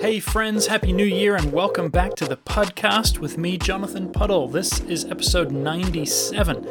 Hey, 0.00 0.18
friends, 0.18 0.66
Happy 0.68 0.94
New 0.94 1.04
Year, 1.04 1.36
and 1.36 1.52
welcome 1.52 1.90
back 1.90 2.14
to 2.14 2.24
the 2.24 2.38
podcast 2.38 3.18
with 3.18 3.36
me, 3.36 3.58
Jonathan 3.58 4.10
Puddle. 4.10 4.48
This 4.48 4.80
is 4.80 5.04
episode 5.04 5.52
97. 5.52 6.66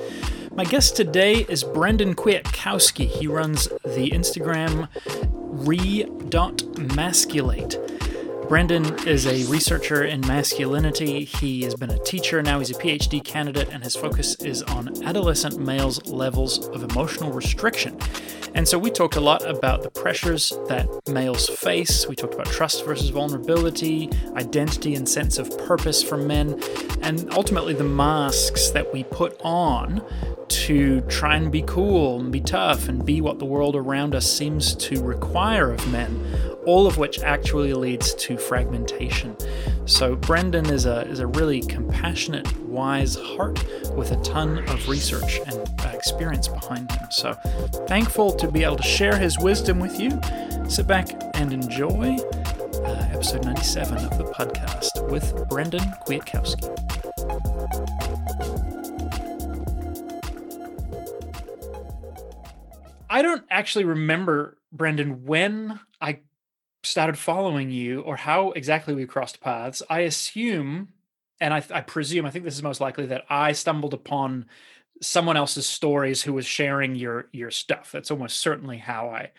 My 0.55 0.63
guest 0.63 0.96
today 0.96 1.46
is 1.47 1.63
Brendan 1.63 2.15
Kwiatkowski. 2.15 3.05
He 3.05 3.28
runs 3.28 3.68
the 3.86 4.10
Instagram 4.10 4.88
re.masculate. 5.21 7.78
Brendan 8.50 9.08
is 9.08 9.28
a 9.28 9.44
researcher 9.44 10.06
in 10.06 10.22
masculinity. 10.22 11.24
He 11.24 11.62
has 11.66 11.76
been 11.76 11.92
a 11.92 11.99
teacher, 11.99 12.42
now 12.42 12.58
he's 12.58 12.72
a 12.72 12.74
PhD 12.74 13.24
candidate, 13.24 13.70
and 13.72 13.84
his 13.84 13.96
focus 13.96 14.34
is 14.38 14.63
on 14.63 15.04
adolescent 15.04 15.60
males' 15.60 16.04
levels 16.08 16.67
of 16.70 16.81
emotional 16.81 17.31
restriction. 17.31 17.95
And 18.55 18.67
so 18.67 18.80
we 18.80 18.90
talked 18.90 19.17
a 19.17 19.22
lot 19.22 19.48
about 19.48 19.84
the 19.84 19.91
pressures 19.91 20.49
that 20.67 20.90
males 21.08 21.48
face. 21.48 22.08
We 22.08 22.16
talked 22.16 22.34
about 22.34 22.48
trust 22.48 22.84
versus 22.85 23.09
vulnerability, 23.09 24.09
identity 24.34 24.95
and 24.95 25.07
sense 25.07 25.38
of 25.38 25.55
purpose 25.59 26.02
for 26.02 26.18
men, 26.18 26.59
and 27.04 27.31
ultimately 27.31 27.76
the 27.76 27.84
masks 27.84 28.71
that 28.71 28.91
we 28.91 29.04
put 29.04 29.40
on 29.43 30.04
to 30.49 31.02
try 31.02 31.35
and 31.35 31.52
be 31.52 31.62
cool 31.62 32.20
and 32.20 32.31
be 32.31 32.41
tough 32.41 32.90
and 32.90 33.05
be 33.05 33.21
what 33.21 33.38
the 33.38 33.45
world 33.45 33.76
around 33.76 34.16
us 34.16 34.31
seems 34.31 34.73
to 34.76 35.02
require 35.04 35.71
of 35.71 35.91
men, 35.91 36.26
all 36.66 36.88
of 36.88 36.98
which 36.98 37.20
actually 37.20 37.73
leads 37.73 38.16
to 38.16 38.35
fragmentation. 38.39 39.35
So 39.85 40.16
Brendan 40.16 40.67
is 40.67 40.85
a 40.85 41.02
is 41.07 41.20
a 41.20 41.27
really 41.27 41.61
compassionate, 41.61 42.59
wise 42.62 43.15
heart 43.15 43.63
with 43.95 44.12
a 44.12 44.17
ton 44.23 44.59
of 44.70 44.88
research 44.88 45.39
and 45.45 45.57
uh, 45.81 45.91
experience 45.93 46.48
behind 46.48 46.91
him. 46.91 47.07
So 47.12 47.34
thankful 47.88 48.31
to 48.34 48.49
be 48.49 48.63
able 48.63 48.77
to 48.77 48.84
share 48.84 49.17
his 49.17 49.38
wisdom 49.39 49.79
with 49.79 49.99
you. 49.99 50.20
Sit 50.67 50.88
back 50.88 51.09
and 51.35 51.52
enjoy 51.52 52.17
uh, 52.85 53.09
episode 53.12 53.43
97 53.43 53.98
of 53.98 54.17
the 54.17 54.25
podcast 54.25 55.09
with 55.09 55.48
Brendan 55.49 55.81
Kwiatkowski. 56.05 56.70
I 63.10 63.21
don't 63.21 63.43
actually 63.49 63.85
remember, 63.85 64.58
Brendan, 64.72 65.26
when 65.26 65.80
I 66.00 66.20
started 66.84 67.18
following 67.18 67.70
you 67.70 68.02
or 68.02 68.16
how 68.16 68.52
exactly 68.52 68.94
we 68.94 69.06
crossed 69.06 69.42
paths. 69.42 69.82
I 69.90 70.02
assume, 70.02 70.90
and 71.40 71.54
I, 71.54 71.64
I, 71.72 71.82
presume, 71.82 72.26
I 72.26 72.32
think 72.32 72.46
this 72.46 72.56
is 72.56 72.64
most 72.64 72.82
likely 72.82 73.08
that 73.08 73.26
I 73.30 73.52
stumbled 73.52 73.94
upon 73.94 74.46
someone 75.02 75.38
else's 75.38 75.68
stories 75.68 76.22
who 76.22 76.34
was 76.34 76.46
sharing 76.46 76.96
your 76.96 77.30
your 77.32 77.52
stuff. 77.52 77.92
That's 77.92 78.12
almost 78.12 78.40
certainly 78.40 78.78
how 78.78 79.10
I 79.10 79.32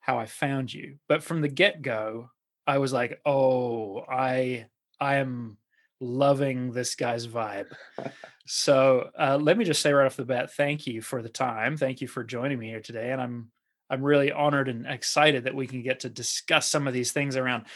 how 0.00 0.18
I 0.18 0.26
found 0.26 0.72
you. 0.72 0.98
But 1.08 1.22
from 1.22 1.40
the 1.40 1.48
get 1.48 1.82
go, 1.82 2.30
I 2.66 2.78
was 2.78 2.92
like, 2.92 3.20
oh, 3.26 4.04
I 4.08 4.66
I 5.00 5.16
am 5.16 5.58
loving 6.00 6.72
this 6.72 6.94
guy's 6.94 7.26
vibe. 7.26 7.72
so 8.46 9.10
uh, 9.18 9.38
let 9.40 9.56
me 9.58 9.64
just 9.64 9.82
say 9.82 9.92
right 9.92 10.06
off 10.06 10.16
the 10.16 10.24
bat, 10.24 10.52
thank 10.54 10.86
you 10.86 11.02
for 11.02 11.22
the 11.22 11.28
time. 11.28 11.76
Thank 11.76 12.00
you 12.00 12.08
for 12.08 12.24
joining 12.24 12.58
me 12.58 12.68
here 12.68 12.80
today, 12.80 13.12
and 13.12 13.20
I'm 13.20 13.50
I'm 13.88 14.02
really 14.02 14.32
honored 14.32 14.68
and 14.68 14.86
excited 14.86 15.44
that 15.44 15.54
we 15.54 15.66
can 15.66 15.82
get 15.82 16.00
to 16.00 16.08
discuss 16.08 16.68
some 16.68 16.86
of 16.86 16.94
these 16.94 17.12
things 17.12 17.36
around 17.36 17.66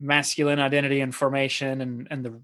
masculine 0.00 0.58
identity 0.58 1.00
and 1.00 1.14
formation 1.14 1.80
and 1.80 2.08
and 2.10 2.24
the 2.24 2.40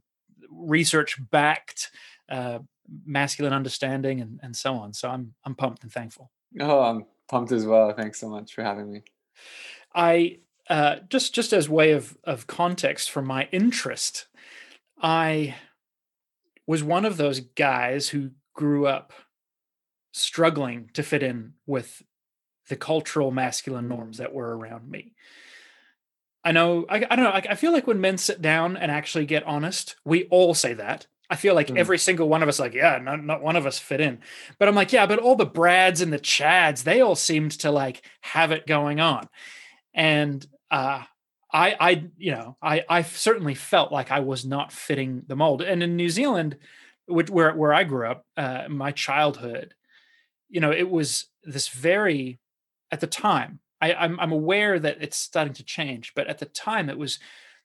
research 0.50 1.16
backed 1.30 1.90
uh, 2.28 2.58
masculine 3.04 3.52
understanding 3.52 4.20
and, 4.20 4.40
and 4.42 4.56
so 4.56 4.74
on. 4.74 4.92
So 4.92 5.08
I'm 5.08 5.34
I'm 5.44 5.54
pumped 5.54 5.82
and 5.82 5.92
thankful. 5.92 6.30
Oh, 6.60 6.82
I'm 6.82 7.06
pumped 7.28 7.52
as 7.52 7.66
well. 7.66 7.92
Thanks 7.92 8.20
so 8.20 8.28
much 8.28 8.54
for 8.54 8.62
having 8.62 8.92
me. 8.92 9.02
I 9.94 10.38
uh, 10.68 10.96
just 11.08 11.34
just 11.34 11.52
as 11.52 11.68
way 11.68 11.92
of 11.92 12.16
of 12.24 12.46
context 12.46 13.10
for 13.10 13.22
my 13.22 13.48
interest 13.52 14.26
I 15.04 15.56
was 16.66 16.82
one 16.82 17.04
of 17.04 17.16
those 17.16 17.40
guys 17.40 18.08
who 18.08 18.30
grew 18.54 18.86
up 18.86 19.12
struggling 20.12 20.90
to 20.94 21.02
fit 21.02 21.22
in 21.22 21.52
with 21.66 22.02
the 22.68 22.76
cultural 22.76 23.30
masculine 23.30 23.88
norms 23.88 24.18
that 24.18 24.32
were 24.32 24.56
around 24.56 24.90
me. 24.90 25.12
I 26.44 26.52
know, 26.52 26.84
I, 26.88 26.96
I 26.96 27.16
don't 27.16 27.24
know, 27.24 27.30
I, 27.30 27.42
I, 27.50 27.54
feel 27.54 27.72
like 27.72 27.86
when 27.86 28.00
men 28.00 28.18
sit 28.18 28.42
down 28.42 28.76
and 28.76 28.90
actually 28.90 29.24
get 29.24 29.44
honest, 29.44 29.96
we 30.04 30.24
all 30.24 30.52
say 30.52 30.74
that. 30.74 31.06
I 31.30 31.36
feel 31.36 31.54
like 31.54 31.68
mm. 31.68 31.78
every 31.78 31.96
single 31.96 32.28
one 32.28 32.42
of 32.42 32.48
us, 32.50 32.58
like, 32.58 32.74
yeah, 32.74 32.98
not, 32.98 33.24
not 33.24 33.42
one 33.42 33.56
of 33.56 33.66
us 33.66 33.78
fit 33.78 34.00
in. 34.00 34.18
But 34.58 34.68
I'm 34.68 34.74
like, 34.74 34.92
yeah, 34.92 35.06
but 35.06 35.18
all 35.18 35.36
the 35.36 35.46
Brads 35.46 36.02
and 36.02 36.12
the 36.12 36.18
Chads, 36.18 36.82
they 36.82 37.00
all 37.00 37.14
seemed 37.14 37.52
to 37.60 37.70
like 37.70 38.06
have 38.20 38.52
it 38.52 38.66
going 38.66 39.00
on. 39.00 39.26
And 39.94 40.46
uh, 40.70 41.02
I, 41.50 41.76
I, 41.80 42.04
you 42.18 42.32
know, 42.32 42.56
I, 42.60 42.84
I 42.88 43.02
certainly 43.02 43.54
felt 43.54 43.90
like 43.90 44.10
I 44.10 44.20
was 44.20 44.44
not 44.44 44.70
fitting 44.70 45.22
the 45.26 45.36
mold. 45.36 45.62
And 45.62 45.82
in 45.82 45.96
New 45.96 46.10
Zealand, 46.10 46.58
which 47.06 47.30
where 47.30 47.54
where 47.54 47.72
I 47.72 47.84
grew 47.84 48.08
up, 48.08 48.26
uh, 48.36 48.64
my 48.68 48.90
childhood, 48.90 49.74
you 50.48 50.60
know, 50.60 50.72
it 50.72 50.90
was 50.90 51.26
this 51.44 51.68
very, 51.68 52.38
at 52.94 53.00
the 53.00 53.08
time, 53.08 53.58
I, 53.80 53.92
I'm 53.92 54.20
I'm 54.20 54.30
aware 54.30 54.78
that 54.78 54.98
it's 55.00 55.16
starting 55.16 55.54
to 55.54 55.64
change, 55.64 56.12
but 56.14 56.28
at 56.28 56.38
the 56.38 56.46
time, 56.46 56.88
it 56.88 56.96
was 56.96 57.18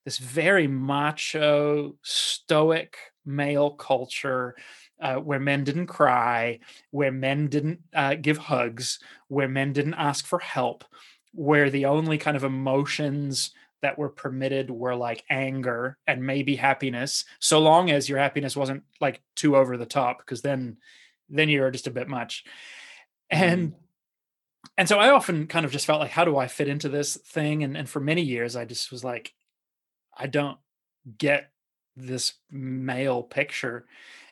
this 0.06 0.18
very 0.18 0.68
macho, 0.68 1.96
stoic 2.02 2.98
male 3.26 3.72
culture. 3.72 4.56
Uh, 5.02 5.16
where 5.16 5.40
men 5.40 5.64
didn't 5.64 5.88
cry, 5.88 6.60
where 6.92 7.12
men 7.12 7.48
didn't 7.48 7.80
uh, 7.96 8.16
give 8.16 8.38
hugs, 8.38 9.00
where 9.30 9.48
men 9.48 9.72
didn't 9.72 9.94
ask 9.94 10.26
for 10.26 10.40
help, 10.40 10.84
where 11.32 11.70
the 11.70 11.86
only 11.86 12.18
kind 12.18 12.36
of 12.36 12.44
emotions 12.44 13.52
that 13.82 13.98
were 13.98 14.10
permitted 14.10 14.70
were 14.70 14.96
like 14.96 15.24
anger 15.30 15.98
and 16.06 16.22
maybe 16.22 16.58
happiness 16.58 17.24
so 17.40 17.60
long 17.60 17.90
as 17.90 18.10
your 18.10 18.20
happiness 18.20 18.58
wasn't 18.58 18.84
like 19.00 19.22
too 19.38 19.56
over 19.56 19.78
the 19.78 19.86
top 19.86 20.18
because 20.18 20.42
then 20.42 20.76
then 21.30 21.48
you're 21.48 21.72
just 21.72 21.88
a 21.88 21.92
bit 21.92 22.10
much 22.10 22.44
and 23.30 23.70
mm-hmm. 23.70 23.80
And 24.78 24.88
so 24.88 25.00
i 25.00 25.10
often 25.10 25.48
kind 25.48 25.66
of 25.66 25.72
just 25.72 25.86
felt 25.86 26.00
like 26.00 26.12
how 26.12 26.26
do 26.26 26.38
i 26.38 26.48
fit 26.48 26.68
into 26.68 26.90
this 26.90 27.16
thing? 27.18 27.64
And 27.64 27.78
and 27.78 27.90
for 27.90 28.00
many 28.00 28.22
years 28.22 28.56
i 28.56 28.66
just 28.66 28.92
was 28.92 29.04
like 29.04 29.34
i 30.18 30.28
don't 30.28 30.58
get 31.18 31.52
this 31.96 32.34
male 32.52 33.24
picture. 33.24 33.86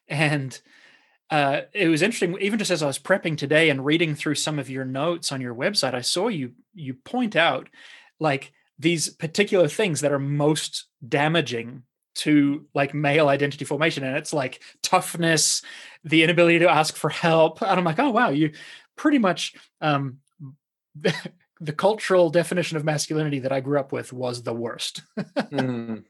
And 0.07 0.59
uh, 1.29 1.61
it 1.73 1.89
was 1.89 2.01
interesting 2.01 2.37
even 2.39 2.57
just 2.57 2.71
as 2.71 2.81
i 2.81 2.87
was 2.87 2.99
prepping 2.99 3.37
today 3.37 3.69
and 3.69 3.85
reading 3.85 4.15
through 4.15 4.35
some 4.35 4.59
of 4.59 4.69
your 4.69 4.85
notes 4.85 5.33
on 5.33 5.41
your 5.41 5.53
website 5.53 5.93
i 5.93 5.99
saw 5.99 6.29
you 6.29 6.53
you 6.73 6.93
point 6.93 7.35
out 7.35 7.67
like 8.17 8.53
these 8.79 9.09
particular 9.09 9.67
things 9.67 9.99
that 10.01 10.13
are 10.13 10.19
most 10.19 10.85
damaging 11.05 11.83
to 12.15 12.65
like 12.73 12.93
male 12.93 13.29
identity 13.29 13.63
formation. 13.63 14.03
And 14.03 14.17
it's 14.17 14.33
like 14.33 14.61
toughness 14.81 15.61
the 16.03 16.23
inability 16.23 16.59
to 16.59 16.69
ask 16.69 16.95
for 16.95 17.09
help. 17.09 17.61
And 17.61 17.71
i'm 17.71 17.83
like 17.83 17.99
oh 17.99 18.09
wow 18.09 18.29
you 18.29 18.51
pretty 18.97 19.17
much 19.17 19.53
um 19.81 20.17
the, 20.99 21.13
the 21.61 21.73
cultural 21.73 22.29
definition 22.29 22.77
of 22.77 22.83
masculinity 22.83 23.39
that 23.39 23.51
i 23.51 23.59
grew 23.59 23.79
up 23.79 23.91
with 23.91 24.13
was 24.13 24.43
the 24.43 24.53
worst. 24.53 25.01
Mm. 25.17 26.03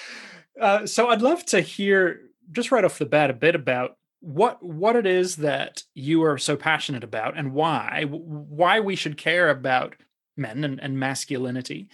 uh, 0.60 0.86
so 0.86 1.08
i'd 1.08 1.22
love 1.22 1.44
to 1.46 1.60
hear 1.60 2.20
just 2.52 2.70
right 2.70 2.84
off 2.84 2.98
the 2.98 3.06
bat 3.06 3.30
a 3.30 3.34
bit 3.34 3.54
about 3.54 3.96
what 4.20 4.62
what 4.62 4.96
it 4.96 5.06
is 5.06 5.36
that 5.36 5.82
you 5.94 6.22
are 6.22 6.38
so 6.38 6.56
passionate 6.56 7.04
about 7.04 7.36
and 7.36 7.52
why 7.52 8.04
why 8.08 8.80
we 8.80 8.96
should 8.96 9.16
care 9.16 9.50
about 9.50 9.96
men 10.36 10.64
and, 10.64 10.80
and 10.80 10.98
masculinity 10.98 11.88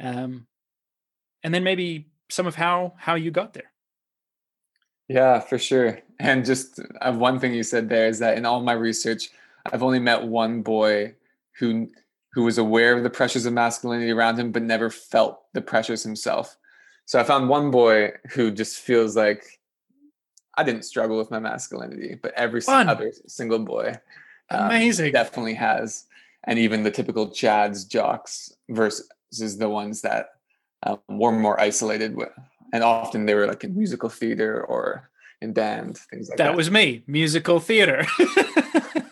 um, 0.00 0.46
and 1.42 1.54
then 1.54 1.64
maybe 1.64 2.08
some 2.28 2.46
of 2.46 2.54
how 2.54 2.94
how 2.98 3.14
you 3.14 3.30
got 3.30 3.54
there. 3.54 3.70
Yeah 5.08 5.40
for 5.40 5.58
sure. 5.58 6.00
And 6.20 6.44
just 6.44 6.80
uh, 7.00 7.12
one 7.12 7.38
thing 7.38 7.54
you 7.54 7.62
said 7.62 7.88
there 7.88 8.08
is 8.08 8.18
that 8.18 8.36
in 8.36 8.44
all 8.44 8.60
my 8.60 8.72
research 8.72 9.30
i've 9.72 9.82
only 9.82 9.98
met 9.98 10.22
one 10.22 10.62
boy 10.62 11.14
who 11.58 11.88
who 12.32 12.44
was 12.44 12.58
aware 12.58 12.96
of 12.96 13.02
the 13.02 13.10
pressures 13.10 13.46
of 13.46 13.52
masculinity 13.52 14.10
around 14.10 14.38
him 14.38 14.52
but 14.52 14.62
never 14.62 14.90
felt 14.90 15.42
the 15.52 15.60
pressures 15.60 16.02
himself 16.02 16.56
so 17.04 17.18
i 17.18 17.22
found 17.22 17.48
one 17.48 17.70
boy 17.70 18.10
who 18.30 18.50
just 18.50 18.78
feels 18.78 19.16
like 19.16 19.60
i 20.56 20.62
didn't 20.62 20.84
struggle 20.84 21.16
with 21.16 21.30
my 21.30 21.38
masculinity 21.38 22.16
but 22.20 22.32
every 22.34 22.60
Fun. 22.60 22.88
other 22.88 23.12
single 23.26 23.58
boy 23.58 23.94
um, 24.50 24.66
amazing 24.66 25.12
definitely 25.12 25.54
has 25.54 26.06
and 26.44 26.58
even 26.58 26.82
the 26.82 26.90
typical 26.90 27.28
chads 27.28 27.86
jocks 27.86 28.52
versus 28.68 29.58
the 29.58 29.68
ones 29.68 30.00
that 30.02 30.30
um, 30.84 30.98
were 31.08 31.32
more 31.32 31.60
isolated 31.60 32.16
with, 32.16 32.32
and 32.72 32.82
often 32.84 33.26
they 33.26 33.34
were 33.34 33.46
like 33.46 33.64
in 33.64 33.76
musical 33.76 34.08
theater 34.08 34.64
or 34.64 35.10
in 35.40 35.52
band 35.52 35.98
things 35.98 36.28
like 36.28 36.38
that. 36.38 36.44
That 36.44 36.56
was 36.56 36.70
me, 36.70 37.02
musical 37.06 37.60
theater. 37.60 38.06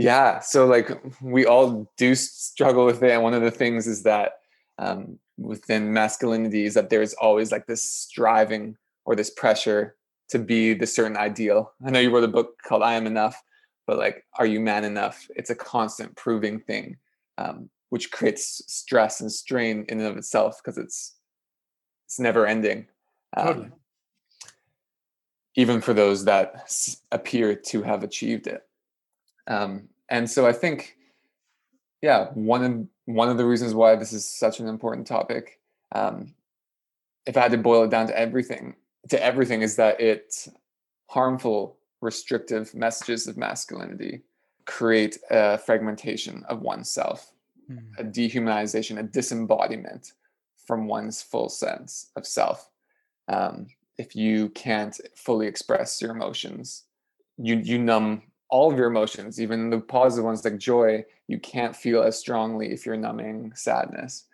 yeah, 0.00 0.40
so 0.40 0.66
like 0.66 0.90
we 1.20 1.44
all 1.44 1.92
do 1.98 2.14
struggle 2.14 2.86
with 2.86 3.02
it, 3.02 3.10
and 3.10 3.22
one 3.22 3.34
of 3.34 3.42
the 3.42 3.50
things 3.50 3.86
is 3.86 4.02
that 4.04 4.38
um, 4.78 5.18
within 5.36 5.92
masculinity 5.92 6.64
is 6.64 6.72
that 6.72 6.88
there 6.88 7.02
is 7.02 7.12
always 7.20 7.52
like 7.52 7.66
this 7.66 7.82
striving 7.82 8.78
or 9.04 9.14
this 9.14 9.28
pressure 9.28 9.96
to 10.30 10.38
be 10.38 10.72
the 10.72 10.86
certain 10.86 11.18
ideal. 11.18 11.72
I 11.84 11.90
know 11.90 12.00
you 12.00 12.10
wrote 12.10 12.24
a 12.24 12.28
book 12.28 12.62
called 12.66 12.82
I 12.82 12.94
Am 12.94 13.06
Enough, 13.06 13.42
but 13.86 13.98
like, 13.98 14.24
are 14.38 14.46
you 14.46 14.58
man 14.58 14.84
enough? 14.84 15.28
It's 15.36 15.50
a 15.50 15.54
constant 15.54 16.16
proving 16.16 16.60
thing, 16.60 16.96
um, 17.36 17.68
which 17.90 18.10
creates 18.10 18.62
stress 18.68 19.20
and 19.20 19.30
strain 19.30 19.84
in 19.88 20.00
and 20.00 20.08
of 20.08 20.16
itself 20.16 20.62
because 20.64 20.78
it's 20.78 21.16
it's 22.06 22.18
never 22.18 22.46
ending. 22.46 22.86
Um, 23.36 23.46
Totally. 23.46 23.70
even 25.56 25.80
for 25.82 25.92
those 25.92 26.24
that 26.24 26.54
s- 26.64 27.02
appear 27.12 27.54
to 27.54 27.82
have 27.82 28.02
achieved 28.02 28.46
it. 28.46 28.62
Um, 29.46 29.88
and 30.08 30.28
so 30.30 30.46
I 30.46 30.52
think, 30.52 30.96
yeah, 32.02 32.28
one 32.34 32.64
of 32.64 32.86
one 33.06 33.28
of 33.28 33.38
the 33.38 33.44
reasons 33.44 33.74
why 33.74 33.96
this 33.96 34.12
is 34.12 34.24
such 34.24 34.60
an 34.60 34.68
important 34.68 35.06
topic, 35.06 35.60
um, 35.92 36.34
if 37.26 37.36
I 37.36 37.40
had 37.40 37.52
to 37.52 37.58
boil 37.58 37.84
it 37.84 37.90
down 37.90 38.06
to 38.06 38.18
everything, 38.18 38.76
to 39.08 39.22
everything, 39.22 39.62
is 39.62 39.76
that 39.76 40.00
it 40.00 40.48
harmful, 41.08 41.76
restrictive 42.00 42.74
messages 42.74 43.26
of 43.26 43.36
masculinity 43.36 44.22
create 44.66 45.18
a 45.30 45.58
fragmentation 45.58 46.44
of 46.48 46.60
oneself, 46.62 47.32
Mm. 47.70 47.98
a 47.98 48.04
dehumanization, 48.04 48.98
a 48.98 49.02
disembodiment 49.04 50.12
from 50.66 50.86
one's 50.88 51.22
full 51.22 51.48
sense 51.48 52.10
of 52.16 52.26
self. 52.26 52.68
Um, 53.28 53.68
if 53.96 54.16
you 54.16 54.48
can't 54.50 54.98
fully 55.14 55.46
express 55.46 56.00
your 56.02 56.10
emotions, 56.10 56.84
you 57.36 57.56
you 57.56 57.78
numb 57.78 58.22
all 58.50 58.70
of 58.70 58.78
your 58.78 58.88
emotions, 58.88 59.40
even 59.40 59.70
the 59.70 59.80
positive 59.80 60.24
ones 60.24 60.44
like 60.44 60.58
joy. 60.58 61.04
You 61.28 61.38
can't 61.38 61.76
feel 61.76 62.02
as 62.02 62.18
strongly 62.18 62.72
if 62.72 62.84
you're 62.84 62.96
numbing 62.96 63.52
sadness, 63.54 64.26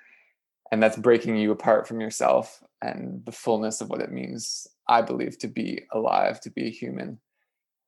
and 0.72 0.82
that's 0.82 0.96
breaking 0.96 1.36
you 1.36 1.52
apart 1.52 1.86
from 1.86 2.00
yourself 2.00 2.62
and 2.82 3.22
the 3.24 3.32
fullness 3.32 3.80
of 3.80 3.90
what 3.90 4.00
it 4.00 4.12
means. 4.12 4.66
I 4.88 5.02
believe 5.02 5.38
to 5.38 5.48
be 5.48 5.82
alive, 5.92 6.40
to 6.42 6.50
be 6.50 6.66
a 6.66 6.70
human, 6.70 7.18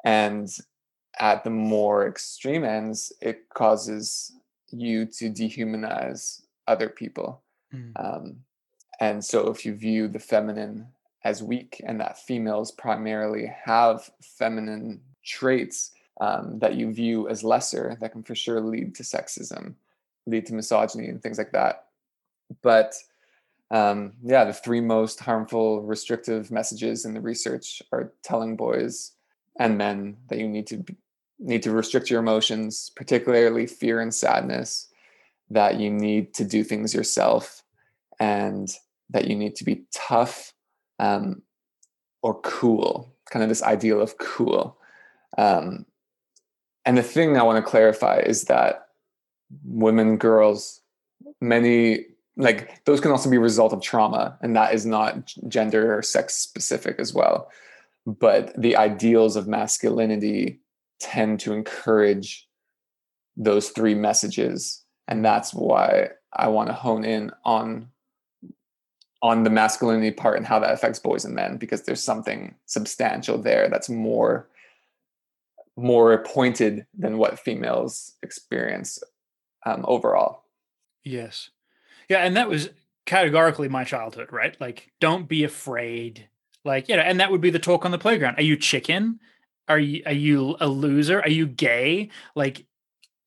and 0.04 0.48
at 1.19 1.44
the 1.44 1.50
more 1.50 2.06
extreme 2.06 2.64
ends, 2.64 3.12
it 3.20 3.48
causes 3.54 4.32
you 4.70 5.06
to 5.06 5.30
dehumanize 5.30 6.42
other 6.66 6.88
people. 6.88 7.42
Mm. 7.75 7.92
Um, 7.96 8.36
and 9.00 9.25
so, 9.25 9.48
if 9.50 9.64
you 9.64 9.75
view 9.75 10.08
the 10.08 10.19
feminine 10.19 10.88
as 11.25 11.42
weak 11.42 11.80
and 11.84 12.00
that 12.00 12.19
females 12.19 12.70
primarily 12.72 13.52
have 13.64 14.10
feminine 14.22 15.00
traits 15.25 15.92
um, 16.20 16.59
that 16.59 16.75
you 16.75 16.93
view 16.93 17.29
as 17.29 17.44
lesser, 17.44 17.97
that 18.00 18.12
can 18.12 18.23
for 18.23 18.35
sure 18.35 18.61
lead 18.61 18.94
to 18.97 19.03
sexism, 19.03 19.75
lead 20.26 20.47
to 20.47 20.55
misogyny, 20.55 21.09
and 21.09 21.23
things 21.23 21.38
like 21.38 21.53
that. 21.53 21.87
But 22.62 22.94
um, 23.70 24.15
yeah, 24.23 24.44
the 24.44 24.53
three 24.53 24.81
most 24.81 25.20
harmful, 25.20 25.82
restrictive 25.82 26.50
messages 26.50 27.05
in 27.05 27.15
the 27.15 27.20
research 27.20 27.82
are 27.93 28.12
telling 28.23 28.56
boys 28.56 29.12
and 29.59 29.76
men 29.76 30.17
that 30.29 30.38
you 30.38 30.49
need 30.49 30.67
to 30.69 30.85
need 31.38 31.62
to 31.62 31.70
restrict 31.70 32.11
your 32.11 32.21
emotions, 32.21 32.91
particularly 32.97 33.67
fear 33.67 34.00
and 34.00 34.12
sadness, 34.12 34.88
that 35.50 35.79
you 35.79 35.91
need 35.91 36.35
to 36.35 36.44
do 36.44 36.64
things 36.64 36.94
yourself, 36.94 37.62
and 38.19 38.75
that 39.11 39.29
you 39.29 39.37
need 39.37 39.55
to 39.56 39.64
be 39.64 39.85
tough 39.94 40.53
um, 40.99 41.43
or 42.23 42.41
cool, 42.41 43.14
kind 43.31 43.43
of 43.43 43.49
this 43.49 43.62
ideal 43.62 44.00
of 44.00 44.19
cool. 44.19 44.76
Um, 45.37 45.87
and 46.88 46.96
the 46.96 47.02
thing 47.02 47.37
I 47.37 47.43
want 47.43 47.62
to 47.62 47.70
clarify 47.70 48.20
is 48.20 48.44
that 48.44 48.87
women, 49.62 50.17
girls, 50.17 50.81
many 51.38 52.06
like 52.38 52.82
those 52.87 52.99
can 52.99 53.11
also 53.11 53.29
be 53.29 53.37
a 53.37 53.40
result 53.40 53.75
of 53.75 53.82
trauma, 53.82 54.38
and 54.40 54.56
that 54.56 54.73
is 54.73 54.87
not 54.87 55.35
gender 55.49 55.99
or 55.99 56.00
sex 56.00 56.37
specific 56.37 56.99
as 56.99 57.12
well. 57.12 57.50
But 58.06 58.58
the 58.58 58.75
ideals 58.75 59.37
of 59.37 59.46
masculinity 59.46 60.61
tend 60.99 61.40
to 61.40 61.52
encourage 61.52 62.49
those 63.37 63.69
three 63.69 63.94
messages, 63.94 64.82
and 65.08 65.23
that's 65.23 65.52
why 65.52 66.12
I 66.32 66.49
want 66.49 66.70
to 66.70 66.73
hone 66.73 67.05
in 67.05 67.32
on 67.44 67.90
on 69.20 69.43
the 69.43 69.50
masculinity 69.50 70.12
part 70.12 70.38
and 70.38 70.46
how 70.46 70.58
that 70.61 70.73
affects 70.73 71.00
boys 71.00 71.26
and 71.26 71.35
men 71.35 71.58
because 71.58 71.82
there's 71.82 72.02
something 72.02 72.55
substantial 72.64 73.37
there 73.37 73.69
that's 73.69 73.90
more 73.90 74.49
more 75.78 76.19
pointed 76.25 76.86
than 76.98 77.19
what 77.19 77.38
females 77.38 78.14
experience 78.22 79.02
um, 79.66 79.84
overall 79.88 80.44
Yes. 81.04 81.50
Yeah, 82.08 82.19
and 82.19 82.36
that 82.36 82.48
was 82.50 82.69
categorically 83.06 83.69
my 83.69 83.84
childhood, 83.84 84.28
right? 84.30 84.54
Like, 84.60 84.90
don't 85.00 85.26
be 85.28 85.44
afraid. 85.44 86.28
Like, 86.64 86.88
you 86.88 86.96
know, 86.96 87.02
and 87.02 87.20
that 87.20 87.30
would 87.30 87.40
be 87.40 87.50
the 87.50 87.58
talk 87.58 87.84
on 87.86 87.92
the 87.92 87.98
playground. 87.98 88.36
Are 88.36 88.42
you 88.42 88.56
chicken? 88.56 89.20
Are 89.69 89.78
you 89.78 90.02
are 90.06 90.12
you 90.12 90.56
a 90.60 90.69
loser? 90.69 91.20
Are 91.20 91.30
you 91.30 91.46
gay? 91.46 92.10
Like, 92.34 92.66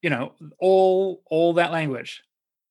you 0.01 0.09
know, 0.09 0.33
all 0.59 1.23
all 1.29 1.53
that 1.53 1.71
language. 1.71 2.23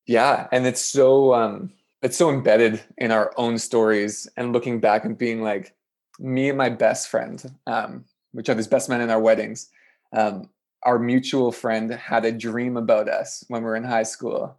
yeah 0.07 0.47
and 0.51 0.65
it's 0.65 0.83
so 0.83 1.33
um 1.33 1.71
it's 2.01 2.17
so 2.17 2.29
embedded 2.29 2.81
in 2.97 3.11
our 3.11 3.31
own 3.37 3.57
stories 3.57 4.27
and 4.37 4.53
looking 4.53 4.79
back 4.79 5.05
and 5.05 5.17
being 5.17 5.41
like 5.41 5.73
me 6.19 6.49
and 6.49 6.57
my 6.57 6.69
best 6.69 7.09
friend 7.09 7.51
um 7.67 8.05
which 8.31 8.49
are 8.49 8.55
these 8.55 8.67
best 8.67 8.89
men 8.89 9.01
in 9.01 9.09
our 9.09 9.21
weddings. 9.21 9.69
Um 10.13 10.49
our 10.83 10.97
mutual 10.97 11.51
friend 11.51 11.91
had 11.91 12.25
a 12.25 12.31
dream 12.31 12.75
about 12.75 13.07
us 13.07 13.43
when 13.47 13.61
we 13.61 13.67
were 13.67 13.75
in 13.75 13.83
high 13.83 14.03
school 14.03 14.57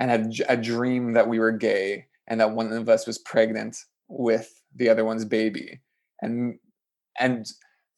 and 0.00 0.10
had 0.10 0.32
a 0.48 0.56
dream 0.56 1.12
that 1.12 1.28
we 1.28 1.38
were 1.38 1.52
gay 1.52 2.06
and 2.26 2.40
that 2.40 2.52
one 2.52 2.72
of 2.72 2.88
us 2.88 3.06
was 3.06 3.18
pregnant 3.18 3.84
with 4.08 4.62
the 4.74 4.88
other 4.88 5.04
one's 5.04 5.24
baby. 5.24 5.80
And 6.20 6.58
and 7.18 7.46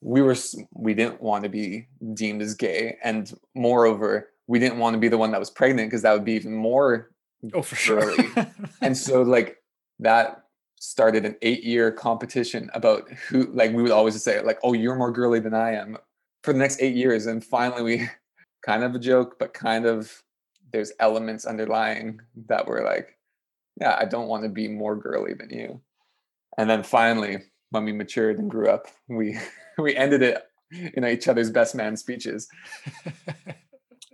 we 0.00 0.20
were 0.20 0.36
we 0.74 0.94
didn't 0.94 1.22
want 1.22 1.44
to 1.44 1.48
be 1.48 1.86
deemed 2.14 2.42
as 2.42 2.54
gay. 2.54 2.96
And 3.02 3.32
moreover 3.54 4.28
we 4.46 4.58
didn't 4.58 4.78
want 4.78 4.94
to 4.94 5.00
be 5.00 5.08
the 5.08 5.19
one 5.19 5.30
that 5.30 5.40
was 5.40 5.50
pregnant 5.50 5.88
because 5.88 6.02
that 6.02 6.12
would 6.12 6.24
be 6.24 6.32
even 6.32 6.54
more 6.54 7.10
Oh, 7.54 7.62
for 7.62 7.74
sure. 7.74 8.14
And 8.80 8.96
so 8.96 9.22
like 9.22 9.56
that 10.00 10.42
started 10.82 11.25
an 11.25 11.37
eight 11.43 11.62
year 11.62 11.93
competition 11.93 12.69
about 12.75 13.08
who 13.29 13.44
like 13.52 13.73
we 13.73 13.84
would 13.84 13.93
always 13.93 14.20
say 14.20 14.43
like 14.43 14.58
oh 14.64 14.73
you're 14.73 14.96
more 14.96 15.12
girly 15.12 15.38
than 15.38 15.55
i 15.55 15.70
am 15.70 15.96
for 16.43 16.52
the 16.52 16.58
next 16.58 16.82
eight 16.82 16.96
years 16.96 17.26
and 17.26 17.44
finally 17.44 17.82
we 17.82 18.08
kind 18.67 18.82
of 18.82 18.93
a 18.93 18.99
joke 18.99 19.38
but 19.38 19.55
kind 19.55 19.87
of 19.87 20.25
there's 20.73 20.90
elements 20.99 21.46
underlying 21.46 22.20
that 22.49 22.67
were 22.67 22.82
like 22.82 23.17
yeah 23.81 23.96
i 23.96 24.05
don't 24.05 24.26
want 24.26 24.43
to 24.43 24.49
be 24.49 24.67
more 24.67 24.96
girly 24.96 25.34
than 25.34 25.50
you. 25.50 25.81
And 26.58 26.69
then 26.69 26.82
finally 26.82 27.38
when 27.70 27.84
we 27.84 27.93
matured 27.93 28.40
and 28.40 28.50
grew 28.50 28.69
up 28.69 28.88
we 29.06 29.38
we 29.79 29.94
ended 29.94 30.23
it 30.23 30.43
in 30.94 31.05
each 31.05 31.29
other's 31.29 31.50
best 31.50 31.75
man 31.75 31.96
speeches. 31.96 32.49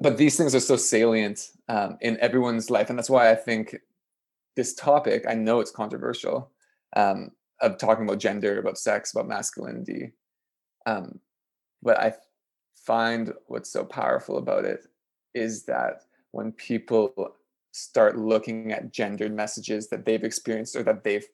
But 0.01 0.17
these 0.17 0.37
things 0.37 0.55
are 0.55 0.61
so 0.61 0.77
salient 0.77 1.49
um, 1.69 1.99
in 2.01 2.21
everyone's 2.21 2.71
life 2.71 2.89
and 2.89 2.97
that's 2.97 3.11
why 3.11 3.33
i 3.33 3.35
think 3.35 3.75
this 4.55 4.73
topic 4.75 5.25
i 5.29 5.35
know 5.35 5.59
it's 5.59 5.73
controversial 5.73 6.53
um, 6.97 7.31
of 7.61 7.79
talking 7.79 8.05
about 8.05 8.19
gender 8.19 8.59
about 8.59 8.79
sex 8.79 9.13
about 9.13 9.29
masculinity 9.29 10.13
um, 10.87 11.19
but 11.83 11.99
i 11.99 12.13
find 12.75 13.33
what's 13.47 13.71
so 13.71 13.85
powerful 13.85 14.39
about 14.39 14.65
it 14.65 14.87
is 15.35 15.65
that 15.65 16.03
when 16.31 16.53
people 16.53 17.35
start 17.73 18.17
looking 18.19 18.73
at 18.73 18.93
gendered 18.93 19.35
messages 19.35 19.89
that 19.89 20.05
they've 20.05 20.25
experienced 20.25 20.75
or 20.75 20.83
that 20.83 21.05
they've 21.05 21.27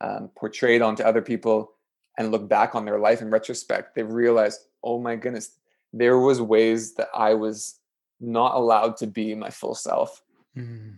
um, 0.00 0.30
portrayed 0.36 0.82
onto 0.82 1.02
other 1.02 1.20
people 1.20 1.72
and 2.16 2.30
look 2.30 2.48
back 2.48 2.74
on 2.74 2.84
their 2.84 2.98
life 2.98 3.20
in 3.22 3.30
retrospect 3.30 3.94
they 3.94 4.02
realize 4.02 4.66
oh 4.84 4.98
my 5.00 5.16
goodness 5.16 5.56
there 5.92 6.18
was 6.18 6.40
ways 6.40 6.94
that 6.94 7.08
i 7.14 7.34
was 7.34 7.80
not 8.20 8.54
allowed 8.54 8.96
to 8.96 9.06
be 9.06 9.34
my 9.34 9.50
full 9.50 9.74
self 9.74 10.22
Mm. 10.56 10.96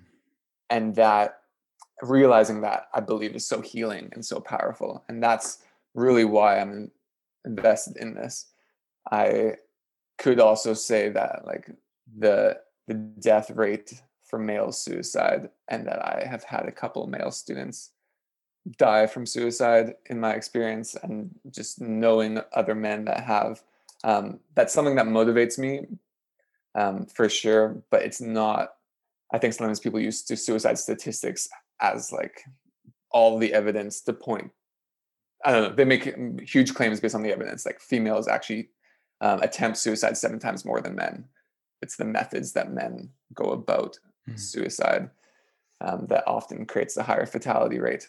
and 0.70 0.94
that 0.94 1.41
realizing 2.02 2.60
that 2.60 2.88
i 2.92 3.00
believe 3.00 3.34
is 3.34 3.46
so 3.46 3.60
healing 3.60 4.10
and 4.12 4.24
so 4.24 4.40
powerful 4.40 5.04
and 5.08 5.22
that's 5.22 5.58
really 5.94 6.24
why 6.24 6.60
i'm 6.60 6.90
invested 7.44 7.96
in 7.96 8.14
this. 8.14 8.46
I 9.10 9.54
could 10.18 10.40
also 10.40 10.74
say 10.74 11.08
that 11.10 11.42
like 11.46 11.70
the 12.18 12.58
the 12.86 12.94
death 12.94 13.50
rate 13.50 14.00
for 14.22 14.38
male 14.38 14.72
suicide 14.72 15.48
and 15.68 15.86
that 15.86 16.04
i 16.04 16.26
have 16.26 16.44
had 16.44 16.66
a 16.66 16.72
couple 16.72 17.06
male 17.06 17.30
students 17.30 17.90
die 18.76 19.06
from 19.06 19.24
suicide 19.24 19.94
in 20.06 20.20
my 20.20 20.32
experience 20.32 20.94
and 21.02 21.30
just 21.50 21.80
knowing 21.80 22.40
other 22.52 22.74
men 22.74 23.04
that 23.04 23.24
have 23.24 23.62
um, 24.04 24.40
that's 24.54 24.74
something 24.74 24.96
that 24.96 25.06
motivates 25.06 25.58
me 25.58 25.86
um, 26.74 27.06
for 27.06 27.28
sure 27.28 27.82
but 27.90 28.02
it's 28.02 28.20
not 28.20 28.74
i 29.32 29.38
think 29.38 29.54
sometimes 29.54 29.80
people 29.80 30.00
use 30.00 30.22
to 30.22 30.36
suicide 30.36 30.78
statistics 30.78 31.48
as 31.82 32.10
like 32.12 32.40
all 33.10 33.38
the 33.38 33.52
evidence 33.52 34.00
to 34.00 34.12
point 34.12 34.50
i 35.44 35.52
don't 35.52 35.62
know 35.62 35.74
they 35.74 35.84
make 35.84 36.04
mm, 36.04 36.40
huge 36.48 36.72
claims 36.74 37.00
based 37.00 37.14
on 37.14 37.22
the 37.22 37.32
evidence 37.32 37.66
like 37.66 37.80
females 37.80 38.28
actually 38.28 38.70
um, 39.20 39.40
attempt 39.42 39.76
suicide 39.76 40.16
seven 40.16 40.38
times 40.38 40.64
more 40.64 40.80
than 40.80 40.94
men 40.94 41.24
it's 41.82 41.96
the 41.96 42.04
methods 42.04 42.52
that 42.52 42.72
men 42.72 43.10
go 43.34 43.50
about 43.50 43.98
Mm. 44.28 44.38
suicide 44.38 45.10
um, 45.80 46.06
that 46.08 46.22
often 46.28 46.64
creates 46.64 46.96
a 46.96 47.02
higher 47.02 47.26
fatality 47.26 47.80
rate 47.80 48.08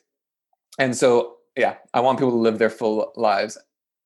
and 0.77 0.95
so 0.95 1.37
yeah 1.57 1.77
i 1.95 1.99
want 1.99 2.19
people 2.19 2.29
to 2.29 2.37
live 2.37 2.59
their 2.59 2.69
full 2.69 3.11
lives 3.15 3.57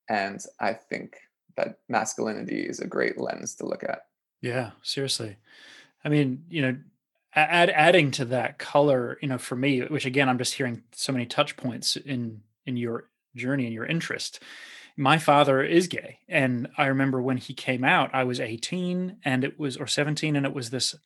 and 0.08 0.40
i 0.58 0.72
think 0.72 1.18
that 1.58 1.80
masculinity 1.90 2.60
is 2.60 2.80
a 2.80 2.86
great 2.86 3.18
lens 3.20 3.54
to 3.56 3.66
look 3.66 3.84
at 3.84 4.06
Yeah, 4.40 4.70
seriously. 4.82 5.36
I 6.02 6.08
mean, 6.08 6.44
you 6.48 6.62
know, 6.62 6.76
add, 7.34 7.70
adding 7.70 8.10
to 8.12 8.24
that 8.26 8.58
color, 8.58 9.18
you 9.20 9.28
know, 9.28 9.38
for 9.38 9.56
me, 9.56 9.80
which 9.80 10.06
again, 10.06 10.28
I'm 10.28 10.38
just 10.38 10.54
hearing 10.54 10.82
so 10.92 11.12
many 11.12 11.26
touch 11.26 11.56
points 11.56 11.96
in 11.96 12.42
in 12.66 12.76
your 12.76 13.08
journey 13.34 13.64
and 13.64 13.74
your 13.74 13.86
interest. 13.86 14.42
My 14.96 15.18
father 15.18 15.62
is 15.62 15.86
gay, 15.86 16.18
and 16.28 16.68
I 16.76 16.86
remember 16.86 17.22
when 17.22 17.36
he 17.36 17.54
came 17.54 17.84
out, 17.84 18.10
I 18.12 18.24
was 18.24 18.40
18, 18.40 19.18
and 19.24 19.44
it 19.44 19.58
was 19.58 19.76
or 19.76 19.86
17, 19.86 20.34
and 20.34 20.44
it 20.44 20.52
was 20.52 20.70
this 20.70 20.96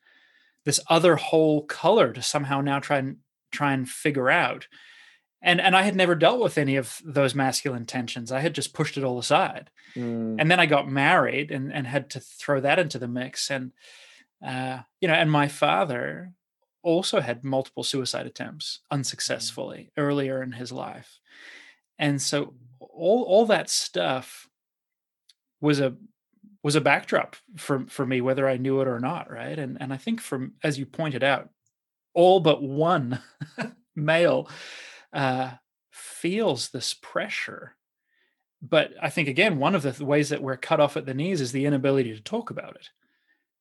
this 0.65 0.81
other 0.89 1.17
whole 1.17 1.65
color 1.65 2.13
to 2.13 2.23
somehow 2.23 2.61
now 2.61 2.79
try 2.79 2.99
and 2.99 3.19
try 3.51 3.73
and 3.73 3.89
figure 3.89 4.31
out. 4.31 4.67
And 5.43 5.61
and 5.61 5.77
I 5.77 5.83
had 5.83 5.97
never 5.97 6.15
dealt 6.15 6.41
with 6.41 6.57
any 6.57 6.77
of 6.77 7.03
those 7.05 7.35
masculine 7.35 7.85
tensions. 7.85 8.31
I 8.31 8.41
had 8.41 8.55
just 8.55 8.73
pushed 8.73 8.97
it 8.97 9.05
all 9.05 9.19
aside. 9.19 9.71
Mm. 9.97 10.37
And 10.39 10.51
then 10.51 10.61
I 10.61 10.67
got 10.67 10.89
married 10.89 11.51
and 11.51 11.73
and 11.73 11.87
had 11.87 12.11
to 12.11 12.21
throw 12.21 12.61
that 12.61 12.79
into 12.79 12.99
the 12.99 13.09
mix. 13.09 13.51
And 13.51 13.73
uh, 14.45 14.81
you 15.01 15.09
know, 15.09 15.15
and 15.15 15.31
my 15.31 15.49
father 15.49 16.33
also 16.83 17.21
had 17.21 17.45
multiple 17.45 17.85
suicide 17.85 18.27
attempts 18.27 18.81
mm. 18.85 18.97
unsuccessfully 18.97 19.91
mm. 19.91 20.03
earlier 20.03 20.43
in 20.43 20.53
his 20.53 20.73
life. 20.73 21.21
And 21.99 22.21
so 22.21 22.55
all 22.81 23.23
all 23.23 23.47
that 23.47 23.71
stuff 23.71 24.49
was 25.61 25.81
a 25.81 25.97
was 26.63 26.75
a 26.77 26.81
backdrop 26.81 27.37
for 27.57 27.87
for 27.89 28.07
me 28.07 28.21
whether 28.21 28.49
I 28.49 28.57
knew 28.57 28.81
it 28.81 28.89
or 28.89 29.01
not, 29.01 29.31
right? 29.31 29.59
And 29.59 29.79
and 29.81 29.93
I 29.93 29.97
think 29.97 30.21
from 30.21 30.55
as 30.63 30.79
you 30.79 30.87
pointed 30.87 31.23
out, 31.23 31.51
all 32.15 32.41
but 32.41 32.63
one 32.63 33.21
male 33.97 34.49
uh, 35.13 35.53
feels 35.91 36.71
this 36.71 36.95
pressure. 36.95 37.77
But 38.61 38.93
I 39.03 39.11
think 39.11 39.29
again, 39.29 39.59
one 39.59 39.75
of 39.75 39.83
the 39.83 40.05
ways 40.05 40.29
that 40.29 40.43
we're 40.43 40.57
cut 40.57 40.81
off 40.81 40.97
at 40.97 41.07
the 41.07 41.15
knees 41.15 41.41
is 41.41 41.53
the 41.53 41.67
inability 41.67 42.15
to 42.15 42.23
talk 42.23 42.51
about 42.51 42.77
it. 42.77 42.91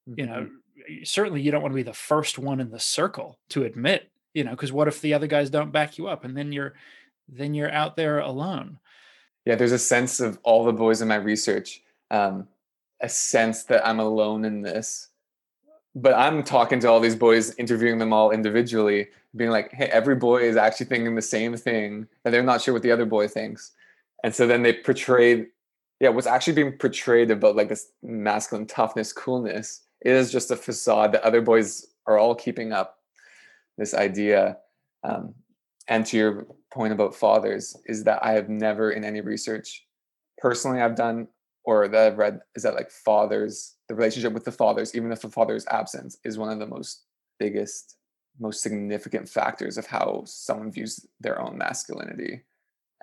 Mm-hmm. 0.07 0.19
You 0.19 0.25
know, 0.25 0.41
mm-hmm. 0.41 0.55
Certainly 1.03 1.41
you 1.41 1.51
don't 1.51 1.61
want 1.61 1.73
to 1.73 1.77
be 1.77 1.83
the 1.83 1.93
first 1.93 2.37
one 2.39 2.59
in 2.59 2.71
the 2.71 2.79
circle 2.79 3.39
to 3.49 3.63
admit, 3.63 4.09
you 4.33 4.43
know, 4.43 4.51
because 4.51 4.71
what 4.71 4.87
if 4.87 5.01
the 5.01 5.13
other 5.13 5.27
guys 5.27 5.49
don't 5.49 5.71
back 5.71 5.97
you 5.97 6.07
up, 6.07 6.23
and 6.23 6.35
then 6.35 6.51
you're 6.51 6.73
then 7.27 7.53
you're 7.53 7.71
out 7.71 7.95
there 7.95 8.19
alone. 8.19 8.79
Yeah, 9.45 9.55
there's 9.55 9.71
a 9.71 9.79
sense 9.79 10.19
of 10.19 10.37
all 10.43 10.65
the 10.65 10.73
boys 10.73 11.01
in 11.01 11.07
my 11.07 11.15
research, 11.15 11.81
um, 12.11 12.47
a 13.01 13.09
sense 13.09 13.63
that 13.63 13.87
I'm 13.87 13.99
alone 13.99 14.45
in 14.45 14.61
this 14.61 15.11
but 15.95 16.13
I'm 16.13 16.43
talking 16.43 16.79
to 16.81 16.89
all 16.89 16.99
these 16.99 17.15
boys, 17.15 17.55
interviewing 17.55 17.97
them 17.97 18.13
all 18.13 18.31
individually, 18.31 19.09
being 19.35 19.49
like, 19.49 19.71
hey, 19.73 19.85
every 19.85 20.15
boy 20.15 20.43
is 20.43 20.55
actually 20.55 20.85
thinking 20.85 21.15
the 21.15 21.21
same 21.21 21.55
thing, 21.57 22.07
and 22.23 22.33
they're 22.33 22.43
not 22.43 22.61
sure 22.61 22.73
what 22.73 22.83
the 22.83 22.91
other 22.91 23.05
boy 23.05 23.27
thinks. 23.27 23.71
And 24.23 24.33
so 24.33 24.47
then 24.47 24.63
they 24.63 24.73
portrayed, 24.73 25.47
yeah, 25.99 26.09
what's 26.09 26.27
actually 26.27 26.53
being 26.53 26.77
portrayed 26.77 27.31
about 27.31 27.55
like 27.55 27.69
this 27.69 27.89
masculine 28.01 28.67
toughness, 28.67 29.11
coolness, 29.11 29.81
is 30.01 30.31
just 30.31 30.51
a 30.51 30.55
facade 30.55 31.13
that 31.13 31.23
other 31.23 31.41
boys 31.41 31.87
are 32.07 32.17
all 32.17 32.35
keeping 32.35 32.73
up 32.73 32.97
this 33.77 33.93
idea. 33.93 34.57
Um, 35.03 35.35
and 35.87 36.05
to 36.07 36.17
your 36.17 36.47
point 36.73 36.93
about 36.93 37.15
fathers, 37.15 37.75
is 37.85 38.03
that 38.05 38.23
I 38.23 38.33
have 38.33 38.49
never 38.49 38.91
in 38.91 39.03
any 39.03 39.21
research 39.21 39.85
personally 40.37 40.81
I've 40.81 40.95
done 40.95 41.27
or 41.63 41.87
that 41.87 42.13
I've 42.13 42.17
read 42.17 42.39
is 42.55 42.63
that 42.63 42.73
like 42.73 42.89
fathers 42.89 43.75
the 43.91 43.95
relationship 43.95 44.31
with 44.31 44.45
the 44.45 44.51
fathers, 44.53 44.95
even 44.95 45.11
if 45.11 45.21
the 45.21 45.29
father 45.29 45.53
is 45.53 45.67
absent, 45.67 46.15
is 46.23 46.37
one 46.37 46.49
of 46.49 46.59
the 46.59 46.65
most 46.65 47.03
biggest, 47.39 47.97
most 48.39 48.63
significant 48.63 49.27
factors 49.27 49.77
of 49.77 49.85
how 49.85 50.23
someone 50.25 50.71
views 50.71 51.05
their 51.19 51.41
own 51.41 51.57
masculinity 51.57 52.43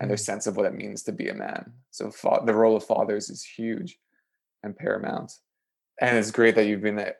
and 0.00 0.08
their 0.08 0.16
mm. 0.16 0.24
sense 0.24 0.46
of 0.46 0.56
what 0.56 0.64
it 0.64 0.74
means 0.74 1.02
to 1.02 1.12
be 1.12 1.28
a 1.28 1.34
man. 1.34 1.72
So 1.90 2.10
fa- 2.10 2.40
the 2.46 2.54
role 2.54 2.74
of 2.74 2.84
fathers 2.84 3.28
is 3.28 3.44
huge 3.44 3.98
and 4.62 4.74
paramount. 4.74 5.32
And 6.00 6.16
it's 6.16 6.30
great 6.30 6.54
that 6.54 6.66
you've 6.66 6.82
been 6.82 7.12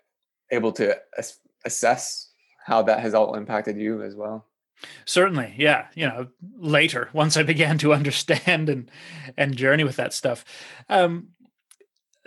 able 0.51 0.73
to 0.73 0.97
as- 1.17 1.39
assess 1.65 2.31
how 2.65 2.83
that 2.83 3.01
has 3.01 3.15
all 3.15 3.35
impacted 3.35 3.77
you 3.77 4.03
as 4.03 4.15
well. 4.15 4.47
Certainly, 5.05 5.55
yeah. 5.57 5.87
You 5.95 6.07
know, 6.07 6.29
later 6.57 7.09
once 7.13 7.37
I 7.37 7.43
began 7.43 7.79
to 7.79 7.93
understand 7.93 8.69
and 8.69 8.91
and 9.37 9.57
journey 9.57 9.85
with 9.85 9.97
that 9.97 10.13
stuff. 10.13 10.45
Um, 10.89 11.29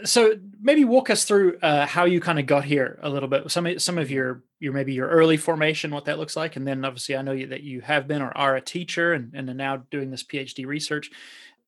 so 0.04 0.36
maybe 0.60 0.84
walk 0.86 1.10
us 1.10 1.26
through 1.26 1.58
uh, 1.62 1.86
how 1.86 2.06
you 2.06 2.20
kind 2.20 2.40
of 2.40 2.46
got 2.46 2.64
here 2.64 3.00
a 3.04 3.10
little 3.10 3.30
bit 3.30 3.50
some 3.52 3.78
some 3.80 3.98
of 3.98 4.10
your 4.10 4.44
your 4.60 4.74
maybe 4.74 4.94
your 4.94 5.08
early 5.08 5.38
formation 5.38 5.92
what 5.92 6.06
that 6.06 6.20
looks 6.20 6.36
like 6.36 6.56
and 6.56 6.68
then 6.68 6.84
obviously 6.84 7.16
i 7.16 7.22
know 7.22 7.32
you, 7.32 7.48
that 7.48 7.62
you 7.62 7.82
have 7.82 8.08
been 8.08 8.22
or 8.22 8.36
are 8.36 8.56
a 8.56 8.62
teacher 8.62 9.14
and, 9.14 9.34
and 9.34 9.50
are 9.50 9.54
now 9.54 9.78
doing 9.92 10.10
this 10.10 10.24
phd 10.24 10.66
research 10.66 11.12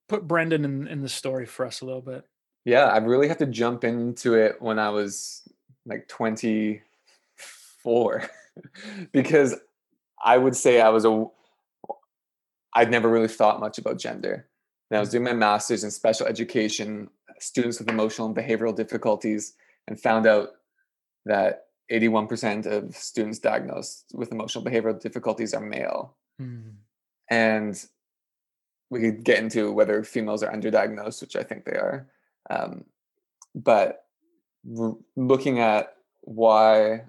put 0.08 0.28
brendan 0.28 0.66
in, 0.66 0.88
in 0.88 1.02
the 1.02 1.10
story 1.10 1.46
for 1.46 1.66
us 1.66 1.82
a 1.82 1.86
little 1.86 2.02
bit 2.02 2.26
yeah 2.66 2.86
i 2.86 2.98
really 2.98 3.28
have 3.28 3.38
to 3.38 3.46
jump 3.46 3.84
into 3.84 4.34
it 4.34 4.62
when 4.62 4.80
i 4.80 4.90
was 4.90 5.44
like 5.86 6.08
24 6.08 8.24
because 9.12 9.56
i 10.24 10.38
would 10.38 10.56
say 10.56 10.82
i 10.82 10.90
was 10.90 11.06
a 11.06 11.26
i'd 12.76 12.92
never 12.92 13.10
really 13.10 13.28
thought 13.28 13.60
much 13.60 13.78
about 13.78 14.00
gender 14.00 14.48
and 14.90 14.98
i 14.98 15.00
was 15.00 15.10
mm. 15.10 15.14
doing 15.14 15.26
my 15.26 15.34
master's 15.34 15.84
in 15.84 15.92
special 15.92 16.28
education 16.28 17.10
students 17.40 17.80
with 17.80 17.90
emotional 17.90 18.28
and 18.28 18.36
behavioral 18.36 18.76
difficulties 18.76 19.54
and 19.88 20.00
found 20.00 20.26
out 20.26 20.50
that 21.26 21.66
81% 21.92 22.66
of 22.66 22.96
students 22.96 23.40
diagnosed 23.40 24.12
with 24.14 24.32
emotional 24.32 24.64
behavioral 24.64 25.00
difficulties 25.00 25.54
are 25.54 25.62
male. 25.62 26.16
Mm. 26.42 26.76
And 27.30 27.86
we 28.90 29.02
could 29.02 29.24
get 29.24 29.40
into 29.40 29.72
whether 29.72 30.04
females 30.04 30.44
are 30.44 30.52
underdiagnosed, 30.52 31.22
which 31.22 31.36
I 31.36 31.44
think 31.44 31.66
they 31.66 31.74
are. 31.74 32.08
Um, 32.50 32.86
but 33.56 34.06
looking 35.16 35.60
at 35.60 35.96
why 36.22 37.04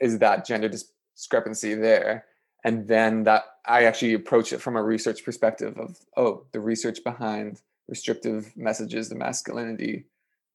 is 0.00 0.18
that 0.18 0.46
gender 0.46 0.68
discrepancy 0.68 1.74
there? 1.74 2.24
And 2.64 2.88
then 2.88 3.24
that 3.24 3.44
I 3.64 3.84
actually 3.84 4.14
approach 4.14 4.52
it 4.52 4.60
from 4.60 4.76
a 4.76 4.82
research 4.82 5.24
perspective 5.24 5.78
of, 5.78 5.98
oh, 6.16 6.44
the 6.52 6.60
research 6.60 7.04
behind 7.04 7.60
restrictive 7.88 8.56
messages 8.56 9.10
of 9.10 9.18
masculinity 9.18 10.06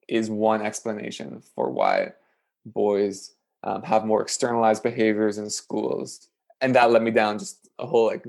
is 0.08 0.30
one 0.30 0.62
explanation 0.62 1.42
for 1.56 1.72
why 1.72 2.12
boys 2.66 3.34
um, 3.64 3.84
have 3.84 4.06
more 4.06 4.22
externalized 4.22 4.84
behaviors 4.84 5.38
in 5.38 5.50
schools 5.50 6.28
and 6.60 6.76
that 6.76 6.92
led 6.92 7.02
me 7.02 7.12
down 7.12 7.40
just 7.40 7.70
a 7.80 7.86
whole 7.86 8.08
like 8.08 8.26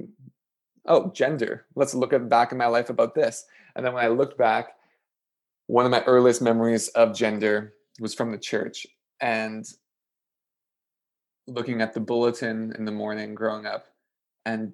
oh 0.87 1.11
gender 1.11 1.67
let's 1.75 1.95
look 1.95 2.13
at 2.13 2.29
back 2.29 2.53
in 2.53 2.59
my 2.59 2.67
life 2.67 2.91
about 2.91 3.15
this 3.15 3.45
and 3.75 3.85
then 3.85 3.93
when 3.93 4.05
i 4.05 4.09
looked 4.09 4.39
back 4.39 4.77
one 5.67 5.85
of 5.85 5.91
my 5.91 6.03
earliest 6.05 6.43
memories 6.43 6.89
of 6.89 7.15
gender 7.15 7.75
was 8.01 8.15
from 8.15 8.33
the 8.33 8.39
church 8.39 8.87
and 9.21 9.65
looking 11.47 11.81
at 11.81 11.93
the 11.93 12.01
bulletin 12.01 12.73
in 12.79 12.85
the 12.85 12.93
morning 12.93 13.35
growing 13.35 13.67
up 13.67 13.87
and 14.47 14.73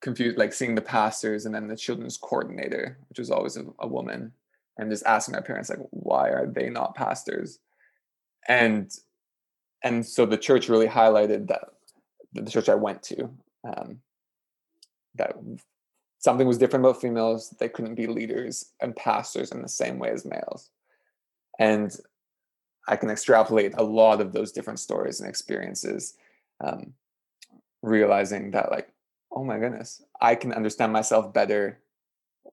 confused, 0.00 0.36
like 0.36 0.52
seeing 0.52 0.74
the 0.74 0.82
pastors 0.82 1.46
and 1.46 1.54
then 1.54 1.68
the 1.68 1.76
children's 1.76 2.16
coordinator, 2.16 2.98
which 3.08 3.18
was 3.18 3.30
always 3.30 3.56
a, 3.56 3.64
a 3.78 3.86
woman, 3.86 4.32
and 4.78 4.90
just 4.90 5.06
asking 5.06 5.34
my 5.34 5.40
parents 5.40 5.70
like, 5.70 5.78
why 5.90 6.28
are 6.28 6.46
they 6.46 6.68
not 6.68 6.94
pastors? 6.94 7.60
And 8.48 8.90
and 9.84 10.04
so 10.04 10.26
the 10.26 10.36
church 10.36 10.68
really 10.68 10.86
highlighted 10.86 11.48
that 11.48 11.64
the 12.32 12.50
church 12.50 12.68
I 12.68 12.74
went 12.74 13.02
to 13.04 13.30
um, 13.64 13.98
that 15.16 15.34
something 16.22 16.46
was 16.46 16.58
different 16.58 16.84
about 16.84 17.00
females. 17.00 17.50
They 17.58 17.68
couldn't 17.68 17.96
be 17.96 18.06
leaders 18.06 18.72
and 18.80 18.96
pastors 18.96 19.52
in 19.52 19.60
the 19.60 19.68
same 19.68 19.98
way 19.98 20.10
as 20.10 20.24
males. 20.24 20.70
And 21.58 21.94
I 22.88 22.96
can 22.96 23.10
extrapolate 23.10 23.74
a 23.76 23.82
lot 23.82 24.20
of 24.20 24.32
those 24.32 24.52
different 24.52 24.80
stories 24.80 25.20
and 25.20 25.28
experiences, 25.28 26.14
um, 26.64 26.94
realizing 27.82 28.52
that 28.52 28.70
like 28.70 28.88
oh 29.34 29.44
my 29.44 29.58
goodness, 29.58 30.02
I 30.20 30.34
can 30.34 30.52
understand 30.52 30.92
myself 30.92 31.32
better 31.32 31.80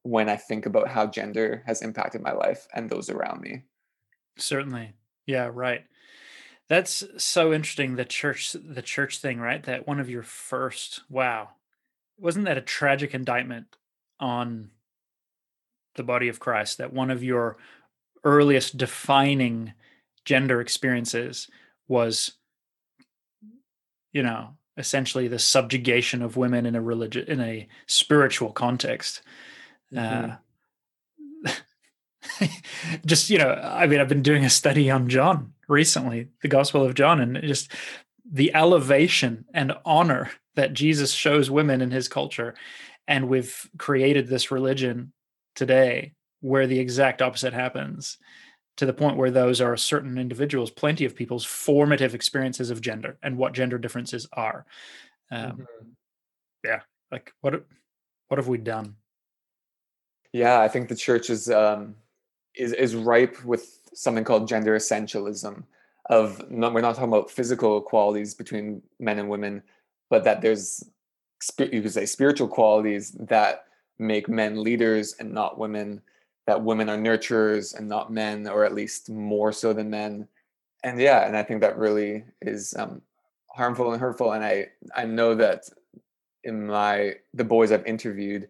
when 0.03 0.29
I 0.29 0.37
think 0.37 0.65
about 0.65 0.87
how 0.87 1.07
gender 1.07 1.63
has 1.65 1.81
impacted 1.81 2.21
my 2.21 2.31
life 2.31 2.67
and 2.73 2.89
those 2.89 3.09
around 3.09 3.41
me. 3.41 3.63
Certainly. 4.37 4.93
Yeah, 5.25 5.49
right. 5.53 5.83
That's 6.67 7.03
so 7.17 7.51
interesting 7.51 7.95
the 7.95 8.05
church 8.05 8.53
the 8.53 8.81
church 8.81 9.19
thing, 9.19 9.39
right? 9.39 9.63
That 9.63 9.87
one 9.87 9.99
of 9.99 10.09
your 10.09 10.23
first 10.23 11.01
wow. 11.09 11.49
Wasn't 12.19 12.45
that 12.45 12.57
a 12.57 12.61
tragic 12.61 13.13
indictment 13.13 13.75
on 14.19 14.71
the 15.95 16.03
body 16.03 16.27
of 16.27 16.39
Christ 16.39 16.77
that 16.77 16.93
one 16.93 17.09
of 17.09 17.23
your 17.23 17.57
earliest 18.23 18.77
defining 18.77 19.73
gender 20.25 20.61
experiences 20.61 21.49
was 21.87 22.33
you 24.11 24.23
know 24.23 24.49
essentially 24.77 25.27
the 25.27 25.39
subjugation 25.39 26.21
of 26.21 26.37
women 26.37 26.65
in 26.65 26.75
a 26.75 26.81
religious 26.81 27.27
in 27.27 27.39
a 27.41 27.67
spiritual 27.87 28.51
context 28.51 29.21
mm-hmm. 29.93 30.31
uh, 31.45 31.51
just 33.05 33.29
you 33.29 33.37
know 33.37 33.49
i 33.63 33.87
mean 33.87 33.99
i've 33.99 34.07
been 34.07 34.21
doing 34.21 34.45
a 34.45 34.49
study 34.49 34.89
on 34.89 35.07
john 35.09 35.53
recently 35.67 36.27
the 36.41 36.47
gospel 36.47 36.83
of 36.83 36.93
john 36.93 37.19
and 37.19 37.39
just 37.43 37.71
the 38.31 38.53
elevation 38.53 39.45
and 39.53 39.73
honor 39.85 40.29
that 40.55 40.73
jesus 40.73 41.11
shows 41.11 41.49
women 41.49 41.81
in 41.81 41.91
his 41.91 42.07
culture 42.07 42.53
and 43.07 43.27
we've 43.27 43.69
created 43.77 44.27
this 44.27 44.51
religion 44.51 45.11
today 45.55 46.13
where 46.41 46.67
the 46.67 46.79
exact 46.79 47.21
opposite 47.21 47.53
happens 47.53 48.17
to 48.79 48.85
the 48.85 48.93
point 48.93 49.17
where 49.17 49.29
those 49.29 49.59
are 49.59 49.75
certain 49.75 50.17
individuals, 50.17 50.71
plenty 50.71 51.03
of 51.03 51.13
people's 51.13 51.43
formative 51.43 52.15
experiences 52.15 52.69
of 52.69 52.79
gender 52.79 53.17
and 53.21 53.37
what 53.37 53.51
gender 53.51 53.77
differences 53.77 54.25
are. 54.31 54.65
Um, 55.31 55.51
mm-hmm. 55.51 55.89
Yeah, 56.63 56.79
like 57.11 57.33
what 57.41 57.65
what 58.29 58.37
have 58.37 58.47
we 58.47 58.57
done? 58.57 58.95
Yeah, 60.31 60.61
I 60.61 60.69
think 60.69 60.87
the 60.87 60.95
church 60.95 61.29
is 61.29 61.49
um, 61.49 61.95
is 62.55 62.71
is 62.71 62.95
ripe 62.95 63.43
with 63.43 63.81
something 63.93 64.23
called 64.23 64.47
gender 64.47 64.77
essentialism. 64.77 65.63
Of 66.09 66.43
we're 66.49 66.81
not 66.81 66.95
talking 66.95 67.13
about 67.13 67.29
physical 67.29 67.81
qualities 67.81 68.33
between 68.33 68.81
men 68.99 69.19
and 69.19 69.29
women, 69.29 69.61
but 70.09 70.23
that 70.23 70.41
there's 70.41 70.83
you 71.59 71.81
could 71.81 71.93
say 71.93 72.05
spiritual 72.05 72.47
qualities 72.47 73.11
that 73.11 73.65
make 73.99 74.27
men 74.27 74.63
leaders 74.63 75.15
and 75.19 75.31
not 75.31 75.59
women. 75.59 76.01
That 76.47 76.63
women 76.63 76.89
are 76.89 76.97
nurturers 76.97 77.77
and 77.77 77.87
not 77.87 78.11
men, 78.11 78.47
or 78.47 78.65
at 78.65 78.73
least 78.73 79.09
more 79.11 79.51
so 79.51 79.71
than 79.71 79.91
men. 79.91 80.27
And 80.83 80.99
yeah, 80.99 81.27
and 81.27 81.37
I 81.37 81.43
think 81.43 81.61
that 81.61 81.77
really 81.77 82.23
is 82.41 82.73
um, 82.75 83.03
harmful 83.49 83.91
and 83.91 84.01
hurtful. 84.01 84.31
And 84.31 84.43
I 84.43 84.69
I 84.95 85.05
know 85.05 85.35
that 85.35 85.69
in 86.43 86.65
my 86.67 87.15
the 87.33 87.43
boys 87.43 87.71
I've 87.71 87.85
interviewed, 87.85 88.47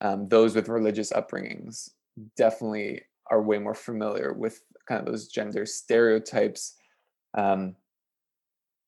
um, 0.00 0.28
those 0.28 0.54
with 0.54 0.68
religious 0.68 1.12
upbringings 1.12 1.90
definitely 2.36 3.02
are 3.30 3.42
way 3.42 3.58
more 3.58 3.74
familiar 3.74 4.32
with 4.32 4.62
kind 4.86 5.00
of 5.00 5.06
those 5.06 5.28
gender 5.28 5.66
stereotypes. 5.66 6.76
Um, 7.34 7.76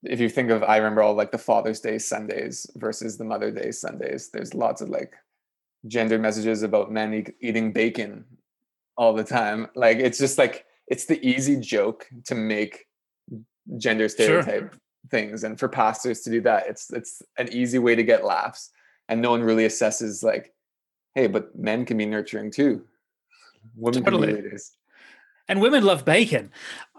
if 0.02 0.20
you 0.20 0.28
think 0.28 0.50
of, 0.50 0.62
I 0.62 0.76
remember 0.76 1.02
all 1.02 1.14
like 1.14 1.32
the 1.32 1.38
Father's 1.38 1.80
Day 1.80 1.98
Sundays 1.98 2.66
versus 2.76 3.16
the 3.16 3.24
Mother 3.24 3.50
Day 3.50 3.70
Sundays. 3.70 4.30
There's 4.32 4.54
lots 4.54 4.80
of 4.80 4.88
like 4.88 5.12
gender 5.86 6.18
messages 6.18 6.62
about 6.62 6.92
men 6.92 7.14
e- 7.14 7.34
eating 7.40 7.72
bacon 7.72 8.24
all 8.96 9.12
the 9.12 9.24
time. 9.24 9.68
Like 9.74 9.98
it's 9.98 10.18
just 10.18 10.38
like 10.38 10.64
it's 10.86 11.06
the 11.06 11.24
easy 11.26 11.56
joke 11.56 12.06
to 12.24 12.34
make 12.34 12.86
gender 13.78 14.08
stereotype 14.08 14.72
sure. 14.72 14.80
things, 15.10 15.44
and 15.44 15.58
for 15.58 15.68
pastors 15.68 16.20
to 16.22 16.30
do 16.30 16.40
that, 16.42 16.66
it's 16.68 16.92
it's 16.92 17.22
an 17.38 17.52
easy 17.52 17.78
way 17.78 17.94
to 17.94 18.02
get 18.02 18.24
laughs, 18.24 18.70
and 19.08 19.20
no 19.20 19.30
one 19.30 19.42
really 19.42 19.66
assesses 19.66 20.22
like, 20.22 20.52
hey, 21.14 21.26
but 21.26 21.56
men 21.56 21.84
can 21.84 21.96
be 21.96 22.06
nurturing 22.06 22.50
too. 22.50 22.84
Women 23.74 24.04
totally. 24.04 24.26
can 24.28 24.36
be 24.36 24.42
leaders. 24.42 24.72
And 25.48 25.60
women 25.60 25.84
love 25.84 26.04
bacon. 26.04 26.50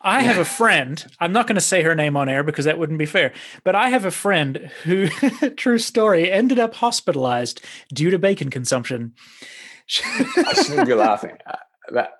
I 0.04 0.22
have 0.22 0.38
a 0.38 0.46
friend, 0.46 1.06
I'm 1.20 1.34
not 1.34 1.48
going 1.48 1.56
to 1.56 1.62
say 1.62 1.82
her 1.82 1.96
name 1.96 2.16
on 2.16 2.30
air 2.30 2.44
because 2.44 2.66
that 2.66 2.78
wouldn't 2.78 3.00
be 3.00 3.06
fair, 3.06 3.34
but 3.64 3.76
I 3.76 3.90
have 3.90 4.06
a 4.06 4.12
friend 4.12 4.70
who, 4.84 5.08
true 5.58 5.80
story, 5.80 6.32
ended 6.32 6.60
up 6.60 6.76
hospitalized 6.76 7.62
due 7.94 8.10
to 8.12 8.20
bacon 8.20 8.50
consumption. 8.50 9.14
I 10.38 10.54
shouldn't 10.54 10.88
be 10.88 10.94
laughing. 10.96 11.38
Uh, 11.46 11.56
that. 11.92 12.12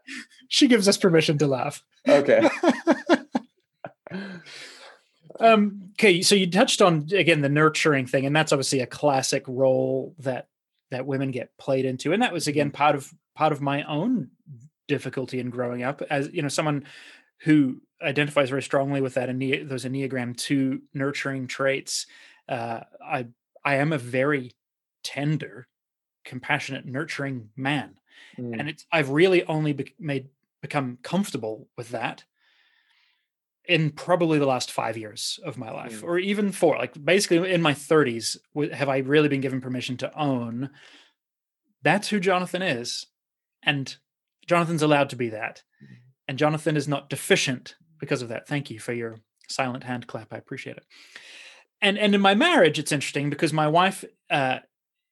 She 0.50 0.68
gives 0.68 0.88
us 0.88 0.98
permission 0.98 1.38
to 1.40 1.48
laugh. 1.48 1.84
Okay. 2.08 2.50
um, 5.40 5.92
okay, 5.94 6.22
so 6.22 6.36
you 6.36 6.50
touched 6.50 6.82
on 6.82 7.08
again 7.12 7.42
the 7.42 7.50
nurturing 7.50 8.08
thing, 8.08 8.26
and 8.26 8.36
that's 8.36 8.54
obviously 8.54 8.80
a 8.80 8.88
classic 8.88 9.44
role 9.48 10.16
that 10.20 10.48
that 10.92 11.06
women 11.06 11.32
get 11.32 11.52
played 11.58 11.86
into, 11.86 12.14
and 12.14 12.24
that 12.24 12.34
was 12.34 12.48
again 12.48 12.68
mm-hmm. 12.68 12.76
part 12.76 12.96
of 12.96 13.14
part 13.36 13.52
of 13.52 13.62
my 13.62 13.84
own 13.84 14.30
difficulty 14.88 15.40
in 15.40 15.50
growing 15.50 15.84
up 15.84 16.02
as 16.10 16.30
you 16.32 16.42
know 16.42 16.48
someone 16.48 16.86
who 17.42 17.82
identifies 18.02 18.50
very 18.50 18.62
strongly 18.62 19.02
with 19.02 19.16
that 19.16 19.30
ene- 19.30 19.68
those 19.68 19.86
enneagram 19.86 20.36
2 20.36 20.82
nurturing 20.94 21.48
traits 21.48 22.06
uh, 22.50 22.82
i 23.04 23.26
i 23.66 23.76
am 23.76 23.92
a 23.92 23.98
very 23.98 24.54
tender 25.04 25.68
compassionate 26.24 26.86
nurturing 26.86 27.50
man 27.56 27.96
mm. 28.38 28.58
and 28.60 28.70
it's 28.70 28.86
i've 28.92 29.10
really 29.10 29.44
only 29.46 29.74
be- 29.74 29.96
made 30.00 30.30
become 30.62 30.98
comfortable 31.02 31.68
with 31.78 31.90
that 31.90 32.24
in 33.66 33.92
probably 33.92 34.40
the 34.40 34.46
last 34.46 34.72
five 34.72 34.98
years 34.98 35.40
of 35.44 35.58
my 35.58 35.72
life 35.72 36.02
mm. 36.02 36.08
or 36.08 36.18
even 36.20 36.52
four 36.52 36.78
like 36.78 37.04
basically 37.04 37.52
in 37.52 37.62
my 37.62 37.74
30s 37.74 38.38
have 38.74 38.90
i 38.90 38.98
really 39.00 39.30
been 39.30 39.42
given 39.42 39.62
permission 39.62 39.98
to 39.98 40.20
own 40.20 40.70
that's 41.84 42.10
who 42.10 42.20
jonathan 42.20 42.62
is 42.62 43.08
and 43.64 43.98
Jonathan's 44.48 44.82
allowed 44.82 45.10
to 45.10 45.16
be 45.16 45.30
that. 45.30 45.62
Mm-hmm. 45.84 45.94
And 46.28 46.38
Jonathan 46.38 46.76
is 46.76 46.88
not 46.88 47.10
deficient 47.10 47.76
because 48.00 48.22
of 48.22 48.30
that. 48.30 48.48
Thank 48.48 48.70
you 48.70 48.80
for 48.80 48.94
your 48.94 49.18
silent 49.48 49.84
hand 49.84 50.08
clap. 50.08 50.34
I 50.34 50.38
appreciate 50.38 50.78
it. 50.78 50.86
And 51.82 51.98
and 51.98 52.16
in 52.16 52.22
my 52.22 52.36
marriage, 52.36 52.80
it's 52.80 52.92
interesting 52.92 53.30
because 53.30 53.54
my 53.54 53.68
wife 53.68 54.04
uh, 54.30 54.60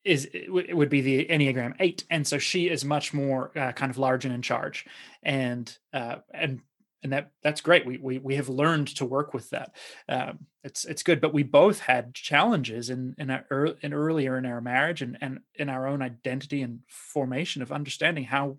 is 0.04 0.30
would 0.48 0.90
be 0.90 1.02
the 1.02 1.26
Enneagram 1.26 1.76
eight, 1.80 2.06
and 2.10 2.26
so 2.26 2.38
she 2.38 2.70
is 2.70 2.84
much 2.84 3.14
more 3.14 3.52
uh, 3.58 3.72
kind 3.72 3.92
of 3.92 3.98
large 3.98 4.26
and 4.26 4.34
in 4.34 4.42
charge, 4.42 4.86
and 5.22 5.78
uh, 5.94 6.18
and 6.32 6.62
and 7.04 7.14
that 7.14 7.32
that's 7.44 7.62
great. 7.62 7.86
We 7.86 7.98
we 7.98 8.18
we 8.18 8.36
have 8.36 8.50
learned 8.50 8.88
to 8.96 9.06
work 9.06 9.34
with 9.34 9.52
that. 9.52 9.76
Um, 10.10 10.48
it's 10.64 10.86
it's 10.86 11.04
good. 11.04 11.22
But 11.22 11.34
we 11.34 11.44
both 11.44 11.82
had 11.82 12.16
challenges 12.16 12.90
in 12.90 13.14
in, 13.20 13.30
our, 13.30 13.46
in 13.82 13.94
earlier 13.94 14.38
in 14.40 14.46
our 14.48 14.60
marriage 14.60 15.04
and 15.04 15.18
and 15.22 15.40
in 15.54 15.70
our 15.70 15.88
own 15.88 16.02
identity 16.02 16.64
and 16.64 16.80
formation 16.88 17.62
of 17.62 17.72
understanding 17.72 18.24
how 18.24 18.58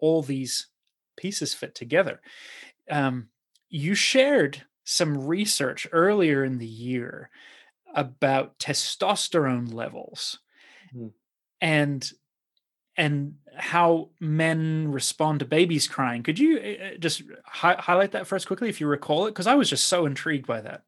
all 0.00 0.22
these 0.22 0.66
pieces 1.16 1.54
fit 1.54 1.74
together. 1.74 2.20
Um, 2.90 3.28
you 3.68 3.94
shared 3.94 4.62
some 4.84 5.26
research 5.26 5.86
earlier 5.92 6.44
in 6.44 6.58
the 6.58 6.66
year 6.66 7.30
about 7.94 8.58
testosterone 8.58 9.72
levels 9.72 10.38
mm. 10.94 11.10
and 11.60 12.12
and 12.96 13.34
how 13.56 14.10
men 14.20 14.92
respond 14.92 15.40
to 15.40 15.44
babies 15.44 15.88
crying. 15.88 16.22
Could 16.22 16.38
you 16.38 16.58
uh, 16.58 16.96
just 16.98 17.22
hi- 17.44 17.76
highlight 17.78 18.12
that 18.12 18.26
for 18.26 18.36
us 18.36 18.44
quickly, 18.44 18.68
if 18.68 18.80
you 18.80 18.86
recall 18.86 19.26
it? 19.26 19.30
Because 19.30 19.48
I 19.48 19.54
was 19.54 19.68
just 19.68 19.86
so 19.86 20.06
intrigued 20.06 20.46
by 20.46 20.60
that. 20.60 20.82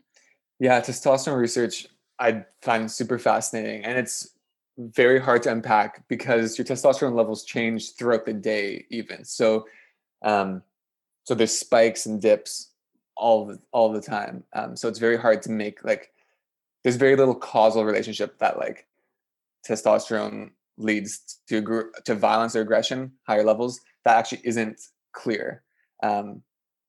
Yeah, 0.60 0.80
testosterone 0.80 1.38
research 1.38 1.86
I 2.18 2.44
find 2.62 2.90
super 2.90 3.18
fascinating, 3.18 3.84
and 3.84 3.98
it's 3.98 4.36
very 4.78 5.18
hard 5.18 5.42
to 5.42 5.50
unpack 5.50 6.06
because 6.08 6.58
your 6.58 6.64
testosterone 6.64 7.14
levels 7.14 7.44
change 7.44 7.94
throughout 7.94 8.26
the 8.26 8.32
day 8.32 8.84
even 8.90 9.24
so 9.24 9.66
um 10.22 10.62
so 11.24 11.34
there's 11.34 11.56
spikes 11.56 12.06
and 12.06 12.20
dips 12.22 12.70
all 13.16 13.46
the, 13.46 13.58
all 13.72 13.92
the 13.92 14.00
time 14.00 14.44
um 14.54 14.76
so 14.76 14.88
it's 14.88 14.98
very 14.98 15.16
hard 15.16 15.42
to 15.42 15.50
make 15.50 15.84
like 15.84 16.12
there's 16.86 16.96
very 16.96 17.16
little 17.16 17.34
causal 17.34 17.84
relationship 17.84 18.38
that 18.38 18.58
like 18.58 18.86
testosterone 19.68 20.50
leads 20.78 21.40
to 21.48 21.90
to 22.04 22.14
violence 22.14 22.54
or 22.54 22.60
aggression 22.60 23.10
higher 23.26 23.42
levels 23.42 23.80
that 24.04 24.16
actually 24.16 24.40
isn't 24.44 24.80
clear. 25.12 25.64
Um 26.02 26.42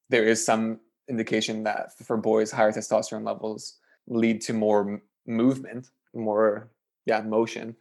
there 0.09 0.25
is 0.25 0.45
some 0.45 0.79
indication 1.09 1.63
that 1.63 1.97
for 1.97 2.15
boys 2.15 2.51
higher 2.51 2.71
testosterone 2.71 3.25
levels 3.25 3.77
lead 4.07 4.39
to 4.41 4.53
more 4.53 5.01
movement 5.25 5.89
more 6.13 6.69
yeah 7.07 7.21
motion. 7.21 7.75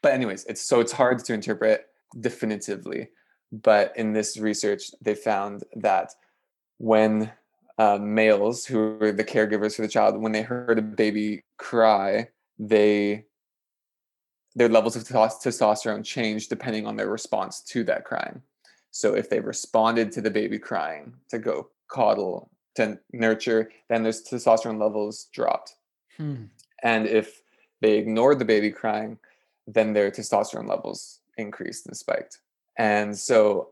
But 0.00 0.12
anyways 0.12 0.44
it's 0.44 0.60
so 0.60 0.78
it's 0.78 0.92
hard 0.92 1.24
to 1.24 1.34
interpret 1.34 1.86
definitively 2.20 3.08
but 3.50 3.92
in 3.96 4.12
this 4.12 4.36
research 4.36 4.90
they 5.00 5.14
found 5.14 5.64
that 5.76 6.14
when 6.78 7.30
uh, 7.78 7.98
males 8.00 8.66
who 8.66 8.96
were 9.00 9.12
the 9.12 9.24
caregivers 9.24 9.76
for 9.76 9.82
the 9.82 9.88
child 9.88 10.20
when 10.20 10.32
they 10.32 10.42
heard 10.42 10.78
a 10.78 10.82
baby 10.82 11.42
cry 11.56 12.28
they 12.58 13.24
their 14.54 14.68
levels 14.68 14.96
of 14.96 15.04
testosterone 15.04 16.04
changed 16.04 16.48
depending 16.48 16.86
on 16.86 16.96
their 16.96 17.08
response 17.08 17.60
to 17.60 17.84
that 17.84 18.04
crying 18.04 18.42
so 18.90 19.14
if 19.14 19.30
they 19.30 19.40
responded 19.40 20.10
to 20.10 20.20
the 20.20 20.30
baby 20.30 20.58
crying 20.58 21.14
to 21.28 21.38
go 21.38 21.68
coddle 21.88 22.50
to 22.74 22.98
nurture 23.12 23.70
then 23.88 24.02
their 24.02 24.12
testosterone 24.12 24.80
levels 24.80 25.28
dropped 25.32 25.76
hmm. 26.16 26.44
and 26.82 27.06
if 27.06 27.42
they 27.80 27.98
ignored 27.98 28.38
the 28.38 28.44
baby 28.44 28.70
crying, 28.70 29.18
then 29.66 29.92
their 29.92 30.10
testosterone 30.10 30.68
levels 30.68 31.20
increased 31.36 31.86
and 31.86 31.96
spiked. 31.96 32.38
And 32.78 33.16
so 33.16 33.70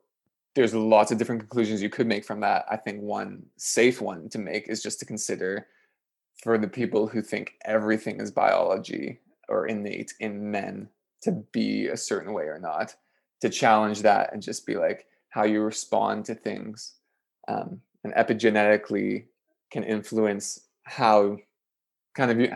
there's 0.55 0.75
lots 0.75 1.12
of 1.12 1.19
different 1.19 1.40
conclusions 1.40 1.83
you 1.83 1.90
could 1.90 2.07
make 2.07 2.25
from 2.25 2.40
that. 2.40 2.64
I 2.71 2.77
think 2.77 3.01
one 3.01 3.45
safe 3.57 4.01
one 4.01 4.29
to 4.31 4.38
make 4.38 4.69
is 4.69 4.83
just 4.83 4.99
to 5.01 5.07
consider 5.07 5.66
for 6.42 6.59
the 6.59 6.69
people 6.69 7.07
who 7.07 7.23
think 7.23 7.55
everything 7.64 8.21
is 8.21 8.31
biology 8.31 9.21
or 9.49 9.66
innate 9.66 10.12
in 10.21 10.51
men 10.51 10.88
to 11.23 11.33
be 11.53 11.87
a 11.88 11.97
certain 11.97 12.33
way 12.33 12.45
or 12.45 12.59
not, 12.59 12.95
to 13.40 13.49
challenge 13.49 14.03
that 14.03 14.33
and 14.33 14.42
just 14.42 14.66
be 14.66 14.77
like 14.77 15.07
how 15.29 15.45
you 15.45 15.61
respond 15.61 16.25
to 16.25 16.35
things 16.35 16.95
um, 17.49 17.81
and 18.05 18.14
epigenetically 18.14 19.27
can 19.71 19.85
influence 19.85 20.61
how 20.85 21.37
kind 22.14 22.31
of 22.31 22.40
you 22.40 22.51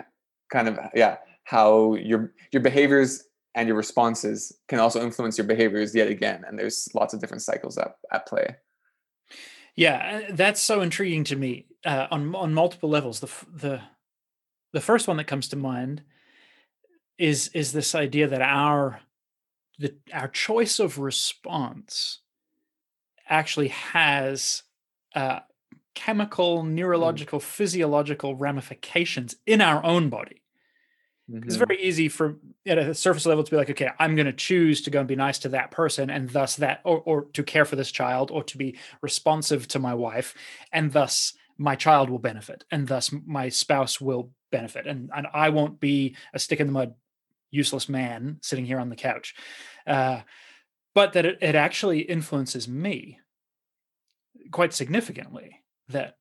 kind 0.50 0.68
of 0.68 0.78
yeah 0.94 1.16
how 1.44 1.94
your 1.94 2.32
your 2.52 2.62
behaviors 2.62 3.24
and 3.54 3.66
your 3.66 3.76
responses 3.76 4.56
can 4.68 4.78
also 4.78 5.02
influence 5.02 5.36
your 5.36 5.46
behaviors 5.46 5.94
yet 5.94 6.08
again 6.08 6.44
and 6.46 6.58
there's 6.58 6.88
lots 6.94 7.14
of 7.14 7.20
different 7.20 7.42
cycles 7.42 7.78
at, 7.78 7.94
at 8.12 8.26
play 8.26 8.56
yeah 9.76 10.22
uh, 10.28 10.32
that's 10.34 10.60
so 10.60 10.80
intriguing 10.80 11.24
to 11.24 11.36
me 11.36 11.66
uh, 11.84 12.06
on 12.10 12.34
on 12.34 12.54
multiple 12.54 12.88
levels 12.88 13.20
the 13.20 13.30
the 13.52 13.80
the 14.72 14.80
first 14.80 15.08
one 15.08 15.16
that 15.16 15.24
comes 15.24 15.48
to 15.48 15.56
mind 15.56 16.02
is 17.18 17.48
is 17.48 17.72
this 17.72 17.94
idea 17.94 18.26
that 18.26 18.42
our 18.42 19.00
the 19.78 19.94
our 20.12 20.28
choice 20.28 20.78
of 20.78 20.98
response 20.98 22.20
actually 23.28 23.68
has 23.68 24.64
uh, 25.14 25.40
chemical, 25.94 26.62
neurological, 26.62 27.38
mm. 27.38 27.42
physiological 27.42 28.36
ramifications 28.36 29.36
in 29.46 29.60
our 29.60 29.84
own 29.84 30.08
body. 30.08 30.39
Mm-hmm. 31.30 31.46
It's 31.46 31.56
very 31.56 31.80
easy 31.80 32.08
for 32.08 32.36
at 32.66 32.78
a 32.78 32.94
surface 32.94 33.26
level 33.26 33.44
to 33.44 33.50
be 33.50 33.56
like, 33.56 33.70
okay, 33.70 33.90
I'm 33.98 34.16
going 34.16 34.26
to 34.26 34.32
choose 34.32 34.82
to 34.82 34.90
go 34.90 34.98
and 34.98 35.08
be 35.08 35.16
nice 35.16 35.38
to 35.40 35.50
that 35.50 35.70
person, 35.70 36.10
and 36.10 36.28
thus 36.30 36.56
that, 36.56 36.80
or, 36.84 36.98
or 36.98 37.24
to 37.34 37.42
care 37.42 37.64
for 37.64 37.76
this 37.76 37.92
child, 37.92 38.30
or 38.30 38.42
to 38.44 38.58
be 38.58 38.78
responsive 39.00 39.68
to 39.68 39.78
my 39.78 39.94
wife, 39.94 40.34
and 40.72 40.92
thus 40.92 41.34
my 41.56 41.76
child 41.76 42.10
will 42.10 42.18
benefit, 42.18 42.64
and 42.70 42.88
thus 42.88 43.12
my 43.26 43.48
spouse 43.48 44.00
will 44.00 44.30
benefit, 44.50 44.86
and 44.86 45.10
and 45.14 45.26
I 45.32 45.50
won't 45.50 45.78
be 45.78 46.16
a 46.34 46.38
stick 46.38 46.58
in 46.58 46.66
the 46.66 46.72
mud, 46.72 46.94
useless 47.50 47.88
man 47.88 48.38
sitting 48.42 48.66
here 48.66 48.80
on 48.80 48.88
the 48.88 48.96
couch. 48.96 49.34
Uh, 49.86 50.22
but 50.94 51.12
that 51.12 51.26
it, 51.26 51.38
it 51.40 51.54
actually 51.54 52.00
influences 52.00 52.66
me 52.66 53.18
quite 54.50 54.72
significantly. 54.74 55.60
That 55.88 56.16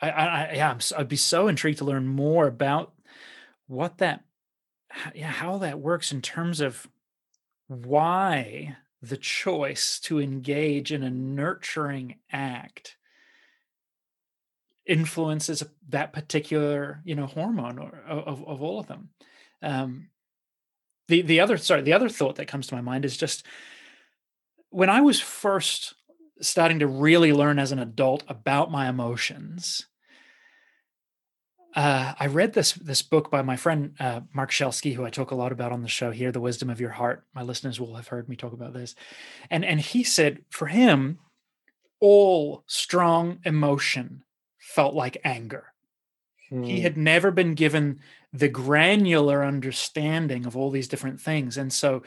I, 0.00 0.10
I, 0.10 0.52
yeah, 0.54 0.70
I'm, 0.70 0.78
I'd 0.96 1.08
be 1.08 1.16
so 1.16 1.48
intrigued 1.48 1.78
to 1.78 1.84
learn 1.84 2.06
more 2.06 2.46
about 2.46 2.92
what 3.68 3.98
that 3.98 4.24
yeah 5.14 5.30
how 5.30 5.58
that 5.58 5.78
works 5.78 6.10
in 6.10 6.20
terms 6.20 6.60
of 6.60 6.86
why 7.68 8.76
the 9.00 9.16
choice 9.16 10.00
to 10.00 10.18
engage 10.18 10.90
in 10.92 11.02
a 11.02 11.10
nurturing 11.10 12.16
act 12.32 12.96
influences 14.86 15.62
that 15.88 16.12
particular 16.12 17.00
you 17.04 17.14
know 17.14 17.26
hormone 17.26 17.78
or 17.78 18.02
of, 18.08 18.44
of 18.46 18.62
all 18.62 18.80
of 18.80 18.86
them. 18.86 19.10
Um 19.62 20.08
the 21.08 21.22
the 21.22 21.40
other 21.40 21.56
sorry 21.58 21.82
the 21.82 21.92
other 21.92 22.08
thought 22.08 22.36
that 22.36 22.48
comes 22.48 22.66
to 22.68 22.74
my 22.74 22.80
mind 22.80 23.04
is 23.04 23.16
just 23.16 23.44
when 24.70 24.90
i 24.90 25.00
was 25.00 25.20
first 25.20 25.94
starting 26.40 26.78
to 26.78 26.86
really 26.86 27.32
learn 27.32 27.58
as 27.58 27.72
an 27.72 27.78
adult 27.78 28.22
about 28.28 28.70
my 28.70 28.88
emotions 28.88 29.86
uh, 31.78 32.12
I 32.18 32.26
read 32.26 32.54
this 32.54 32.72
this 32.72 33.02
book 33.02 33.30
by 33.30 33.42
my 33.42 33.56
friend 33.56 33.94
uh, 34.00 34.22
Marc 34.34 34.50
Schelske, 34.50 34.94
who 34.94 35.04
I 35.04 35.10
talk 35.10 35.30
a 35.30 35.36
lot 35.36 35.52
about 35.52 35.70
on 35.70 35.82
the 35.82 35.88
show 35.88 36.10
here, 36.10 36.32
"The 36.32 36.40
Wisdom 36.40 36.70
of 36.70 36.80
Your 36.80 36.90
Heart." 36.90 37.24
My 37.34 37.42
listeners 37.42 37.78
will 37.78 37.94
have 37.94 38.08
heard 38.08 38.28
me 38.28 38.34
talk 38.34 38.52
about 38.52 38.74
this, 38.74 38.96
and 39.48 39.64
and 39.64 39.78
he 39.78 40.02
said 40.02 40.40
for 40.50 40.66
him, 40.66 41.20
all 42.00 42.64
strong 42.66 43.38
emotion 43.44 44.24
felt 44.58 44.92
like 44.92 45.18
anger. 45.22 45.66
Hmm. 46.48 46.64
He 46.64 46.80
had 46.80 46.96
never 46.96 47.30
been 47.30 47.54
given 47.54 48.00
the 48.32 48.48
granular 48.48 49.44
understanding 49.44 50.46
of 50.46 50.56
all 50.56 50.72
these 50.72 50.88
different 50.88 51.20
things, 51.20 51.56
and 51.56 51.72
so 51.72 52.02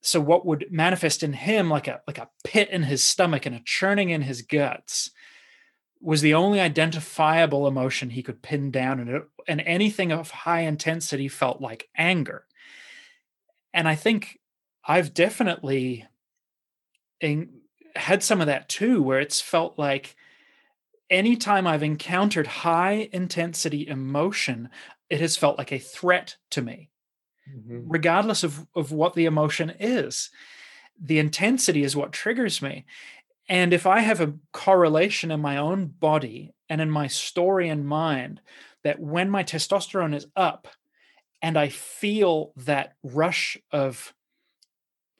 so 0.00 0.22
what 0.22 0.46
would 0.46 0.68
manifest 0.70 1.22
in 1.22 1.34
him 1.34 1.68
like 1.68 1.86
a 1.86 2.00
like 2.06 2.16
a 2.16 2.30
pit 2.44 2.70
in 2.70 2.84
his 2.84 3.04
stomach 3.04 3.44
and 3.44 3.54
a 3.54 3.62
churning 3.62 4.08
in 4.08 4.22
his 4.22 4.40
guts 4.40 5.10
was 6.06 6.20
the 6.20 6.34
only 6.34 6.60
identifiable 6.60 7.66
emotion 7.66 8.10
he 8.10 8.22
could 8.22 8.40
pin 8.42 8.70
down 8.70 9.00
and, 9.00 9.10
it, 9.10 9.22
and 9.48 9.60
anything 9.62 10.12
of 10.12 10.30
high 10.30 10.60
intensity 10.60 11.28
felt 11.28 11.60
like 11.60 11.88
anger. 11.96 12.44
And 13.74 13.86
i 13.86 13.94
think 13.94 14.38
i've 14.88 15.12
definitely 15.12 16.06
in, 17.20 17.60
had 17.94 18.22
some 18.22 18.40
of 18.40 18.46
that 18.46 18.68
too 18.68 19.02
where 19.02 19.20
it's 19.20 19.40
felt 19.40 19.78
like 19.78 20.16
anytime 21.10 21.66
i've 21.66 21.82
encountered 21.82 22.46
high 22.46 23.10
intensity 23.12 23.86
emotion 23.86 24.70
it 25.10 25.20
has 25.20 25.36
felt 25.36 25.58
like 25.58 25.72
a 25.72 25.78
threat 25.78 26.36
to 26.50 26.62
me 26.62 26.88
mm-hmm. 27.50 27.80
regardless 27.88 28.44
of, 28.44 28.66
of 28.74 28.92
what 28.92 29.14
the 29.14 29.24
emotion 29.24 29.72
is. 29.78 30.30
The 31.00 31.18
intensity 31.18 31.82
is 31.82 31.94
what 31.94 32.12
triggers 32.12 32.62
me 32.62 32.86
and 33.48 33.72
if 33.72 33.86
I 33.86 34.00
have 34.00 34.20
a 34.20 34.34
correlation 34.52 35.30
in 35.30 35.40
my 35.40 35.56
own 35.56 35.86
body 35.86 36.52
and 36.68 36.80
in 36.80 36.90
my 36.90 37.06
story 37.06 37.68
and 37.68 37.86
mind 37.86 38.40
that 38.82 39.00
when 39.00 39.30
my 39.30 39.44
testosterone 39.44 40.14
is 40.14 40.26
up 40.36 40.68
and 41.42 41.56
I 41.56 41.68
feel 41.68 42.52
that 42.56 42.94
rush 43.02 43.56
of 43.70 44.14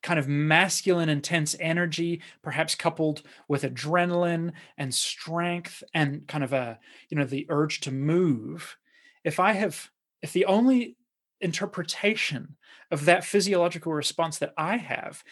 kind 0.03 0.19
of 0.21 0.29
masculine 0.29 1.09
intense 1.09 1.57
energy 1.59 2.23
perhaps 2.43 2.77
coupled 2.77 3.23
with 3.49 3.62
adrenaline 3.62 4.53
and 4.79 4.95
strength 4.95 5.83
and 5.95 6.27
kind 6.29 6.45
of 6.45 6.53
a 6.53 6.79
you 7.09 7.17
know 7.17 7.25
the 7.25 7.45
urge 7.49 7.81
to 7.81 7.91
move 7.91 8.77
if 9.25 9.41
i 9.41 9.51
have 9.53 9.91
if 10.23 10.33
the 10.33 10.45
only 10.45 10.97
interpretation 11.41 12.57
of 12.93 13.05
that 13.07 13.25
physiological 13.25 13.93
response 13.93 14.39
that 14.39 14.55
i 14.57 14.77
have 14.77 15.25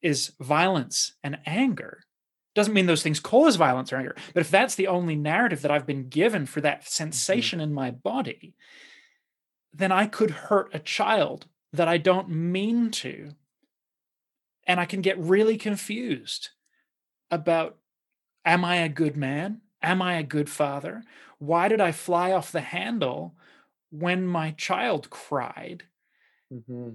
is 0.00 0.32
violence 0.40 1.12
and 1.22 1.38
anger 1.44 2.00
doesn't 2.54 2.74
mean 2.74 2.86
those 2.86 3.02
things 3.02 3.20
cause 3.20 3.56
violence 3.56 3.92
or 3.92 3.96
anger 3.96 4.14
but 4.32 4.40
if 4.40 4.50
that's 4.50 4.74
the 4.74 4.86
only 4.86 5.16
narrative 5.16 5.62
that 5.62 5.70
i've 5.70 5.86
been 5.86 6.08
given 6.08 6.46
for 6.46 6.60
that 6.60 6.80
mm-hmm. 6.80 6.88
sensation 6.88 7.58
mm-hmm. 7.58 7.68
in 7.68 7.74
my 7.74 7.90
body 7.90 8.54
then 9.72 9.92
i 9.92 10.06
could 10.06 10.30
hurt 10.30 10.70
a 10.72 10.78
child 10.78 11.46
that 11.72 11.88
i 11.88 11.96
don't 11.96 12.28
mean 12.28 12.90
to 12.90 13.30
and 14.66 14.80
i 14.80 14.84
can 14.84 15.00
get 15.00 15.18
really 15.18 15.56
confused 15.56 16.50
about 17.30 17.76
am 18.44 18.64
i 18.64 18.76
a 18.76 18.88
good 18.88 19.16
man 19.16 19.60
am 19.82 20.00
i 20.00 20.14
a 20.14 20.22
good 20.22 20.48
father 20.48 21.02
why 21.38 21.68
did 21.68 21.80
i 21.80 21.92
fly 21.92 22.32
off 22.32 22.52
the 22.52 22.60
handle 22.60 23.34
when 23.90 24.26
my 24.26 24.50
child 24.52 25.10
cried 25.10 25.84
mm-hmm. 26.52 26.90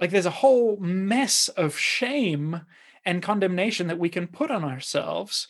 like 0.00 0.10
there's 0.10 0.26
a 0.26 0.30
whole 0.30 0.76
mess 0.78 1.48
of 1.48 1.78
shame 1.78 2.62
and 3.06 3.22
condemnation 3.22 3.86
that 3.86 3.98
we 3.98 4.08
can 4.08 4.26
put 4.26 4.50
on 4.50 4.64
ourselves 4.64 5.48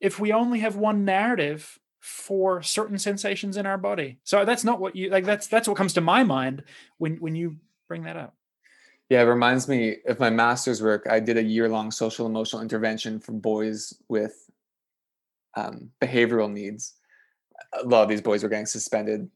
if 0.00 0.18
we 0.18 0.32
only 0.32 0.58
have 0.58 0.74
one 0.74 1.04
narrative 1.04 1.78
for 2.00 2.60
certain 2.62 2.98
sensations 2.98 3.56
in 3.56 3.64
our 3.64 3.78
body. 3.78 4.18
So 4.24 4.44
that's 4.44 4.64
not 4.64 4.80
what 4.80 4.96
you 4.96 5.08
like 5.08 5.24
that's 5.24 5.46
that's 5.46 5.68
what 5.68 5.76
comes 5.76 5.94
to 5.94 6.00
my 6.00 6.24
mind 6.24 6.64
when 6.98 7.16
when 7.18 7.36
you 7.36 7.56
bring 7.86 8.02
that 8.02 8.16
up. 8.16 8.34
Yeah, 9.08 9.20
it 9.20 9.26
reminds 9.26 9.68
me 9.68 9.98
of 10.06 10.18
my 10.18 10.30
master's 10.30 10.82
work. 10.82 11.06
I 11.08 11.20
did 11.20 11.36
a 11.36 11.42
year 11.42 11.68
long 11.68 11.90
social 11.90 12.26
emotional 12.26 12.62
intervention 12.62 13.20
for 13.20 13.32
boys 13.32 13.94
with 14.08 14.50
um, 15.56 15.90
behavioral 16.00 16.50
needs. 16.50 16.94
A 17.80 17.86
lot 17.86 18.02
of 18.02 18.08
these 18.08 18.22
boys 18.22 18.42
were 18.42 18.48
getting 18.48 18.66
suspended. 18.66 19.30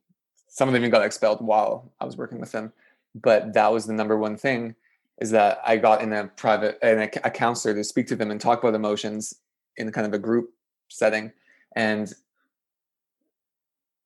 Some 0.48 0.68
of 0.68 0.72
them 0.72 0.82
even 0.82 0.90
got 0.90 1.04
expelled 1.04 1.40
while 1.40 1.92
I 2.00 2.04
was 2.04 2.16
working 2.16 2.40
with 2.40 2.52
them. 2.52 2.72
But 3.14 3.52
that 3.52 3.72
was 3.72 3.86
the 3.86 3.92
number 3.92 4.16
one 4.16 4.36
thing 4.36 4.74
is 5.18 5.30
that 5.30 5.60
I 5.64 5.76
got 5.76 6.02
in 6.02 6.12
a 6.12 6.26
private 6.28 6.78
and 6.82 7.00
a, 7.00 7.26
a 7.26 7.30
counselor 7.30 7.74
to 7.74 7.84
speak 7.84 8.06
to 8.08 8.16
them 8.16 8.30
and 8.30 8.40
talk 8.40 8.62
about 8.62 8.74
emotions 8.74 9.34
in 9.76 9.90
kind 9.92 10.06
of 10.06 10.12
a 10.12 10.18
group 10.18 10.50
setting, 10.88 11.32
and 11.74 12.12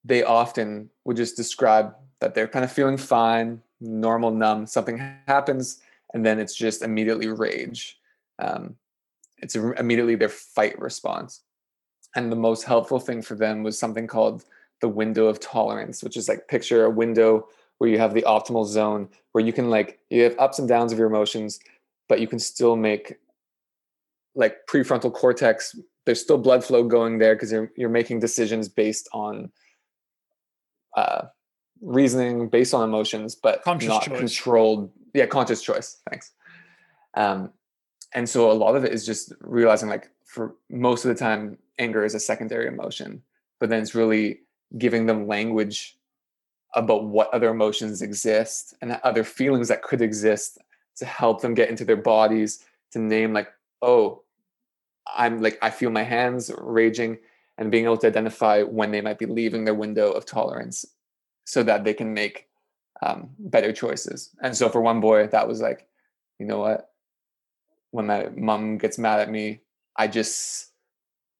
they 0.04 0.22
often 0.22 0.90
would 1.04 1.16
just 1.16 1.36
describe 1.36 1.94
that 2.20 2.34
they're 2.34 2.48
kind 2.48 2.64
of 2.64 2.72
feeling 2.72 2.96
fine, 2.96 3.60
normal, 3.80 4.30
numb. 4.30 4.66
Something 4.66 4.98
happens, 5.26 5.80
and 6.14 6.24
then 6.24 6.38
it's 6.38 6.54
just 6.54 6.82
immediately 6.82 7.28
rage. 7.28 7.98
Um, 8.38 8.76
it's 9.38 9.56
immediately 9.56 10.16
their 10.16 10.28
fight 10.28 10.78
response. 10.78 11.42
And 12.16 12.30
the 12.30 12.36
most 12.36 12.64
helpful 12.64 12.98
thing 12.98 13.22
for 13.22 13.34
them 13.34 13.62
was 13.62 13.78
something 13.78 14.06
called 14.06 14.44
the 14.80 14.88
window 14.88 15.26
of 15.26 15.40
tolerance, 15.40 16.02
which 16.02 16.16
is 16.16 16.28
like 16.28 16.48
picture 16.48 16.84
a 16.84 16.90
window 16.90 17.48
where 17.80 17.88
you 17.88 17.98
have 17.98 18.12
the 18.12 18.22
optimal 18.22 18.66
zone 18.66 19.08
where 19.32 19.42
you 19.42 19.54
can 19.54 19.70
like 19.70 19.98
you 20.10 20.22
have 20.22 20.38
ups 20.38 20.58
and 20.58 20.68
downs 20.68 20.92
of 20.92 20.98
your 20.98 21.08
emotions 21.08 21.58
but 22.10 22.20
you 22.20 22.28
can 22.28 22.38
still 22.38 22.76
make 22.76 23.14
like 24.34 24.58
prefrontal 24.70 25.12
cortex 25.12 25.74
there's 26.04 26.20
still 26.20 26.36
blood 26.36 26.62
flow 26.62 26.84
going 26.84 27.18
there 27.18 27.34
because 27.34 27.50
you're 27.50 27.72
you're 27.76 27.88
making 27.88 28.20
decisions 28.20 28.68
based 28.68 29.08
on 29.14 29.50
uh 30.96 31.22
reasoning 31.80 32.50
based 32.50 32.74
on 32.74 32.86
emotions 32.86 33.34
but 33.34 33.62
conscious 33.62 33.88
not 33.88 34.02
choice. 34.02 34.18
controlled 34.18 34.90
yeah 35.14 35.24
conscious 35.24 35.62
choice 35.62 36.02
thanks 36.10 36.32
um 37.14 37.50
and 38.12 38.28
so 38.28 38.50
a 38.50 38.52
lot 38.52 38.76
of 38.76 38.84
it 38.84 38.92
is 38.92 39.06
just 39.06 39.32
realizing 39.40 39.88
like 39.88 40.10
for 40.26 40.54
most 40.68 41.06
of 41.06 41.08
the 41.08 41.14
time 41.14 41.56
anger 41.78 42.04
is 42.04 42.14
a 42.14 42.20
secondary 42.20 42.66
emotion 42.66 43.22
but 43.58 43.70
then 43.70 43.80
it's 43.80 43.94
really 43.94 44.40
giving 44.76 45.06
them 45.06 45.26
language 45.26 45.96
about 46.74 47.04
what 47.04 47.32
other 47.34 47.50
emotions 47.50 48.02
exist 48.02 48.74
and 48.80 48.92
other 49.02 49.24
feelings 49.24 49.68
that 49.68 49.82
could 49.82 50.00
exist 50.00 50.58
to 50.96 51.04
help 51.04 51.40
them 51.40 51.54
get 51.54 51.68
into 51.68 51.84
their 51.84 51.96
bodies 51.96 52.64
to 52.92 52.98
name 52.98 53.32
like 53.32 53.48
oh 53.82 54.22
i'm 55.16 55.40
like 55.40 55.58
i 55.62 55.70
feel 55.70 55.90
my 55.90 56.02
hands 56.02 56.50
raging 56.58 57.18
and 57.58 57.70
being 57.70 57.84
able 57.84 57.96
to 57.96 58.06
identify 58.06 58.62
when 58.62 58.90
they 58.90 59.00
might 59.00 59.18
be 59.18 59.26
leaving 59.26 59.64
their 59.64 59.74
window 59.74 60.10
of 60.12 60.24
tolerance 60.24 60.84
so 61.44 61.62
that 61.62 61.84
they 61.84 61.92
can 61.92 62.14
make 62.14 62.46
um, 63.02 63.30
better 63.38 63.72
choices. 63.72 64.30
And 64.42 64.56
so 64.56 64.68
for 64.68 64.80
one 64.82 65.00
boy 65.00 65.26
that 65.28 65.48
was 65.48 65.60
like 65.60 65.86
you 66.38 66.46
know 66.46 66.58
what? 66.58 66.90
When 67.90 68.06
my 68.06 68.28
mom 68.36 68.78
gets 68.78 68.98
mad 68.98 69.20
at 69.20 69.30
me 69.30 69.60
i 69.96 70.06
just 70.06 70.70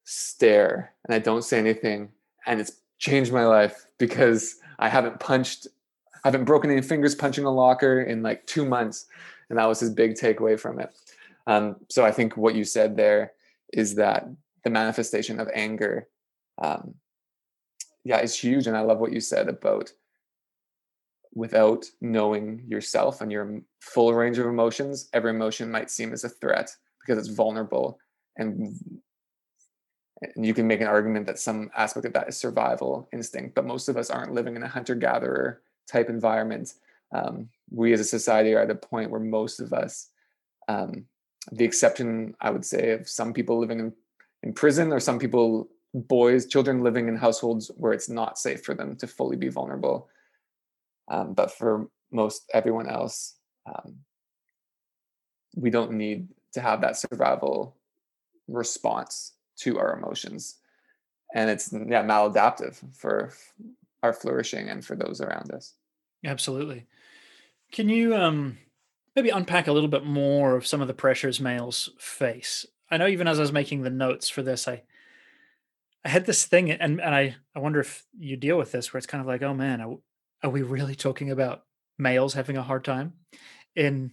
stare 0.04 0.92
and 1.04 1.14
i 1.14 1.18
don't 1.18 1.44
say 1.44 1.58
anything 1.58 2.10
and 2.46 2.60
it's 2.60 2.72
changed 2.98 3.32
my 3.32 3.46
life 3.46 3.86
because 3.98 4.56
I 4.80 4.88
haven't 4.88 5.20
punched, 5.20 5.68
I 6.14 6.28
haven't 6.28 6.44
broken 6.44 6.70
any 6.70 6.82
fingers 6.82 7.14
punching 7.14 7.44
a 7.44 7.50
locker 7.50 8.02
in 8.02 8.22
like 8.22 8.46
two 8.46 8.64
months. 8.64 9.06
And 9.48 9.58
that 9.58 9.68
was 9.68 9.80
his 9.80 9.90
big 9.90 10.14
takeaway 10.14 10.58
from 10.58 10.80
it. 10.80 10.90
Um, 11.46 11.76
so 11.88 12.04
I 12.04 12.12
think 12.12 12.36
what 12.36 12.54
you 12.54 12.64
said 12.64 12.96
there 12.96 13.32
is 13.72 13.94
that 13.96 14.28
the 14.64 14.70
manifestation 14.70 15.40
of 15.40 15.48
anger 15.54 16.08
um, 16.58 16.94
yeah 18.04 18.18
it's 18.18 18.38
huge 18.38 18.66
and 18.66 18.76
i 18.76 18.80
love 18.80 18.98
what 18.98 19.12
you 19.12 19.20
said 19.20 19.48
about 19.48 19.90
without 21.32 21.84
knowing 22.00 22.62
yourself 22.66 23.20
and 23.20 23.30
your 23.30 23.60
full 23.80 24.12
range 24.12 24.38
of 24.38 24.46
emotions 24.46 25.08
every 25.12 25.30
emotion 25.30 25.70
might 25.70 25.90
seem 25.90 26.12
as 26.12 26.24
a 26.24 26.28
threat 26.28 26.74
because 27.00 27.18
it's 27.18 27.34
vulnerable 27.34 27.98
and 28.36 28.76
and 30.22 30.44
you 30.44 30.52
can 30.52 30.66
make 30.66 30.80
an 30.80 30.86
argument 30.86 31.26
that 31.26 31.38
some 31.38 31.70
aspect 31.76 32.06
of 32.06 32.12
that 32.12 32.28
is 32.28 32.36
survival 32.36 33.08
instinct 33.12 33.54
but 33.54 33.66
most 33.66 33.88
of 33.88 33.96
us 33.96 34.10
aren't 34.10 34.34
living 34.34 34.56
in 34.56 34.62
a 34.62 34.68
hunter 34.68 34.94
gatherer 34.94 35.62
type 35.88 36.08
environment. 36.08 36.74
Um, 37.12 37.48
we 37.70 37.92
as 37.92 38.00
a 38.00 38.04
society 38.04 38.54
are 38.54 38.60
at 38.60 38.70
a 38.70 38.74
point 38.74 39.10
where 39.10 39.20
most 39.20 39.60
of 39.60 39.72
us 39.72 40.08
um, 40.68 41.06
the 41.52 41.64
exception 41.64 42.34
i 42.40 42.50
would 42.50 42.64
say 42.64 42.90
of 42.90 43.08
some 43.08 43.32
people 43.32 43.58
living 43.58 43.80
in, 43.80 43.92
in 44.42 44.52
prison 44.52 44.92
or 44.92 45.00
some 45.00 45.18
people 45.18 45.68
boys 45.94 46.46
children 46.46 46.82
living 46.82 47.08
in 47.08 47.16
households 47.16 47.70
where 47.76 47.92
it's 47.92 48.08
not 48.08 48.38
safe 48.38 48.62
for 48.62 48.74
them 48.74 48.94
to 48.96 49.06
fully 49.06 49.36
be 49.36 49.48
vulnerable. 49.48 50.08
Um, 51.08 51.34
but 51.34 51.50
for 51.50 51.88
most 52.12 52.48
everyone 52.54 52.88
else 52.88 53.34
um, 53.66 53.96
we 55.56 55.70
don't 55.70 55.92
need 55.92 56.28
to 56.52 56.60
have 56.60 56.80
that 56.82 56.96
survival 56.96 57.76
response 58.46 59.32
to 59.60 59.78
our 59.78 59.96
emotions. 59.96 60.56
And 61.34 61.48
it's 61.50 61.72
yeah 61.72 62.02
maladaptive 62.02 62.80
for 62.94 63.32
our 64.02 64.12
flourishing 64.12 64.68
and 64.68 64.84
for 64.84 64.96
those 64.96 65.20
around 65.20 65.52
us. 65.52 65.74
Absolutely. 66.24 66.86
Can 67.72 67.88
you 67.88 68.14
um 68.16 68.58
maybe 69.14 69.30
unpack 69.30 69.66
a 69.66 69.72
little 69.72 69.88
bit 69.88 70.04
more 70.04 70.56
of 70.56 70.66
some 70.66 70.80
of 70.80 70.88
the 70.88 70.94
pressures 70.94 71.40
males 71.40 71.90
face? 71.98 72.66
I 72.90 72.96
know 72.96 73.06
even 73.06 73.28
as 73.28 73.38
i 73.38 73.42
was 73.42 73.52
making 73.52 73.82
the 73.82 73.90
notes 73.90 74.28
for 74.28 74.42
this 74.42 74.66
i 74.66 74.82
i 76.04 76.08
had 76.08 76.26
this 76.26 76.44
thing 76.44 76.70
and 76.70 77.00
and 77.00 77.14
i 77.14 77.36
i 77.54 77.58
wonder 77.58 77.78
if 77.78 78.04
you 78.18 78.36
deal 78.36 78.58
with 78.58 78.72
this 78.72 78.92
where 78.92 78.98
it's 78.98 79.06
kind 79.06 79.20
of 79.20 79.28
like 79.28 79.42
oh 79.42 79.54
man 79.54 79.80
are, 79.80 79.96
are 80.42 80.50
we 80.50 80.62
really 80.62 80.96
talking 80.96 81.30
about 81.30 81.64
males 81.98 82.34
having 82.34 82.56
a 82.56 82.62
hard 82.62 82.84
time 82.84 83.12
in 83.76 84.12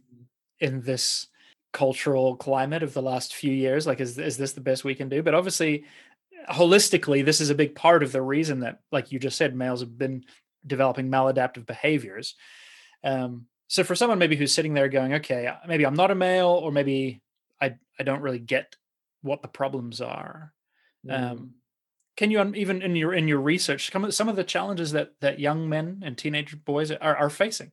in 0.59 0.81
this 0.81 1.27
cultural 1.77 2.35
climate 2.35 2.81
of 2.81 2.93
the 2.93 3.01
last 3.01 3.35
few 3.35 3.51
years 3.51 3.85
like 3.85 3.99
is 3.99 4.17
is 4.17 4.37
this 4.37 4.53
the 4.53 4.61
best 4.61 4.83
we 4.83 4.95
can 4.95 5.09
do? 5.09 5.21
But 5.21 5.35
obviously 5.35 5.85
holistically 6.49 7.23
this 7.23 7.39
is 7.39 7.49
a 7.49 7.55
big 7.55 7.75
part 7.75 8.01
of 8.03 8.11
the 8.11 8.21
reason 8.21 8.61
that 8.61 8.79
like 8.91 9.11
you 9.11 9.19
just 9.19 9.37
said 9.37 9.55
males 9.55 9.81
have 9.81 9.97
been 9.97 10.23
developing 10.65 11.09
maladaptive 11.09 11.65
behaviors. 11.65 12.35
Um, 13.03 13.45
so 13.67 13.83
for 13.83 13.95
someone 13.95 14.17
maybe 14.17 14.35
who's 14.35 14.53
sitting 14.53 14.73
there 14.73 14.89
going 14.89 15.13
okay 15.15 15.53
maybe 15.67 15.85
i'm 15.85 15.93
not 15.93 16.09
a 16.09 16.15
male 16.15 16.47
or 16.47 16.71
maybe 16.71 17.21
i 17.61 17.75
i 17.99 18.03
don't 18.03 18.21
really 18.21 18.39
get 18.39 18.77
what 19.21 19.41
the 19.41 19.47
problems 19.49 19.99
are 19.99 20.53
mm. 21.05 21.31
um, 21.31 21.53
can 22.17 22.31
you 22.31 22.43
even 22.55 22.81
in 22.81 22.95
your 22.95 23.13
in 23.13 23.27
your 23.27 23.39
research 23.39 23.91
come 23.91 24.11
some 24.11 24.27
of 24.27 24.35
the 24.35 24.43
challenges 24.43 24.91
that 24.91 25.13
that 25.21 25.39
young 25.39 25.69
men 25.69 26.01
and 26.03 26.17
teenage 26.17 26.57
boys 26.65 26.91
are, 26.91 27.15
are 27.15 27.29
facing? 27.29 27.71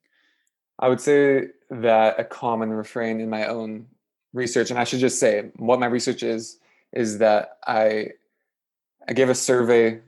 I 0.78 0.88
would 0.88 1.00
say 1.00 1.46
that 1.70 2.20
a 2.20 2.24
common 2.24 2.70
refrain 2.70 3.20
in 3.20 3.30
my 3.30 3.46
own 3.46 3.86
research, 4.34 4.70
and 4.70 4.78
I 4.78 4.84
should 4.84 5.00
just 5.00 5.18
say 5.18 5.50
what 5.56 5.80
my 5.80 5.86
research 5.86 6.22
is, 6.22 6.58
is 6.92 7.18
that 7.18 7.58
I 7.66 8.10
I 9.08 9.12
gave 9.12 9.30
a 9.30 9.34
survey 9.34 10.00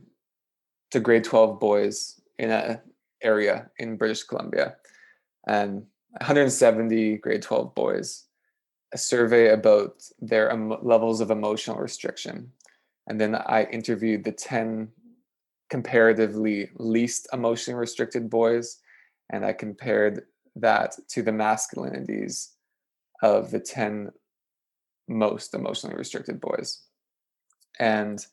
to 0.90 1.00
grade 1.00 1.24
12 1.24 1.58
boys 1.58 2.20
in 2.38 2.50
a 2.50 2.82
area 3.22 3.70
in 3.78 3.96
British 3.96 4.22
Columbia 4.22 4.76
and 5.46 5.86
170 6.12 7.16
grade 7.18 7.42
12 7.42 7.74
boys 7.74 8.24
a 8.92 8.98
survey 8.98 9.50
about 9.50 10.02
their 10.20 10.54
levels 10.54 11.20
of 11.20 11.30
emotional 11.30 11.76
restriction. 11.76 12.52
And 13.08 13.20
then 13.20 13.34
I 13.34 13.64
interviewed 13.64 14.24
the 14.24 14.32
10 14.32 14.88
comparatively 15.68 16.70
least 16.76 17.26
emotionally 17.32 17.78
restricted 17.78 18.30
boys 18.30 18.78
and 19.30 19.44
I 19.44 19.52
compared 19.52 20.22
that 20.54 20.96
to 21.08 21.22
the 21.22 21.32
masculinities 21.32 22.50
of 23.22 23.50
the 23.50 23.60
10 23.60 24.10
most 25.08 25.54
emotionally 25.54 25.96
restricted 25.96 26.40
boys. 26.40 26.82
And 27.78 28.24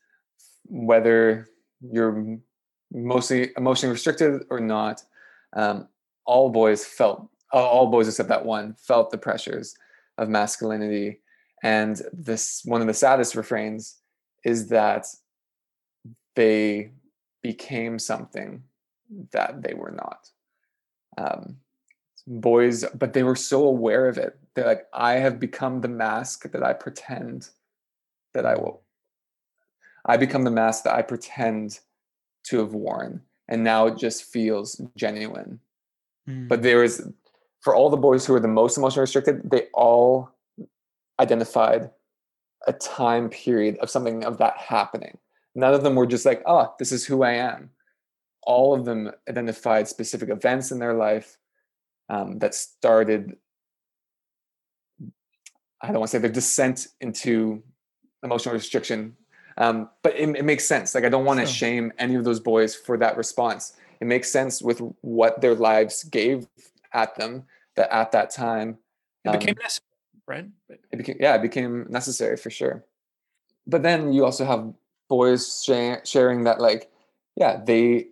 whether 0.65 1.50
you're 1.82 2.39
mostly 2.91 3.52
emotionally 3.58 3.93
restricted 3.93 4.43
or 4.50 4.60
not, 4.60 5.04
um, 5.56 5.88
all 6.26 6.50
boys 6.50 6.86
felt, 6.86 7.28
all 7.52 7.88
boys 7.88 8.08
except 8.08 8.30
that 8.30 8.46
one, 8.46 8.76
felt 8.76 9.12
the 9.12 9.17
pressures 9.17 9.76
of 10.17 10.30
masculinity. 10.30 11.19
And 11.63 12.02
this 12.12 12.62
one 12.65 12.82
of 12.82 12.88
the 12.88 12.93
saddest 12.93 13.36
refrains 13.36 13.98
is 14.43 14.67
that 14.69 15.06
they 16.36 16.91
became 17.41 18.00
something 18.00 18.63
that 19.32 19.62
they 19.62 19.74
were 19.74 19.91
not. 19.91 20.30
Um, 21.17 21.58
boys, 22.26 22.86
but 22.96 23.13
they 23.13 23.24
were 23.24 23.36
so 23.36 23.65
aware 23.65 24.08
of 24.08 24.17
it. 24.17 24.38
They're 24.55 24.65
like, 24.65 24.85
I 24.93 25.13
have 25.13 25.39
become 25.39 25.81
the 25.81 25.87
mask 25.87 26.51
that 26.51 26.63
I 26.63 26.73
pretend 26.73 27.49
that 28.33 28.45
I 28.45 28.55
will. 28.55 28.81
I 30.05 30.17
become 30.17 30.43
the 30.43 30.51
mask 30.51 30.83
that 30.83 30.93
I 30.93 31.01
pretend 31.01 31.79
to 32.47 32.59
have 32.59 32.73
worn. 32.73 33.21
And 33.47 33.63
now 33.63 33.87
it 33.87 33.97
just 33.97 34.25
feels 34.25 34.81
genuine. 34.95 35.59
Mm. 36.27 36.47
But 36.47 36.61
there 36.61 36.83
is, 36.83 37.07
for 37.61 37.75
all 37.75 37.89
the 37.89 37.97
boys 37.97 38.25
who 38.25 38.33
are 38.35 38.39
the 38.39 38.47
most 38.47 38.77
emotionally 38.77 39.01
restricted, 39.01 39.49
they 39.49 39.67
all 39.73 40.29
identified 41.19 41.89
a 42.67 42.73
time 42.73 43.29
period 43.29 43.77
of 43.77 43.89
something 43.89 44.23
of 44.23 44.37
that 44.37 44.57
happening. 44.57 45.17
None 45.55 45.73
of 45.73 45.83
them 45.83 45.95
were 45.95 46.07
just 46.07 46.25
like, 46.25 46.41
oh, 46.45 46.73
this 46.79 46.91
is 46.91 47.05
who 47.05 47.23
I 47.23 47.33
am. 47.33 47.69
All 48.43 48.73
of 48.73 48.85
them 48.85 49.11
identified 49.29 49.87
specific 49.87 50.29
events 50.29 50.71
in 50.71 50.79
their 50.79 50.93
life 50.93 51.37
um, 52.09 52.39
that 52.39 52.55
started 52.55 53.37
i 55.84 55.88
don't 55.88 56.00
want 56.00 56.10
to 56.10 56.17
say 56.17 56.22
the 56.22 56.30
descent 56.30 56.88
into 57.02 57.62
emotional 58.24 58.56
restriction 58.56 59.15
um, 59.58 59.89
but 60.02 60.15
it, 60.15 60.36
it, 60.36 60.46
makes 60.46 60.67
sense. 60.67 60.96
Like 60.96 61.04
i 61.04 61.10
don't 61.10 61.26
want 61.26 61.39
to 61.39 61.46
so. 61.46 61.54
shame 61.54 61.93
any 62.00 62.15
of 62.15 62.24
those 62.24 62.39
boys 62.39 62.76
for 62.76 62.98
that 62.98 63.17
response. 63.17 63.74
It 64.00 64.06
makes 64.06 64.32
sense 64.32 64.63
with 64.63 64.82
what 65.02 65.41
their 65.41 65.54
lives 65.54 66.04
gave 66.06 66.48
at 66.91 67.15
them 67.15 67.43
that 67.76 67.93
at 67.93 68.12
that 68.13 68.32
time 68.32 68.78
it 69.24 69.30
um, 69.30 69.38
became 69.38 69.56
necessary 69.62 69.93
right? 70.28 70.46
It 70.91 70.98
became 70.98 71.17
yeah 71.19 71.36
it 71.36 71.41
became 71.41 71.86
necessary 71.89 72.38
for 72.38 72.50
sure. 72.50 72.84
But 73.67 73.84
then 73.84 74.13
you 74.13 74.26
also 74.26 74.46
have 74.46 74.74
boys 75.10 75.63
sharing 75.63 76.43
that 76.43 76.60
like 76.60 76.91
yeah 77.36 77.62
they 77.63 78.08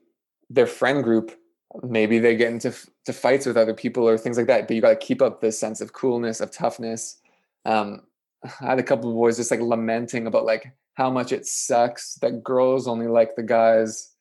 their 0.49 0.67
friend 0.67 1.03
group 1.03 1.37
maybe 1.83 2.19
they 2.19 2.35
get 2.35 2.51
into 2.51 2.73
to 3.05 3.13
fights 3.13 3.45
with 3.45 3.57
other 3.57 3.73
people 3.73 4.07
or 4.07 4.17
things 4.17 4.37
like 4.37 4.47
that 4.47 4.67
but 4.67 4.75
you 4.75 4.81
got 4.81 4.89
to 4.89 4.95
keep 5.07 5.21
up 5.21 5.39
this 5.39 5.57
sense 5.57 5.79
of 5.79 5.93
coolness 5.93 6.41
of 6.41 6.51
toughness 6.51 7.21
um, 7.65 8.01
i 8.43 8.67
had 8.67 8.79
a 8.79 8.83
couple 8.83 9.09
of 9.09 9.15
boys 9.15 9.37
just 9.37 9.51
like 9.51 9.59
lamenting 9.59 10.27
about 10.27 10.45
like 10.45 10.73
how 10.93 11.09
much 11.09 11.31
it 11.31 11.45
sucks 11.45 12.15
that 12.15 12.43
girls 12.43 12.87
only 12.87 13.07
like 13.07 13.35
the 13.35 13.43
guys 13.43 14.13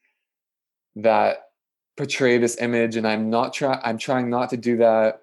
that 0.97 1.49
portray 1.97 2.39
this 2.39 2.61
image 2.61 2.97
and 2.97 3.07
i'm 3.07 3.31
not 3.31 3.53
trying 3.53 3.81
i'm 3.85 3.99
trying 3.99 4.31
not 4.31 4.51
to 4.51 4.57
do 4.57 4.77
that 4.77 5.23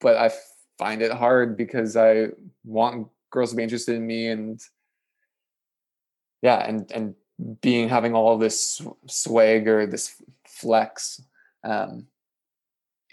but 0.00 0.16
i 0.16 0.30
find 0.78 1.02
it 1.02 1.12
hard 1.12 1.56
because 1.56 1.96
i 1.96 2.26
want 2.64 3.08
girls 3.30 3.50
to 3.50 3.56
be 3.56 3.62
interested 3.62 3.94
in 3.94 4.06
me 4.06 4.28
and 4.28 4.60
yeah 6.42 6.58
and 6.66 6.90
and 6.92 7.14
being 7.60 7.88
having 7.88 8.14
all 8.14 8.38
this 8.38 8.80
swagger 9.06 9.86
this 9.86 10.22
flex 10.46 11.20
um, 11.64 12.06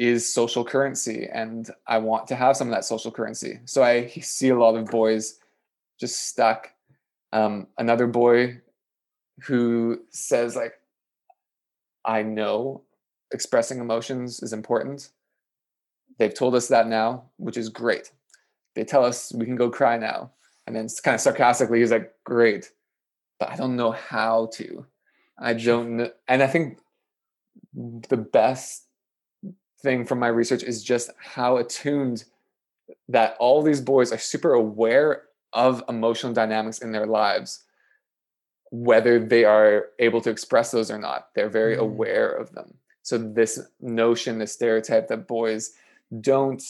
is 0.02 0.28
social 0.34 0.66
currency 0.66 1.30
and 1.32 1.70
i 1.86 1.96
want 1.96 2.26
to 2.26 2.36
have 2.36 2.58
some 2.58 2.68
of 2.68 2.74
that 2.74 2.84
social 2.84 3.12
currency. 3.12 3.60
So 3.66 3.84
i 3.84 4.08
see 4.08 4.50
a 4.50 4.58
lot 4.58 4.76
of 4.76 4.88
boys 4.88 5.38
just 6.00 6.28
stuck. 6.28 6.72
Um, 7.32 7.68
another 7.78 8.08
boy 8.08 8.62
who 9.44 10.02
says 10.10 10.56
like 10.56 10.74
i 12.04 12.24
know 12.24 12.82
expressing 13.32 13.80
emotions 13.80 14.42
is 14.42 14.54
important. 14.54 15.10
They've 16.18 16.34
told 16.34 16.56
us 16.56 16.68
that 16.70 16.88
now 16.88 17.26
which 17.38 17.56
is 17.56 17.70
great. 17.70 18.12
They 18.74 18.84
tell 18.84 19.06
us 19.06 19.32
we 19.36 19.46
can 19.46 19.56
go 19.56 19.70
cry 19.70 19.98
now. 20.00 20.32
And 20.66 20.76
then 20.76 20.88
kind 21.04 21.14
of 21.14 21.22
sarcastically 21.22 21.80
he's 21.80 21.92
like 21.92 22.12
great 22.24 22.72
but 23.40 23.52
i 23.52 23.56
don't 23.56 23.76
know 23.76 23.92
how 23.92 24.50
to. 24.54 24.84
I 25.38 25.54
don't 25.54 25.98
know 25.98 26.10
and 26.28 26.42
i 26.42 26.48
think 26.48 26.80
the 28.10 28.18
best 28.18 28.88
thing 29.84 30.06
from 30.06 30.20
my 30.20 30.28
research 30.28 30.63
is 30.63 30.84
just 30.84 31.12
how 31.17 31.58
attuned 31.58 32.26
that 33.10 33.36
all 33.39 33.62
these 33.62 33.82
boys 33.82 34.12
are 34.12 34.17
super 34.17 34.54
aware 34.54 35.24
of 35.54 35.84
emotional 35.89 36.34
dynamics 36.34 36.80
in 36.80 36.91
their 36.91 37.06
lives 37.06 37.63
whether 38.74 39.20
they 39.20 39.44
are 39.44 39.88
able 40.00 40.22
to 40.22 40.30
express 40.30 40.72
those 40.72 40.89
or 40.89 40.98
not. 40.98 41.28
They're 41.36 41.50
very 41.50 41.76
mm. 41.76 41.82
aware 41.82 42.32
of 42.32 42.54
them. 42.54 42.74
So 43.04 43.17
this 43.17 43.60
notion 43.82 44.39
this 44.39 44.54
stereotype 44.54 45.10
that 45.10 45.28
boys 45.28 45.74
don't 46.22 46.63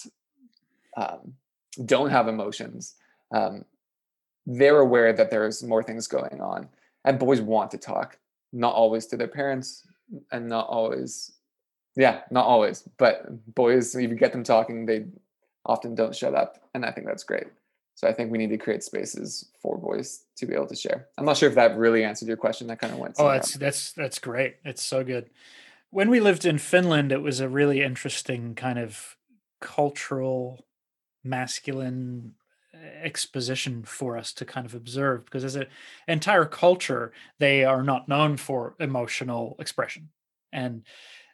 um, 0.98 1.36
don't 1.86 2.10
have 2.10 2.28
emotions 2.28 2.96
um, 3.32 3.66
they're 4.46 4.80
aware 4.80 5.14
that 5.14 5.30
there's 5.32 5.64
more 5.64 5.84
things 5.84 6.08
going 6.08 6.42
on. 6.42 6.68
And 7.06 7.20
boys 7.20 7.42
want 7.42 7.72
to 7.72 7.78
talk 7.78 8.18
not 8.52 8.74
always 8.74 9.06
to 9.08 9.18
their 9.18 9.28
parents 9.28 9.88
and 10.32 10.48
not 10.48 10.68
always 10.68 11.32
yeah 11.96 12.22
not 12.32 12.46
always 12.46 12.88
but 12.98 13.26
boys 13.54 13.96
if 13.96 14.10
you 14.10 14.16
get 14.16 14.32
them 14.32 14.44
talking 14.44 14.86
they 14.86 15.06
often 15.66 15.96
don't 15.96 16.16
shut 16.16 16.34
up 16.34 16.58
and 16.74 16.86
i 16.86 16.92
think 16.92 17.08
that's 17.08 17.24
great. 17.24 17.48
So 17.96 18.08
i 18.08 18.14
think 18.14 18.32
we 18.32 18.38
need 18.38 18.50
to 18.50 18.58
create 18.58 18.84
spaces 18.84 19.50
for 19.62 19.78
boys 19.78 20.24
to 20.38 20.46
be 20.46 20.56
able 20.56 20.68
to 20.68 20.76
share. 20.76 21.08
I'm 21.18 21.26
not 21.26 21.38
sure 21.38 21.50
if 21.50 21.56
that 21.56 21.78
really 21.78 22.04
answered 22.04 22.28
your 22.28 22.38
question 22.38 22.68
that 22.68 22.80
kind 22.80 22.94
of 22.94 23.00
went 23.00 23.16
oh 23.20 23.28
that's 23.28 23.54
that's 23.56 23.92
that's 23.94 24.20
great. 24.20 24.56
It's 24.64 24.84
so 24.84 25.04
good. 25.04 25.30
When 25.92 26.10
we 26.10 26.20
lived 26.20 26.46
in 26.46 26.58
finland 26.58 27.12
it 27.12 27.22
was 27.22 27.40
a 27.40 27.50
really 27.50 27.82
interesting 27.82 28.56
kind 28.56 28.80
of 28.80 29.18
cultural 29.60 30.66
masculine 31.24 32.34
eh, 32.74 32.78
exposition 33.04 33.84
for 33.84 34.18
us 34.18 34.34
to 34.34 34.46
kind 34.46 34.66
of 34.66 34.74
observe 34.74 35.26
because 35.26 35.44
as 35.44 35.56
an 35.56 35.68
entire 36.08 36.46
culture 36.46 37.14
they 37.38 37.64
are 37.64 37.84
not 37.84 38.10
known 38.10 38.38
for 38.38 38.76
emotional 38.80 39.56
expression. 39.60 40.10
And 40.52 40.84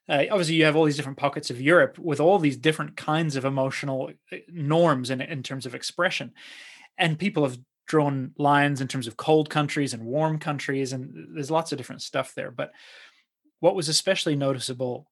uh, 0.09 0.23
obviously 0.31 0.55
you 0.55 0.65
have 0.65 0.75
all 0.75 0.85
these 0.85 0.95
different 0.95 1.17
pockets 1.17 1.49
of 1.49 1.61
europe 1.61 1.97
with 1.99 2.19
all 2.19 2.39
these 2.39 2.57
different 2.57 2.95
kinds 2.95 3.35
of 3.35 3.45
emotional 3.45 4.11
uh, 4.31 4.37
norms 4.49 5.09
in, 5.09 5.21
in 5.21 5.43
terms 5.43 5.65
of 5.65 5.75
expression. 5.75 6.33
And 6.97 7.19
people 7.19 7.43
have 7.43 7.59
drawn 7.87 8.31
lines 8.37 8.81
in 8.81 8.87
terms 8.87 9.07
of 9.07 9.17
cold 9.17 9.49
countries 9.49 9.93
and 9.93 10.03
warm 10.03 10.39
countries 10.39 10.93
and 10.93 11.35
there's 11.35 11.51
lots 11.51 11.71
of 11.71 11.77
different 11.77 12.01
stuff 12.01 12.33
there. 12.35 12.51
But 12.51 12.71
what 13.59 13.75
was 13.75 13.89
especially 13.89 14.35
noticeable 14.35 15.07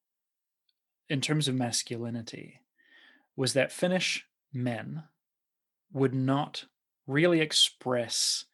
in 1.10 1.22
terms 1.22 1.48
of 1.48 1.56
masculinity 1.56 2.62
was 3.36 3.54
that 3.54 3.72
finnish 3.72 4.26
men 4.54 5.04
would 5.94 6.14
not 6.14 6.66
really 7.08 7.40
express 7.40 8.46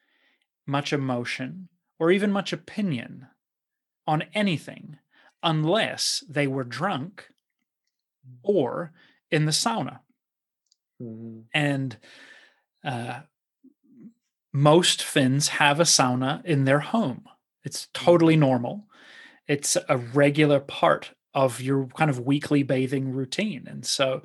much 0.67 0.93
emotion 0.93 1.69
or 1.99 2.11
even 2.11 2.31
much 2.31 2.53
opinion 2.53 3.27
on 4.05 4.23
anything 4.33 4.97
unless 5.43 6.23
they 6.29 6.47
were 6.47 6.63
drunk 6.63 7.27
or 8.43 8.91
in 9.29 9.45
the 9.45 9.51
sauna. 9.51 9.99
Mm-hmm. 11.01 11.41
And 11.53 11.97
uh, 12.83 13.21
most 14.53 15.01
Finns 15.01 15.49
have 15.49 15.79
a 15.79 15.83
sauna 15.83 16.43
in 16.45 16.65
their 16.65 16.79
home. 16.79 17.23
It's 17.63 17.87
totally 17.93 18.33
mm-hmm. 18.33 18.41
normal. 18.41 18.85
It's 19.47 19.77
a 19.89 19.97
regular 19.97 20.59
part 20.59 21.11
of 21.33 21.61
your 21.61 21.87
kind 21.87 22.09
of 22.09 22.19
weekly 22.19 22.63
bathing 22.63 23.11
routine. 23.13 23.65
And 23.67 23.85
so, 23.85 24.21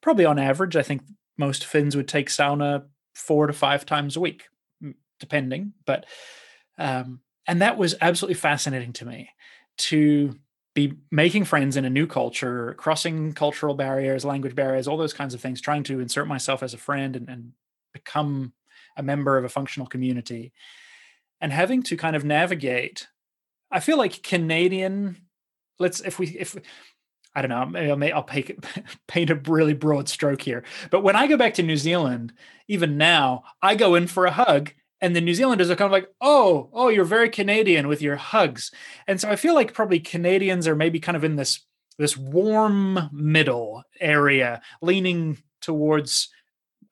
probably 0.00 0.24
on 0.24 0.38
average, 0.38 0.76
I 0.76 0.82
think 0.82 1.02
most 1.38 1.64
Finns 1.64 1.96
would 1.96 2.08
take 2.08 2.28
sauna 2.28 2.84
four 3.14 3.46
to 3.46 3.52
five 3.52 3.86
times 3.86 4.16
a 4.16 4.20
week, 4.20 4.44
depending. 5.18 5.72
But 5.86 6.06
um, 6.78 7.20
and 7.46 7.62
that 7.62 7.76
was 7.76 7.94
absolutely 8.00 8.34
fascinating 8.34 8.92
to 8.94 9.04
me 9.04 9.30
to 9.78 10.38
be 10.74 10.94
making 11.10 11.44
friends 11.44 11.76
in 11.76 11.84
a 11.84 11.90
new 11.90 12.06
culture, 12.06 12.74
crossing 12.78 13.32
cultural 13.32 13.74
barriers, 13.74 14.24
language 14.24 14.54
barriers, 14.54 14.86
all 14.86 14.96
those 14.96 15.12
kinds 15.12 15.34
of 15.34 15.40
things, 15.40 15.60
trying 15.60 15.82
to 15.84 16.00
insert 16.00 16.28
myself 16.28 16.62
as 16.62 16.74
a 16.74 16.78
friend 16.78 17.16
and, 17.16 17.28
and 17.28 17.52
become 17.92 18.52
a 18.96 19.02
member 19.02 19.36
of 19.36 19.44
a 19.44 19.48
functional 19.48 19.86
community, 19.86 20.52
and 21.40 21.52
having 21.52 21.82
to 21.82 21.96
kind 21.96 22.14
of 22.14 22.24
navigate. 22.24 23.08
I 23.70 23.80
feel 23.80 23.98
like 23.98 24.22
Canadian. 24.22 25.16
Let's 25.78 26.00
if 26.00 26.18
we 26.18 26.28
if 26.28 26.56
I 27.34 27.42
don't 27.42 27.50
know. 27.50 27.66
Maybe 27.66 27.90
I'll, 27.90 27.96
may, 27.96 28.12
I'll 28.12 28.22
paint, 28.22 28.64
paint 29.08 29.30
a 29.30 29.36
really 29.36 29.74
broad 29.74 30.08
stroke 30.08 30.42
here. 30.42 30.64
But 30.90 31.02
when 31.02 31.16
I 31.16 31.26
go 31.26 31.36
back 31.36 31.54
to 31.54 31.62
New 31.62 31.76
Zealand, 31.76 32.32
even 32.68 32.96
now, 32.96 33.44
I 33.62 33.76
go 33.76 33.94
in 33.94 34.06
for 34.06 34.26
a 34.26 34.32
hug, 34.32 34.72
and 35.00 35.16
the 35.16 35.20
New 35.20 35.34
Zealanders 35.34 35.70
are 35.70 35.76
kind 35.76 35.86
of 35.86 35.92
like, 35.92 36.10
"Oh, 36.20 36.68
oh, 36.72 36.88
you're 36.88 37.04
very 37.04 37.30
Canadian 37.30 37.88
with 37.88 38.02
your 38.02 38.16
hugs." 38.16 38.70
And 39.06 39.20
so 39.20 39.30
I 39.30 39.36
feel 39.36 39.54
like 39.54 39.74
probably 39.74 40.00
Canadians 40.00 40.68
are 40.68 40.76
maybe 40.76 41.00
kind 41.00 41.16
of 41.16 41.24
in 41.24 41.36
this 41.36 41.60
this 41.98 42.16
warm 42.16 43.10
middle 43.12 43.82
area, 44.00 44.62
leaning 44.80 45.38
towards 45.60 46.28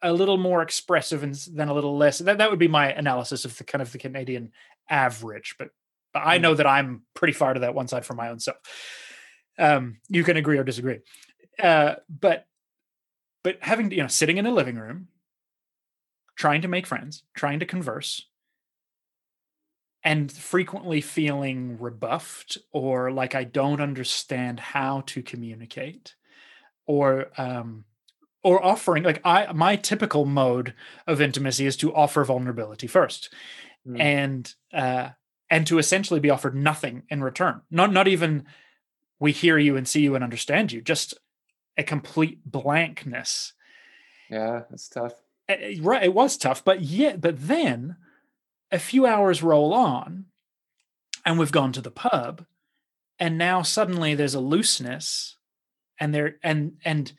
a 0.03 0.13
little 0.13 0.37
more 0.37 0.63
expressive 0.63 1.23
and 1.23 1.35
than 1.35 1.69
a 1.69 1.75
little 1.75 1.97
less. 1.97 2.19
That 2.19 2.39
that 2.39 2.51
would 2.51 2.59
be 2.59 2.69
my 2.69 2.93
analysis 2.93 3.45
of 3.45 3.57
the 3.59 3.65
kind 3.65 3.83
of 3.83 3.93
the 3.93 3.99
Canadian 3.99 4.53
average. 4.89 5.57
But 5.59 5.71
but 6.13 6.23
I 6.23 6.37
hmm. 6.37 6.43
know 6.43 6.55
that 6.55 6.67
I'm 6.67 7.03
pretty 7.15 7.35
far 7.35 7.55
to 7.55 7.61
that 7.61 7.75
one 7.75 7.89
side 7.89 8.07
for 8.07 8.15
my 8.15 8.29
own 8.29 8.41
self. 8.41 8.57
Um, 9.59 9.99
you 10.09 10.25
can 10.25 10.37
agree 10.37 10.59
or 10.59 10.65
disagree. 10.65 11.01
Uh, 11.61 11.97
but 12.09 12.47
but 13.43 13.59
having 13.61 13.91
you 13.91 14.03
know 14.03 14.09
sitting 14.09 14.37
in 14.37 14.47
a 14.47 14.53
living 14.53 14.77
room, 14.77 15.09
trying 16.39 16.63
to 16.63 16.69
make 16.69 16.87
friends, 16.87 17.25
trying 17.35 17.59
to 17.59 17.67
converse, 17.67 18.27
and 20.05 20.31
frequently 20.31 21.01
feeling 21.01 21.77
rebuffed 21.79 22.57
or 22.73 23.11
like 23.11 23.35
I 23.35 23.45
don't 23.45 23.81
understand 23.81 24.61
how 24.61 25.03
to 25.07 25.23
communicate, 25.23 26.15
or 26.87 27.27
um, 27.37 27.85
or 28.43 28.65
offering 28.65 29.03
like 29.03 29.21
I 29.25 29.53
my 29.53 29.77
typical 29.77 30.25
mode 30.25 30.75
of 31.07 31.21
intimacy 31.21 31.67
is 31.67 31.77
to 31.79 31.95
offer 31.95 32.25
vulnerability 32.25 32.87
first, 32.87 33.35
mm. 33.87 34.01
and 34.01 34.55
uh, 34.73 35.11
and 35.51 35.67
to 35.67 35.79
essentially 35.79 36.21
be 36.21 36.31
offered 36.31 36.55
nothing 36.55 37.03
in 37.11 37.23
return, 37.23 37.63
not 37.71 37.93
not 37.93 38.09
even 38.09 38.47
we 39.19 39.33
hear 39.33 39.59
you 39.59 39.77
and 39.77 39.89
see 39.89 40.01
you 40.03 40.15
and 40.15 40.23
understand 40.23 40.71
you 40.71 40.81
just 40.81 41.15
a 41.77 41.83
complete 41.83 42.41
blankness. 42.47 43.53
Yeah 44.31 44.63
it's 44.71 44.89
tough 44.89 45.15
right 45.81 46.03
it 46.03 46.15
was 46.15 46.37
tough 46.37 46.65
but 46.65 46.83
yet 46.83 47.21
but 47.21 47.49
then 47.49 47.97
a 48.71 48.79
few 48.79 49.07
hours 49.07 49.43
roll 49.43 49.73
on 49.73 50.27
and 51.25 51.39
we've 51.39 51.53
gone 51.53 51.73
to 51.73 51.81
the 51.81 51.91
pub 51.91 52.45
and 53.19 53.39
now 53.39 53.63
suddenly 53.63 54.15
there's 54.15 54.35
a 54.35 54.41
looseness 54.41 55.37
and 55.99 56.15
they're 56.15 56.37
and 56.43 56.77
and 56.85 57.13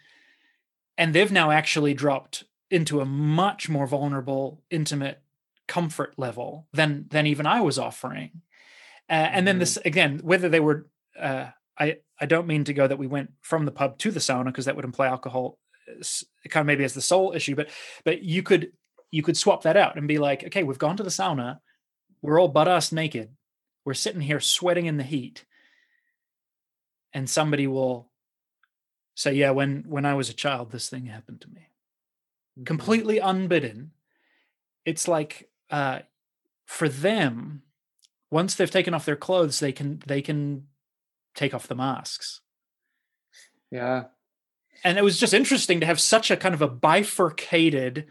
and 0.98 1.14
they've 1.14 1.32
now 1.32 1.52
actually 1.52 1.94
dropped 1.94 2.44
into 2.70 3.02
a 3.02 3.06
much 3.06 3.68
more 3.68 3.88
vulnerable 3.88 4.62
intimate 4.70 5.22
comfort 5.68 6.14
level 6.18 6.68
than 6.74 7.06
than 7.10 7.26
even 7.26 7.46
i 7.46 7.60
was 7.62 7.80
offering 7.80 8.42
uh, 9.10 9.14
and 9.14 9.48
then 9.48 9.58
this 9.58 9.78
mm-hmm. 9.78 9.88
again 9.88 10.20
whether 10.24 10.50
they 10.50 10.60
were 10.60 10.88
uh, 11.20 11.48
I 11.80 11.98
I 12.20 12.26
don't 12.26 12.48
mean 12.48 12.66
to 12.66 12.74
go 12.74 12.86
that 12.86 13.00
we 13.00 13.08
went 13.08 13.32
from 13.42 13.66
the 13.66 13.72
pub 13.72 13.98
to 14.00 14.12
the 14.12 14.20
sauna 14.20 14.46
because 14.46 14.66
that 14.66 14.76
would 14.76 14.86
imply 14.86 15.08
alcohol 15.08 15.58
kind 16.50 16.62
of 16.62 16.68
maybe 16.68 16.84
as 16.84 16.94
the 16.94 17.02
sole 17.02 17.34
issue 17.34 17.56
but 17.56 17.70
but 18.04 18.24
you 18.24 18.44
could 18.44 18.72
you 19.12 19.24
could 19.24 19.38
swap 19.38 19.64
that 19.64 19.78
out 19.78 19.98
and 19.98 20.08
be 20.08 20.18
like 20.18 20.44
okay 20.44 20.64
we've 20.64 20.78
gone 20.78 20.98
to 20.98 21.04
the 21.04 21.10
sauna 21.10 21.60
we're 22.22 22.40
all 22.40 22.48
butt 22.48 22.68
ass 22.68 22.92
naked 22.92 23.30
we're 23.86 23.94
sitting 23.94 24.22
here 24.22 24.40
sweating 24.40 24.86
in 24.86 24.98
the 24.98 25.04
heat 25.04 25.46
and 27.14 27.30
somebody 27.30 27.68
will 27.68 28.10
say 29.16 29.34
yeah 29.34 29.52
when 29.52 29.84
when 29.88 30.06
i 30.06 30.14
was 30.14 30.30
a 30.30 30.34
child 30.34 30.72
this 30.72 30.90
thing 30.90 31.06
happened 31.06 31.42
to 31.42 31.50
me 31.50 31.62
mm-hmm. 32.58 32.64
completely 32.64 33.20
unbidden 33.20 33.92
it's 34.86 35.08
like 35.08 35.50
uh 35.72 36.00
for 36.66 36.88
them 36.88 37.64
once 38.32 38.56
they've 38.56 38.72
taken 38.72 38.94
off 38.94 39.06
their 39.06 39.16
clothes 39.16 39.60
they 39.60 39.72
can 39.72 40.02
they 40.06 40.22
can 40.22 40.68
take 41.40 41.54
off 41.54 41.68
the 41.68 41.76
masks. 41.76 42.42
Yeah. 43.72 44.06
And 44.84 44.98
it 44.98 45.04
was 45.04 45.20
just 45.20 45.34
interesting 45.34 45.80
to 45.80 45.86
have 45.86 46.00
such 46.00 46.32
a 46.32 46.38
kind 46.38 46.54
of 46.56 46.62
a 46.62 46.68
bifurcated 46.68 48.08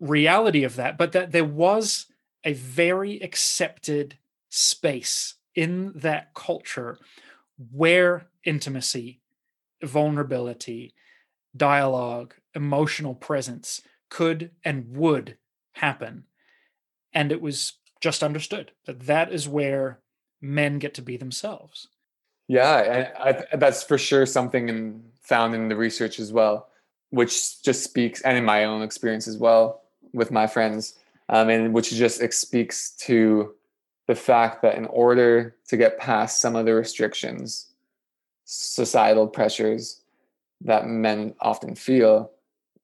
reality 0.00 0.64
of 0.64 0.76
that, 0.76 0.98
but 0.98 1.12
that 1.12 1.32
there 1.32 1.44
was 1.44 2.06
a 2.44 2.52
very 2.52 3.20
accepted 3.20 4.18
space 4.50 5.34
in 5.54 5.92
that 5.94 6.34
culture 6.34 6.98
where 7.72 8.26
intimacy, 8.44 9.20
vulnerability, 9.82 10.94
dialogue, 11.56 12.34
emotional 12.54 13.14
presence 13.14 13.80
could 14.10 14.50
and 14.64 14.96
would 14.96 15.36
happen. 15.72 16.24
And 17.12 17.32
it 17.32 17.40
was 17.40 17.74
just 18.00 18.22
understood 18.22 18.72
that 18.86 19.06
that 19.06 19.32
is 19.32 19.48
where 19.48 20.00
men 20.40 20.78
get 20.78 20.94
to 20.94 21.02
be 21.02 21.16
themselves. 21.16 21.88
Yeah, 22.48 23.12
I, 23.18 23.30
I, 23.30 23.56
that's 23.56 23.82
for 23.82 23.96
sure 23.96 24.26
something 24.26 24.68
in, 24.68 25.02
found 25.24 25.54
in 25.54 25.68
the 25.68 25.76
research 25.76 26.18
as 26.18 26.32
well, 26.32 26.68
which 27.10 27.62
just 27.62 27.82
speaks, 27.82 28.20
and 28.22 28.36
in 28.36 28.44
my 28.44 28.64
own 28.64 28.82
experience 28.82 29.26
as 29.26 29.38
well 29.38 29.82
with 30.12 30.30
my 30.30 30.46
friends, 30.46 30.98
um, 31.28 31.48
and 31.48 31.74
which 31.74 31.90
just 31.90 32.22
speaks 32.32 32.90
to 32.92 33.54
the 34.06 34.14
fact 34.14 34.62
that 34.62 34.76
in 34.76 34.86
order 34.86 35.56
to 35.68 35.76
get 35.76 35.98
past 35.98 36.40
some 36.40 36.54
of 36.54 36.66
the 36.66 36.74
restrictions, 36.74 37.72
societal 38.44 39.26
pressures 39.26 40.02
that 40.60 40.86
men 40.86 41.34
often 41.40 41.74
feel, 41.74 42.30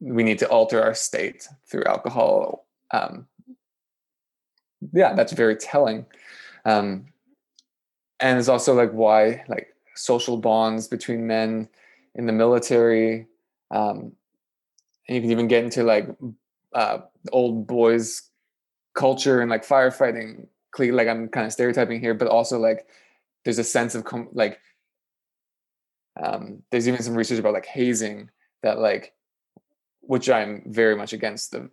we 0.01 0.23
need 0.23 0.39
to 0.39 0.49
alter 0.49 0.83
our 0.83 0.95
state 0.95 1.47
through 1.71 1.85
alcohol. 1.85 2.67
Um, 2.91 3.27
yeah, 4.93 5.15
that's 5.15 5.33
very 5.33 5.57
telling. 5.57 6.07
Um, 6.65 7.07
and 8.19 8.39
it's 8.39 8.49
also 8.49 8.75
like 8.75 8.93
why 8.93 9.45
like 9.49 9.75
social 9.95 10.37
bonds 10.37 10.89
between 10.89 11.27
men 11.27 11.69
in 12.15 12.27
the 12.27 12.33
military 12.33 13.27
um, 13.71 14.13
and 15.09 15.17
you 15.17 15.21
can 15.21 15.31
even 15.31 15.49
get 15.49 15.65
into 15.65 15.83
like 15.83 16.09
uh, 16.75 16.99
old 17.33 17.67
boys 17.67 18.23
culture 18.95 19.41
and 19.41 19.51
like 19.51 19.67
firefighting. 19.67 20.47
Like 20.79 21.09
i'm 21.09 21.29
kind 21.29 21.47
of 21.47 21.53
stereotyping 21.53 22.01
here 22.01 22.15
but 22.15 22.29
also 22.29 22.59
like 22.59 22.87
there's 23.45 23.59
a 23.59 23.65
sense 23.65 23.95
of 23.95 24.05
com- 24.05 24.29
like 24.33 24.61
um, 26.23 26.63
there's 26.71 26.87
even 26.87 27.03
some 27.03 27.17
research 27.17 27.39
about 27.39 27.55
like 27.55 27.67
hazing 27.67 28.31
that 28.63 28.79
like 28.79 29.13
which 30.01 30.31
i'm 30.31 30.63
very 30.67 30.95
much 30.95 31.13
against 31.13 31.51
the 31.51 31.69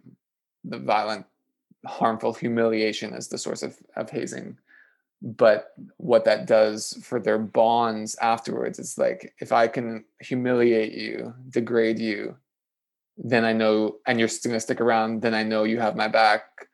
the 0.63 0.79
violent 0.79 1.25
harmful 1.85 2.33
humiliation 2.33 3.13
as 3.13 3.27
the 3.27 3.37
source 3.37 3.61
of, 3.61 3.77
of 3.95 4.09
hazing 4.09 4.57
but 5.21 5.69
what 5.97 6.25
that 6.25 6.45
does 6.45 6.93
for 7.03 7.19
their 7.19 7.39
bonds 7.39 8.15
afterwards 8.21 8.77
is 8.77 8.97
like 8.97 9.33
if 9.39 9.51
i 9.51 9.67
can 9.67 10.05
humiliate 10.21 10.93
you 10.93 11.33
degrade 11.49 11.97
you 11.97 12.35
then 13.17 13.43
i 13.43 13.51
know 13.51 13.95
and 14.05 14.19
you're 14.19 14.27
still 14.27 14.51
going 14.51 14.57
to 14.57 14.61
stick 14.61 14.79
around 14.79 15.21
then 15.21 15.33
i 15.33 15.41
know 15.43 15.63
you 15.63 15.79
have 15.79 15.95
my 15.95 16.07
back 16.07 16.67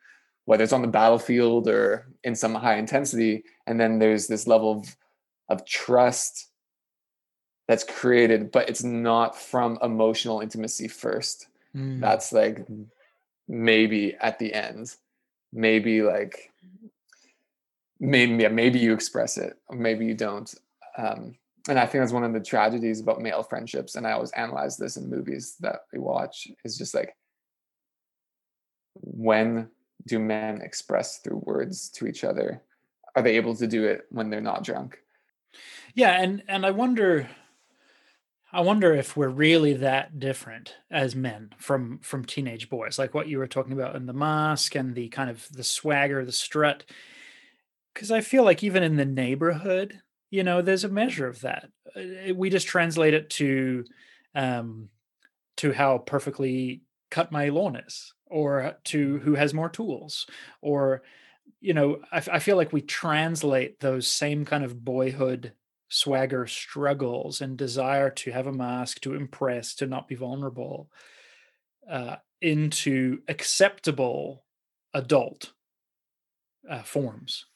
whether 0.44 0.62
it's 0.62 0.72
on 0.72 0.82
the 0.82 0.88
battlefield 0.88 1.68
or 1.68 2.06
in 2.22 2.34
some 2.34 2.54
high 2.54 2.76
intensity. 2.76 3.44
And 3.66 3.80
then 3.80 3.98
there's 3.98 4.26
this 4.26 4.46
level 4.46 4.80
of 4.80 4.96
of 5.50 5.66
trust 5.66 6.48
that's 7.68 7.84
created 7.84 8.50
but 8.50 8.68
it's 8.68 8.82
not 8.82 9.38
from 9.38 9.78
emotional 9.82 10.40
intimacy 10.40 10.88
first. 10.88 11.48
Mm. 11.76 12.00
that's 12.00 12.32
like 12.32 12.66
maybe 13.48 14.14
at 14.20 14.38
the 14.38 14.54
end. 14.54 14.94
Maybe 15.52 16.02
like 16.02 16.50
maybe 18.04 18.48
maybe 18.48 18.78
you 18.78 18.92
express 18.92 19.36
it 19.36 19.54
maybe 19.70 20.04
you 20.04 20.14
don't. 20.14 20.54
Um, 20.96 21.36
and 21.68 21.78
i 21.78 21.86
think 21.86 22.02
that's 22.02 22.12
one 22.12 22.24
of 22.24 22.32
the 22.32 22.40
tragedies 22.40 23.00
about 23.00 23.20
male 23.20 23.42
friendships 23.42 23.96
and 23.96 24.06
i 24.06 24.12
always 24.12 24.30
analyze 24.32 24.76
this 24.76 24.96
in 24.96 25.08
movies 25.08 25.56
that 25.60 25.80
we 25.92 25.98
watch 25.98 26.46
is 26.64 26.76
just 26.76 26.94
like 26.94 27.16
when 28.94 29.68
do 30.06 30.18
men 30.18 30.60
express 30.60 31.18
through 31.18 31.42
words 31.44 31.88
to 31.90 32.06
each 32.06 32.24
other? 32.24 32.62
Are 33.16 33.22
they 33.22 33.36
able 33.36 33.54
to 33.56 33.66
do 33.66 33.84
it 33.84 34.06
when 34.10 34.30
they're 34.30 34.40
not 34.40 34.64
drunk? 34.64 34.98
Yeah 35.94 36.20
and 36.20 36.42
and 36.48 36.66
i 36.66 36.72
wonder 36.72 37.28
I 38.52 38.60
wonder 38.60 38.92
if 38.92 39.16
we're 39.16 39.28
really 39.28 39.74
that 39.74 40.20
different 40.20 40.76
as 40.90 41.16
men 41.16 41.54
from 41.58 41.98
from 41.98 42.24
teenage 42.24 42.68
boys, 42.68 42.98
like 42.98 43.14
what 43.14 43.26
you 43.28 43.38
were 43.38 43.48
talking 43.48 43.72
about 43.72 43.96
in 43.96 44.06
the 44.06 44.12
mask 44.12 44.76
and 44.76 44.94
the 44.94 45.08
kind 45.08 45.28
of 45.28 45.48
the 45.52 45.64
swagger, 45.64 46.24
the 46.24 46.32
strut. 46.32 46.84
Because 47.94 48.10
I 48.10 48.20
feel 48.20 48.44
like 48.44 48.64
even 48.64 48.82
in 48.82 48.96
the 48.96 49.04
neighborhood, 49.04 50.00
you 50.30 50.42
know, 50.42 50.62
there's 50.62 50.84
a 50.84 50.88
measure 50.88 51.28
of 51.28 51.40
that. 51.42 51.68
Uh, 51.96 52.34
we 52.34 52.50
just 52.50 52.66
translate 52.66 53.14
it 53.14 53.30
to 53.30 53.84
um, 54.34 54.88
to 55.58 55.72
how 55.72 55.98
perfectly 55.98 56.82
cut 57.10 57.32
my 57.32 57.48
lawn 57.50 57.76
is, 57.76 58.12
or 58.26 58.76
to 58.84 59.18
who 59.18 59.34
has 59.34 59.54
more 59.54 59.68
tools, 59.68 60.26
or 60.60 61.02
you 61.60 61.74
know, 61.74 62.00
I, 62.12 62.22
I 62.32 62.38
feel 62.40 62.56
like 62.56 62.72
we 62.72 62.82
translate 62.82 63.80
those 63.80 64.10
same 64.10 64.44
kind 64.44 64.64
of 64.64 64.84
boyhood 64.84 65.52
swagger 65.88 66.46
struggles 66.46 67.40
and 67.40 67.56
desire 67.56 68.10
to 68.10 68.32
have 68.32 68.46
a 68.48 68.52
mask, 68.52 69.00
to 69.02 69.14
impress, 69.14 69.74
to 69.76 69.86
not 69.86 70.08
be 70.08 70.16
vulnerable, 70.16 70.90
uh, 71.88 72.16
into 72.40 73.20
acceptable 73.28 74.44
adult 74.94 75.52
uh, 76.68 76.82
forms. 76.82 77.46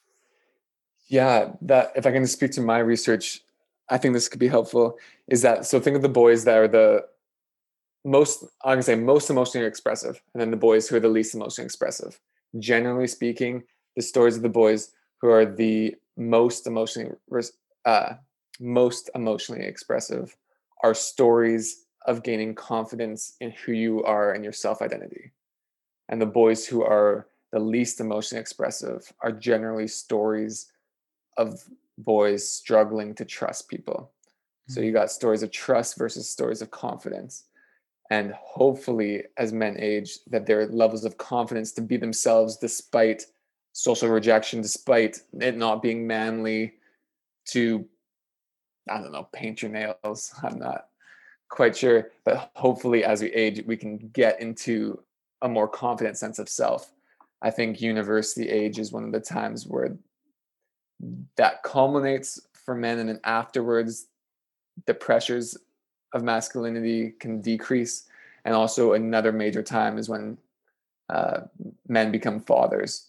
Yeah, 1.09 1.53
that 1.61 1.91
if 1.95 2.05
I 2.05 2.11
can 2.11 2.25
speak 2.27 2.51
to 2.51 2.61
my 2.61 2.79
research, 2.79 3.41
I 3.89 3.97
think 3.97 4.13
this 4.13 4.29
could 4.29 4.39
be 4.39 4.47
helpful. 4.47 4.97
Is 5.27 5.41
that 5.41 5.65
so? 5.65 5.79
Think 5.79 5.95
of 5.95 6.01
the 6.03 6.09
boys 6.09 6.43
that 6.45 6.57
are 6.57 6.67
the 6.67 7.05
most, 8.05 8.43
I'm 8.63 8.73
gonna 8.73 8.83
say, 8.83 8.95
most 8.95 9.29
emotionally 9.29 9.67
expressive, 9.67 10.21
and 10.33 10.41
then 10.41 10.51
the 10.51 10.57
boys 10.57 10.87
who 10.87 10.95
are 10.95 10.99
the 11.01 11.09
least 11.09 11.35
emotionally 11.35 11.65
expressive. 11.65 12.19
Generally 12.59 13.07
speaking, 13.07 13.63
the 13.95 14.01
stories 14.01 14.37
of 14.37 14.43
the 14.43 14.49
boys 14.49 14.91
who 15.21 15.29
are 15.29 15.45
the 15.45 15.95
most 16.17 16.67
emotionally 16.67 17.15
uh, 17.85 18.13
most 18.59 19.09
emotionally 19.15 19.65
expressive 19.65 20.35
are 20.83 20.93
stories 20.93 21.85
of 22.05 22.23
gaining 22.23 22.53
confidence 22.55 23.35
in 23.39 23.51
who 23.51 23.71
you 23.71 24.03
are 24.03 24.33
and 24.33 24.43
your 24.43 24.53
self 24.53 24.81
identity. 24.81 25.31
And 26.09 26.21
the 26.21 26.25
boys 26.25 26.65
who 26.65 26.83
are 26.83 27.27
the 27.51 27.59
least 27.59 27.99
emotionally 27.99 28.41
expressive 28.41 29.11
are 29.21 29.31
generally 29.31 29.87
stories 29.87 30.71
of 31.39 31.63
boys 31.97 32.49
struggling 32.49 33.15
to 33.15 33.25
trust 33.25 33.69
people. 33.69 34.11
So 34.67 34.81
you 34.81 34.87
mm-hmm. 34.87 34.97
got 34.97 35.11
stories 35.11 35.41
of 35.41 35.51
trust 35.51 35.97
versus 35.97 36.29
stories 36.29 36.61
of 36.61 36.69
confidence. 36.69 37.45
And 38.11 38.33
hopefully, 38.33 39.23
as 39.37 39.53
men 39.53 39.77
age, 39.79 40.19
that 40.27 40.45
their 40.45 40.67
levels 40.67 41.05
of 41.05 41.17
confidence 41.17 41.71
to 41.73 41.81
be 41.81 41.97
themselves 41.97 42.57
despite 42.57 43.23
social 43.71 44.09
rejection, 44.09 44.61
despite 44.61 45.21
it 45.39 45.57
not 45.57 45.81
being 45.81 46.05
manly, 46.05 46.73
to 47.45 47.85
I 48.89 49.01
don't 49.01 49.11
know, 49.11 49.27
paint 49.31 49.61
your 49.61 49.71
nails. 49.71 50.33
I'm 50.43 50.59
not 50.59 50.87
quite 51.49 51.77
sure, 51.77 52.11
but 52.25 52.51
hopefully 52.55 53.03
as 53.03 53.21
we 53.21 53.31
age, 53.33 53.63
we 53.65 53.77
can 53.77 53.97
get 54.13 54.41
into 54.41 55.01
a 55.41 55.47
more 55.47 55.67
confident 55.67 56.17
sense 56.17 56.39
of 56.39 56.49
self. 56.49 56.91
I 57.41 57.51
think 57.51 57.81
university 57.81 58.49
age 58.49 58.79
is 58.79 58.91
one 58.91 59.05
of 59.05 59.11
the 59.11 59.19
times 59.19 59.65
where 59.65 59.97
that 61.35 61.63
culminates 61.63 62.39
for 62.53 62.75
men, 62.75 62.99
and 62.99 63.09
then 63.09 63.19
afterwards, 63.23 64.07
the 64.85 64.93
pressures 64.93 65.57
of 66.13 66.23
masculinity 66.23 67.11
can 67.19 67.41
decrease. 67.41 68.07
And 68.45 68.55
also, 68.55 68.93
another 68.93 69.31
major 69.31 69.63
time 69.63 69.97
is 69.97 70.09
when 70.09 70.37
uh, 71.09 71.41
men 71.87 72.11
become 72.11 72.41
fathers. 72.41 73.07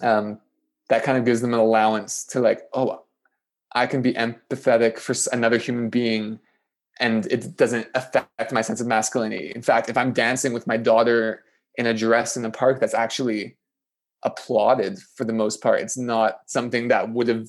Um, 0.00 0.40
that 0.88 1.02
kind 1.02 1.18
of 1.18 1.24
gives 1.24 1.40
them 1.40 1.54
an 1.54 1.60
allowance 1.60 2.24
to 2.26 2.40
like, 2.40 2.68
oh, 2.72 3.02
I 3.72 3.86
can 3.86 4.02
be 4.02 4.14
empathetic 4.14 4.98
for 4.98 5.14
another 5.32 5.58
human 5.58 5.90
being 5.90 6.38
and 6.98 7.26
it 7.26 7.56
doesn't 7.56 7.88
affect 7.94 8.52
my 8.52 8.62
sense 8.62 8.80
of 8.80 8.86
masculinity. 8.86 9.52
In 9.54 9.62
fact, 9.62 9.90
if 9.90 9.96
I'm 9.96 10.12
dancing 10.12 10.52
with 10.52 10.66
my 10.66 10.76
daughter 10.76 11.44
in 11.74 11.86
a 11.86 11.94
dress 11.94 12.36
in 12.36 12.42
the 12.42 12.50
park, 12.50 12.80
that's 12.80 12.94
actually 12.94 13.56
applauded 14.22 14.98
for 15.14 15.24
the 15.24 15.32
most 15.32 15.62
part. 15.62 15.80
It's 15.80 15.98
not 15.98 16.38
something 16.46 16.88
that 16.88 17.10
would 17.10 17.28
have 17.28 17.48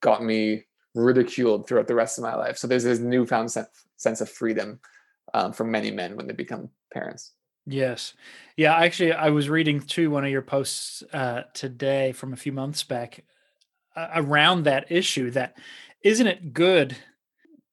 got 0.00 0.22
me 0.22 0.64
ridiculed 0.94 1.66
throughout 1.66 1.88
the 1.88 1.94
rest 1.94 2.18
of 2.18 2.22
my 2.22 2.34
life. 2.34 2.56
So 2.56 2.66
there's 2.66 2.84
this 2.84 2.98
newfound 2.98 3.50
sense 3.50 4.20
of 4.20 4.28
freedom 4.28 4.80
um, 5.32 5.52
for 5.52 5.64
many 5.64 5.90
men 5.90 6.16
when 6.16 6.26
they 6.26 6.34
become 6.34 6.70
parents. 6.92 7.32
Yes. 7.66 8.14
Yeah, 8.56 8.74
actually 8.76 9.12
I 9.12 9.30
was 9.30 9.48
reading 9.48 9.80
too 9.80 10.10
one 10.10 10.24
of 10.24 10.30
your 10.30 10.42
posts 10.42 11.02
uh, 11.12 11.42
today 11.54 12.12
from 12.12 12.32
a 12.32 12.36
few 12.36 12.52
months 12.52 12.82
back 12.82 13.24
around 13.96 14.64
that 14.64 14.90
issue 14.90 15.30
that 15.30 15.56
isn't 16.02 16.26
it 16.26 16.52
good 16.52 16.96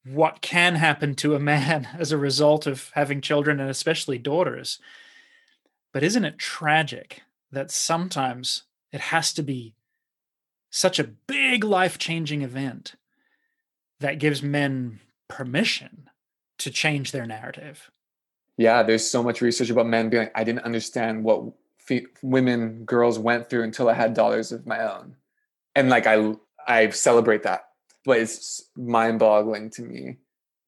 what 0.06 0.42
can 0.42 0.76
happen 0.76 1.16
to 1.16 1.36
a 1.36 1.40
man 1.40 1.88
as 1.98 2.12
a 2.12 2.18
result 2.18 2.68
of 2.68 2.92
having 2.94 3.22
children 3.22 3.60
and 3.60 3.70
especially 3.70 4.18
daughters 4.18 4.80
but 5.92 6.04
isn't 6.04 6.26
it 6.26 6.38
tragic 6.38 7.24
that 7.52 7.72
sometimes 7.72 8.64
it 8.92 9.02
has 9.02 9.34
to 9.34 9.44
be 9.44 9.76
such 10.70 11.00
a 11.00 11.04
big 11.04 11.64
life-changing 11.64 12.42
event 12.42 12.96
that 14.00 14.20
gives 14.20 14.42
men 14.42 15.00
permission 15.28 16.10
to 16.58 16.72
change 16.72 17.12
their 17.12 17.26
narrative. 17.26 17.92
Yeah 18.58 18.84
there's 18.84 19.10
so 19.10 19.24
much 19.24 19.42
research 19.42 19.70
about 19.70 19.88
men 19.88 20.10
being 20.10 20.24
like 20.24 20.32
i 20.36 20.44
didn't 20.44 20.66
understand 20.66 21.24
what 21.24 21.44
women 22.22 22.86
girls 22.86 23.20
went 23.20 23.50
through 23.50 23.64
until 23.64 23.90
i 23.90 23.94
had 23.94 24.14
daughters 24.14 24.52
of 24.52 24.66
my 24.66 24.82
own. 24.82 25.16
And 25.76 25.90
like 25.90 26.08
I 26.08 26.34
I 26.68 26.90
celebrate 26.90 27.44
that, 27.44 27.70
but 28.06 28.20
it's 28.20 28.70
mind-boggling 28.76 29.72
to 29.72 29.82
me 29.82 30.18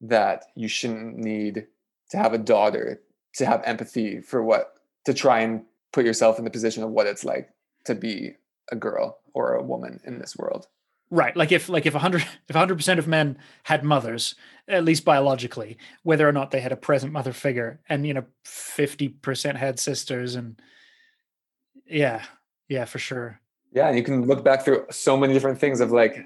that 0.02 0.46
you 0.56 0.68
shouldn't 0.68 1.18
need 1.18 1.68
to 2.10 2.18
have 2.18 2.34
a 2.34 2.38
daughter 2.38 3.02
to 3.36 3.46
have 3.46 3.62
empathy 3.64 4.22
for 4.22 4.44
what 4.44 4.74
to 5.06 5.14
try 5.14 5.42
and 5.42 5.64
put 5.94 6.06
yourself 6.06 6.38
in 6.38 6.44
the 6.44 6.52
position 6.52 6.84
of 6.84 6.90
what 6.90 7.08
it's 7.08 7.24
like 7.24 7.50
to 7.86 7.96
be 7.96 8.36
a 8.72 8.76
girl 8.76 9.20
or 9.34 9.54
a 9.54 9.64
woman 9.64 10.00
in 10.06 10.20
this 10.20 10.36
world. 10.36 10.68
Right. 11.10 11.36
Like 11.38 11.52
if 11.52 11.70
like 11.70 11.86
if 11.86 11.94
100 11.94 12.22
if 12.50 12.56
100% 12.56 12.98
of 12.98 13.08
men 13.08 13.38
had 13.64 13.84
mothers, 13.84 14.36
at 14.68 14.84
least 14.84 15.06
biologically, 15.06 15.78
whether 16.02 16.28
or 16.28 16.32
not 16.32 16.52
they 16.52 16.60
had 16.60 16.72
a 16.72 16.78
present 16.78 17.14
mother 17.14 17.34
figure 17.34 17.80
and 17.88 18.06
you 18.06 18.14
know 18.14 18.26
50% 18.46 19.56
had 19.56 19.80
sisters 19.80 20.36
and 20.36 20.60
yeah. 21.86 22.24
Yeah, 22.70 22.86
for 22.86 22.98
sure. 22.98 23.40
Yeah, 23.74 23.88
and 23.88 23.98
you 23.98 24.04
can 24.04 24.26
look 24.26 24.44
back 24.44 24.64
through 24.64 24.86
so 24.90 25.18
many 25.18 25.34
different 25.34 25.60
things 25.60 25.80
of 25.80 25.92
like 25.92 26.26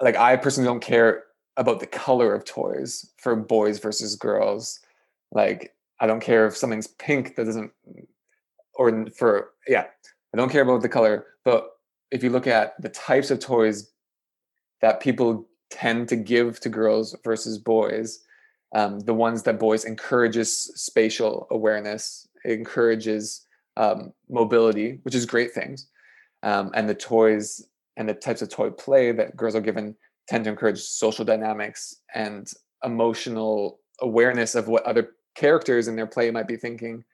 like 0.00 0.16
I 0.16 0.36
personally 0.36 0.66
don't 0.66 0.80
care 0.80 1.24
about 1.56 1.80
the 1.80 1.86
color 1.86 2.34
of 2.34 2.44
toys 2.44 3.08
for 3.18 3.36
boys 3.36 3.78
versus 3.78 4.16
girls. 4.16 4.80
Like 5.30 5.74
I 6.00 6.06
don't 6.06 6.20
care 6.20 6.46
if 6.46 6.56
something's 6.56 6.88
pink 6.88 7.36
that 7.36 7.44
doesn't 7.44 7.72
or 8.78 9.06
for 9.10 9.50
yeah, 9.66 9.86
I 10.32 10.36
don't 10.36 10.50
care 10.50 10.62
about 10.62 10.82
the 10.82 10.88
color, 10.88 11.26
but 11.44 11.70
if 12.10 12.22
you 12.22 12.30
look 12.30 12.46
at 12.46 12.80
the 12.80 12.88
types 12.88 13.30
of 13.30 13.40
toys 13.40 13.90
that 14.80 15.00
people 15.00 15.48
tend 15.70 16.08
to 16.08 16.16
give 16.16 16.60
to 16.60 16.68
girls 16.68 17.16
versus 17.24 17.58
boys, 17.58 18.20
um, 18.74 19.00
the 19.00 19.14
ones 19.14 19.42
that 19.44 19.58
boys 19.58 19.84
encourages 19.84 20.70
spatial 20.74 21.46
awareness 21.50 22.28
encourages 22.44 23.46
um, 23.76 24.12
mobility, 24.28 25.00
which 25.02 25.14
is 25.14 25.26
great 25.26 25.52
things. 25.52 25.88
Um, 26.42 26.70
and 26.74 26.88
the 26.88 26.94
toys 26.94 27.66
and 27.96 28.08
the 28.08 28.14
types 28.14 28.42
of 28.42 28.48
toy 28.48 28.70
play 28.70 29.12
that 29.12 29.36
girls 29.36 29.56
are 29.56 29.60
given 29.60 29.96
tend 30.28 30.44
to 30.44 30.50
encourage 30.50 30.80
social 30.80 31.24
dynamics 31.24 31.96
and 32.14 32.50
emotional 32.84 33.80
awareness 34.00 34.54
of 34.54 34.68
what 34.68 34.84
other 34.84 35.10
characters 35.34 35.88
in 35.88 35.96
their 35.96 36.06
play 36.06 36.30
might 36.30 36.48
be 36.48 36.56
thinking. 36.56 37.04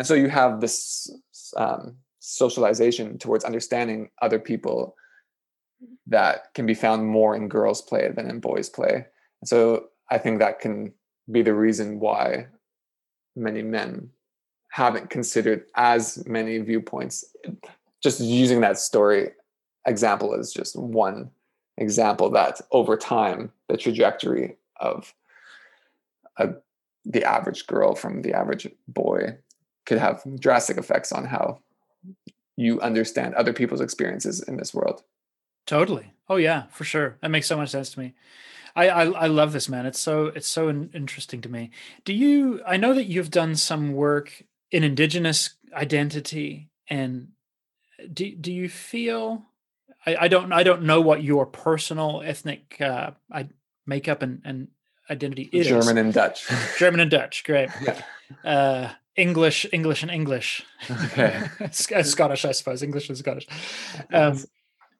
And 0.00 0.06
so 0.06 0.14
you 0.14 0.30
have 0.30 0.62
this 0.62 1.10
um, 1.58 1.96
socialization 2.20 3.18
towards 3.18 3.44
understanding 3.44 4.08
other 4.22 4.38
people 4.38 4.96
that 6.06 6.54
can 6.54 6.64
be 6.64 6.72
found 6.72 7.06
more 7.06 7.36
in 7.36 7.48
girls' 7.48 7.82
play 7.82 8.08
than 8.08 8.26
in 8.30 8.40
boys' 8.40 8.70
play. 8.70 9.04
And 9.42 9.48
so 9.48 9.88
I 10.10 10.16
think 10.16 10.38
that 10.38 10.58
can 10.58 10.94
be 11.30 11.42
the 11.42 11.52
reason 11.52 12.00
why 12.00 12.46
many 13.36 13.60
men 13.60 14.08
haven't 14.70 15.10
considered 15.10 15.66
as 15.74 16.26
many 16.26 16.56
viewpoints. 16.60 17.22
Just 18.02 18.20
using 18.20 18.62
that 18.62 18.78
story 18.78 19.32
example 19.86 20.32
is 20.32 20.50
just 20.50 20.76
one 20.76 21.30
example 21.76 22.30
that 22.30 22.58
over 22.72 22.96
time, 22.96 23.52
the 23.68 23.76
trajectory 23.76 24.56
of 24.80 25.12
a, 26.38 26.54
the 27.04 27.22
average 27.22 27.66
girl 27.66 27.94
from 27.94 28.22
the 28.22 28.32
average 28.32 28.66
boy 28.88 29.36
could 29.86 29.98
have 29.98 30.22
drastic 30.38 30.76
effects 30.76 31.12
on 31.12 31.24
how 31.24 31.60
you 32.56 32.80
understand 32.80 33.34
other 33.34 33.52
people's 33.52 33.80
experiences 33.80 34.42
in 34.42 34.56
this 34.56 34.74
world. 34.74 35.02
Totally. 35.66 36.12
Oh 36.28 36.36
yeah, 36.36 36.64
for 36.70 36.84
sure. 36.84 37.16
That 37.22 37.30
makes 37.30 37.46
so 37.46 37.56
much 37.56 37.70
sense 37.70 37.90
to 37.90 38.00
me. 38.00 38.14
I, 38.76 38.88
I, 38.88 39.04
I 39.06 39.26
love 39.26 39.52
this 39.52 39.68
man. 39.68 39.86
It's 39.86 40.00
so 40.00 40.26
it's 40.26 40.46
so 40.46 40.70
interesting 40.70 41.40
to 41.42 41.48
me. 41.48 41.70
Do 42.04 42.12
you? 42.12 42.60
I 42.66 42.76
know 42.76 42.94
that 42.94 43.06
you've 43.06 43.30
done 43.30 43.56
some 43.56 43.92
work 43.92 44.44
in 44.70 44.84
Indigenous 44.84 45.50
identity, 45.72 46.70
and 46.88 47.28
do 48.12 48.34
do 48.34 48.52
you 48.52 48.68
feel? 48.68 49.44
I, 50.06 50.16
I 50.20 50.28
don't 50.28 50.52
I 50.52 50.62
don't 50.62 50.82
know 50.82 51.00
what 51.00 51.22
your 51.22 51.46
personal 51.46 52.22
ethnic 52.24 52.76
uh, 52.80 53.12
I, 53.30 53.48
makeup 53.86 54.22
and, 54.22 54.40
and 54.44 54.68
identity 55.10 55.50
is. 55.52 55.66
German 55.66 55.98
and 55.98 56.12
Dutch. 56.12 56.48
German 56.78 57.00
and 57.00 57.10
Dutch. 57.10 57.44
Great. 57.44 57.70
Yeah. 57.82 58.02
Uh, 58.44 58.90
English, 59.20 59.66
English, 59.72 60.02
and 60.02 60.10
English. 60.10 60.62
Okay. 60.90 61.42
Scottish, 61.70 62.44
I 62.44 62.52
suppose. 62.52 62.82
English 62.82 63.08
and 63.08 63.18
Scottish. 63.18 63.46
Um, 64.12 64.38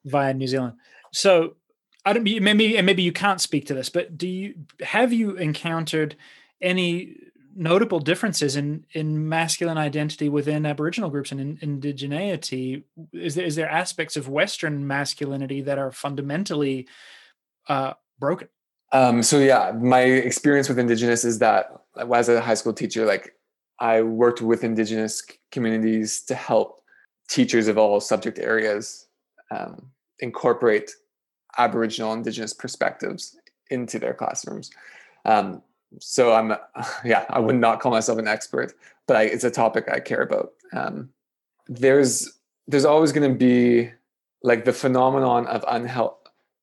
via 0.05 0.35
New 0.35 0.47
Zealand. 0.47 0.75
So 1.13 1.57
I 2.05 2.13
don't 2.13 2.25
maybe 2.25 2.77
and 2.77 2.87
maybe 2.87 3.03
you 3.03 3.13
can't 3.13 3.41
speak 3.41 3.67
to 3.67 3.75
this, 3.75 3.89
but 3.89 4.17
do 4.17 4.29
you 4.29 4.55
have 4.81 5.13
you 5.13 5.37
encountered 5.37 6.17
any 6.61 7.17
notable 7.55 8.01
differences 8.01 8.57
in 8.57 8.87
in 8.93 9.29
masculine 9.29 9.79
identity 9.79 10.29
within 10.29 10.65
Aboriginal 10.65 11.11
groups 11.11 11.33
and 11.33 11.41
in, 11.41 11.57
indigeneity? 11.59 12.85
Is 13.13 13.35
there 13.35 13.45
is 13.45 13.57
there 13.57 13.69
aspects 13.69 14.17
of 14.17 14.29
Western 14.29 14.87
masculinity 14.87 15.61
that 15.63 15.79
are 15.79 15.93
fundamentally 15.93 16.89
uh, 17.69 17.95
broken? 18.19 18.49
Um, 18.93 19.23
so 19.23 19.39
yeah, 19.39 19.73
my 19.73 20.03
experience 20.03 20.69
with 20.69 20.79
Indigenous 20.79 21.25
is 21.25 21.39
that 21.39 21.71
as 22.13 22.29
a 22.29 22.41
high 22.41 22.55
school 22.55 22.73
teacher, 22.73 23.05
like 23.05 23.35
I 23.81 24.03
worked 24.03 24.43
with 24.43 24.63
Indigenous 24.63 25.23
communities 25.51 26.21
to 26.23 26.35
help 26.35 26.83
teachers 27.29 27.67
of 27.67 27.79
all 27.79 28.01
subject 28.01 28.39
areas 28.39 29.07
um, 29.51 29.91
incorporate 30.19 30.93
Aboriginal 31.59 32.13
Indigenous 32.13 32.53
perspectives 32.53 33.37
into 33.71 33.99
their 33.99 34.15
classrooms. 34.15 34.71
Um, 35.25 35.63
so 35.99 36.35
I'm, 36.35 36.55
yeah, 37.05 37.25
I 37.31 37.41
would 37.41 37.57
not 37.57 37.81
call 37.81 37.93
myself 37.93 38.19
an 38.19 38.29
expert, 38.29 38.75
but 39.07 39.17
I, 39.17 39.23
it's 39.23 39.45
a 39.45 39.51
topic 39.51 39.89
I 39.91 40.01
care 40.01 40.23
about. 40.23 40.53
Um, 40.73 41.11
there's 41.67 42.29
there's 42.67 42.85
always 42.85 43.11
going 43.11 43.29
to 43.29 43.37
be 43.37 43.91
like 44.43 44.65
the 44.65 44.73
phenomenon 44.73 45.47
of 45.47 45.65
unhealth. 45.67 46.17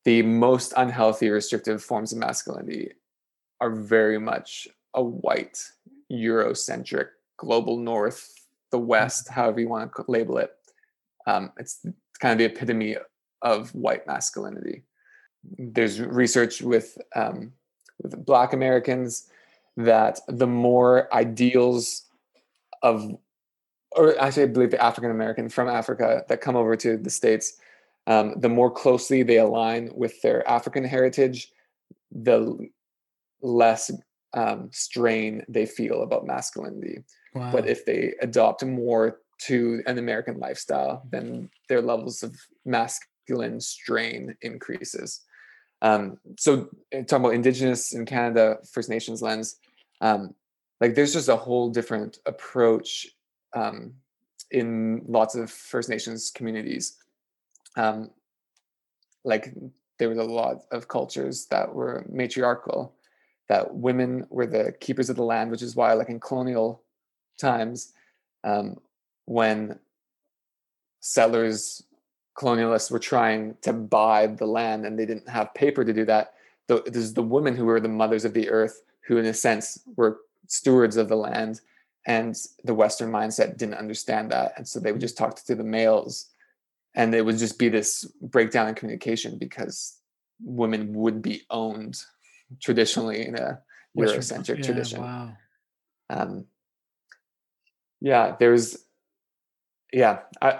The 0.05 0.21
most 0.21 0.73
unhealthy 0.77 1.29
restrictive 1.29 1.83
forms 1.83 2.13
of 2.13 2.19
masculinity 2.19 2.91
are 3.59 3.71
very 3.71 4.17
much 4.17 4.69
a 4.93 5.03
white 5.03 5.61
Eurocentric 6.11 7.07
global 7.37 7.77
North, 7.77 8.33
the 8.71 8.79
West, 8.79 9.29
however 9.29 9.59
you 9.59 9.69
want 9.69 9.91
to 9.95 10.05
label 10.07 10.37
it. 10.37 10.51
Um, 11.25 11.51
it's 11.57 11.85
kind 12.19 12.31
of 12.33 12.37
the 12.37 12.45
epitome 12.45 12.95
of 13.41 13.73
white 13.75 14.07
masculinity. 14.07 14.83
There's 15.57 16.01
research 16.01 16.61
with 16.61 16.97
um, 17.15 17.53
with 18.01 18.25
Black 18.25 18.53
Americans 18.53 19.29
that 19.77 20.19
the 20.27 20.47
more 20.47 21.13
ideals 21.13 22.03
of, 22.81 23.15
or 23.91 24.19
actually, 24.19 24.43
I 24.43 24.47
believe 24.47 24.71
the 24.71 24.83
African 24.83 25.11
American 25.11 25.49
from 25.49 25.67
Africa 25.67 26.23
that 26.27 26.41
come 26.41 26.55
over 26.55 26.75
to 26.75 26.97
the 26.97 27.09
states, 27.09 27.57
um, 28.07 28.35
the 28.39 28.49
more 28.49 28.71
closely 28.71 29.23
they 29.23 29.37
align 29.37 29.91
with 29.95 30.21
their 30.21 30.47
African 30.47 30.83
heritage, 30.83 31.51
the 32.11 32.69
less 33.41 33.91
um, 34.33 34.69
strain 34.71 35.43
they 35.47 35.65
feel 35.65 36.03
about 36.03 36.25
masculinity. 36.25 37.03
Wow. 37.33 37.51
But 37.51 37.67
if 37.67 37.85
they 37.85 38.13
adopt 38.21 38.63
more 38.63 39.19
to 39.43 39.81
an 39.85 39.97
American 39.97 40.39
lifestyle, 40.39 41.03
then 41.11 41.49
their 41.69 41.81
levels 41.81 42.23
of 42.23 42.35
masculine 42.65 43.59
strain 43.59 44.35
increases. 44.41 45.21
Um, 45.81 46.17
so 46.37 46.69
eh, 46.91 47.03
talking 47.03 47.25
about 47.25 47.35
Indigenous 47.35 47.93
in 47.93 48.05
Canada, 48.05 48.57
First 48.71 48.89
Nations 48.89 49.21
lens, 49.21 49.57
um, 50.01 50.33
like 50.81 50.95
there's 50.95 51.13
just 51.13 51.29
a 51.29 51.35
whole 51.35 51.69
different 51.69 52.19
approach 52.25 53.07
um, 53.55 53.93
in 54.51 55.03
lots 55.07 55.35
of 55.35 55.51
First 55.51 55.89
Nations 55.89 56.31
communities. 56.33 56.97
Um, 57.75 58.09
like 59.23 59.53
there 59.99 60.09
was 60.09 60.17
a 60.17 60.23
lot 60.23 60.63
of 60.71 60.87
cultures 60.87 61.47
that 61.47 61.73
were 61.73 62.05
matriarchal, 62.09 62.95
that 63.49 63.73
women 63.73 64.25
were 64.29 64.47
the 64.47 64.73
keepers 64.79 65.09
of 65.09 65.15
the 65.15 65.23
land, 65.23 65.51
which 65.51 65.61
is 65.61 65.75
why, 65.75 65.93
like 65.93 66.09
in 66.09 66.19
colonial 66.19 66.83
times, 67.39 67.93
um, 68.43 68.77
when 69.25 69.79
settlers, 70.99 71.83
colonialists 72.37 72.91
were 72.91 72.99
trying 72.99 73.55
to 73.61 73.73
buy 73.73 74.27
the 74.27 74.45
land 74.45 74.85
and 74.85 74.97
they 74.97 75.05
didn't 75.05 75.29
have 75.29 75.53
paper 75.53 75.83
to 75.85 75.93
do 75.93 76.05
that. 76.05 76.33
The, 76.67 76.81
the 77.13 77.23
women 77.23 77.55
who 77.55 77.65
were 77.65 77.79
the 77.79 77.87
mothers 77.87 78.25
of 78.25 78.33
the 78.33 78.49
earth, 78.49 78.81
who 79.05 79.17
in 79.17 79.25
a 79.25 79.33
sense 79.33 79.79
were 79.95 80.19
stewards 80.47 80.97
of 80.97 81.07
the 81.07 81.15
land. 81.15 81.61
And 82.05 82.35
the 82.63 82.73
Western 82.73 83.11
mindset 83.11 83.57
didn't 83.57 83.75
understand 83.75 84.31
that. 84.31 84.53
And 84.57 84.67
so 84.67 84.79
they 84.79 84.91
would 84.91 85.01
just 85.01 85.17
talk 85.17 85.35
to 85.35 85.55
the 85.55 85.63
males 85.63 86.27
and 86.97 87.13
it 87.13 87.23
would 87.23 87.37
just 87.37 87.59
be 87.59 87.69
this 87.69 88.05
breakdown 88.21 88.67
in 88.67 88.75
communication 88.75 89.37
because 89.37 89.99
women 90.43 90.93
would 90.93 91.21
be 91.21 91.43
owned 91.49 92.01
traditionally 92.61 93.25
in 93.25 93.35
a 93.35 93.61
Eurocentric 93.97 94.57
yeah, 94.57 94.63
tradition. 94.63 95.01
Wow. 95.01 95.33
Um, 96.09 96.45
yeah, 97.99 98.35
there's 98.39 98.77
yeah, 99.93 100.19
I 100.41 100.59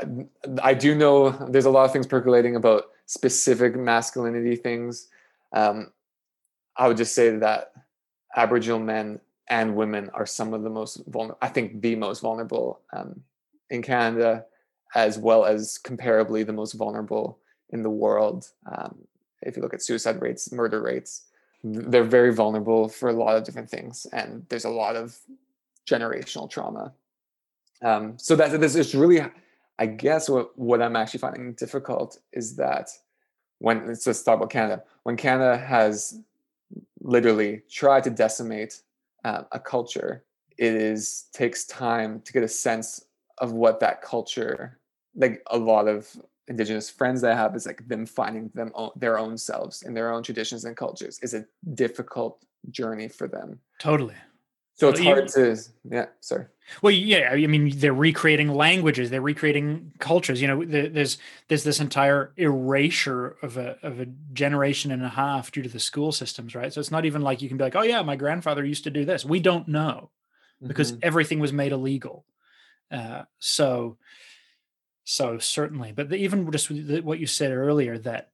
I 0.62 0.74
do 0.74 0.96
know 0.96 1.30
there's 1.30 1.66
a 1.66 1.70
lot 1.70 1.86
of 1.86 1.92
things 1.92 2.08
percolating 2.08 2.56
about 2.56 2.86
specific 3.06 3.76
masculinity 3.76 4.56
things. 4.56 5.08
Um, 5.54 5.92
I 6.76 6.88
would 6.88 6.98
just 6.98 7.16
say 7.16 7.38
that 7.38 7.72
Aboriginal 8.36 8.80
men 8.80 9.20
and 9.50 9.76
women 9.76 10.10
are 10.14 10.26
some 10.26 10.54
of 10.54 10.64
the 10.64 10.70
most 10.70 11.02
vulnerable. 11.08 11.38
I 11.42 11.50
think 11.50 11.82
the 11.82 11.96
most 11.96 12.22
vulnerable 12.22 12.82
um, 12.94 13.22
in 13.70 13.82
Canada, 13.82 14.46
as 14.96 15.18
well 15.18 15.46
as 15.46 15.80
comparably 15.84 16.46
the 16.46 16.54
most 16.54 16.74
vulnerable 16.74 17.40
in 17.70 17.84
the 17.84 17.90
world. 17.90 18.50
Um, 18.66 19.00
if 19.42 19.56
you 19.56 19.62
look 19.62 19.74
at 19.74 19.82
suicide 19.82 20.22
rates, 20.22 20.52
murder 20.52 20.82
rates, 20.82 21.27
they're 21.64 22.04
very 22.04 22.34
vulnerable 22.34 22.88
for 22.90 23.10
a 23.10 23.14
lot 23.14 23.36
of 23.36 23.44
different 23.44 23.70
things, 23.70 24.06
and 24.14 24.46
there's 24.50 24.66
a 24.66 24.70
lot 24.70 24.96
of 24.96 25.18
generational 25.90 26.50
trauma. 26.50 26.94
Um, 27.82 28.18
so 28.18 28.36
that 28.36 28.60
this 28.60 28.76
is 28.76 28.96
really, 28.96 29.22
I 29.80 29.86
guess, 29.86 30.30
what, 30.30 30.58
what 30.58 30.82
I'm 30.82 30.96
actually 30.96 31.20
finding 31.20 31.54
difficult 31.54 32.20
is 32.34 32.56
that 32.56 32.90
when 33.60 33.88
let's 33.88 34.04
just 34.04 34.26
talk 34.26 34.38
about 34.38 34.50
Canada, 34.50 34.84
when 35.04 35.18
Canada 35.18 35.58
has 35.58 36.20
literally 37.02 37.64
tried 37.70 38.04
to 38.04 38.10
decimate 38.10 38.82
uh, 39.24 39.44
a 39.52 39.60
culture, 39.60 40.24
it 40.58 40.74
is 40.74 41.26
takes 41.34 41.66
time 41.66 42.22
to 42.22 42.34
get 42.34 42.44
a 42.44 42.48
sense 42.48 43.06
of 43.40 43.54
what 43.54 43.80
that 43.80 44.02
culture, 44.02 44.80
like 45.16 45.42
a 45.48 45.58
lot 45.58 45.88
of 45.88 46.10
indigenous 46.48 46.90
friends 46.90 47.22
that 47.22 47.32
I 47.32 47.36
have, 47.36 47.56
is 47.56 47.66
like 47.66 47.88
them 47.88 48.06
finding 48.06 48.50
them 48.54 48.72
own, 48.74 48.92
their 48.96 49.18
own 49.20 49.38
selves 49.38 49.84
in 49.84 49.94
their 49.94 50.12
own 50.12 50.24
traditions 50.24 50.66
and 50.66 50.76
cultures 50.76 51.20
is 51.22 51.34
a 51.34 51.46
difficult 51.74 52.44
journey 52.70 53.08
for 53.08 53.28
them. 53.28 53.60
Totally. 53.80 54.16
So 54.76 54.90
it's 54.90 55.00
hard 55.00 55.28
to, 55.30 55.58
yeah, 55.90 56.06
sorry. 56.20 56.46
Well, 56.84 56.92
yeah, 56.92 57.32
I 57.32 57.48
mean, 57.48 57.72
they're 57.76 57.94
recreating 57.94 58.50
languages, 58.50 59.10
they're 59.10 59.22
recreating 59.22 59.92
cultures. 59.98 60.40
You 60.40 60.48
know, 60.48 60.64
there's 60.66 61.18
there's 61.48 61.64
this 61.64 61.80
entire 61.80 62.32
erasure 62.38 63.38
of 63.42 63.58
a 63.58 63.78
of 63.82 64.00
a 64.00 64.06
generation 64.34 64.92
and 64.92 65.04
a 65.04 65.10
half 65.10 65.52
due 65.52 65.64
to 65.64 65.70
the 65.70 65.80
school 65.80 66.12
systems, 66.12 66.54
right? 66.54 66.72
So 66.72 66.80
it's 66.80 66.92
not 66.92 67.06
even 67.06 67.24
like 67.24 67.42
you 67.42 67.48
can 67.48 67.58
be 67.58 67.64
like, 67.64 67.76
oh 67.76 67.82
yeah, 67.82 68.04
my 68.04 68.16
grandfather 68.16 68.64
used 68.64 68.84
to 68.84 68.92
do 68.92 69.04
this. 69.04 69.26
We 69.26 69.40
don't 69.40 69.68
know 69.68 70.12
because 70.66 70.92
mm-hmm. 70.92 71.00
everything 71.04 71.40
was 71.40 71.54
made 71.54 71.72
illegal. 71.72 72.26
Uh, 72.92 73.24
so, 73.40 73.98
so 75.10 75.38
certainly, 75.38 75.94
but 75.94 76.10
the, 76.10 76.18
even 76.18 76.52
just 76.52 76.70
what 76.70 77.18
you 77.18 77.28
said 77.28 77.54
earlier 77.54 77.98
that 78.00 78.32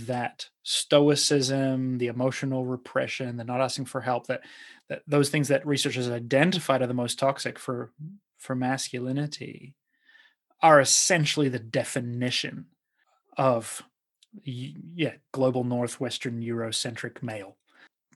that 0.00 0.46
stoicism, 0.64 1.96
the 1.96 2.08
emotional 2.08 2.66
repression, 2.66 3.38
the 3.38 3.44
not 3.44 3.62
asking 3.62 3.86
for 3.86 4.02
help, 4.02 4.26
that 4.26 4.42
that 4.90 5.00
those 5.06 5.30
things 5.30 5.48
that 5.48 5.66
researchers 5.66 6.10
identified 6.10 6.82
are 6.82 6.86
the 6.86 6.92
most 6.92 7.18
toxic 7.18 7.58
for 7.58 7.90
for 8.36 8.54
masculinity 8.54 9.72
are 10.60 10.78
essentially 10.78 11.48
the 11.48 11.58
definition 11.58 12.66
of 13.38 13.82
yeah 14.44 15.14
global 15.32 15.64
northwestern 15.64 16.42
eurocentric 16.42 17.22
male 17.22 17.56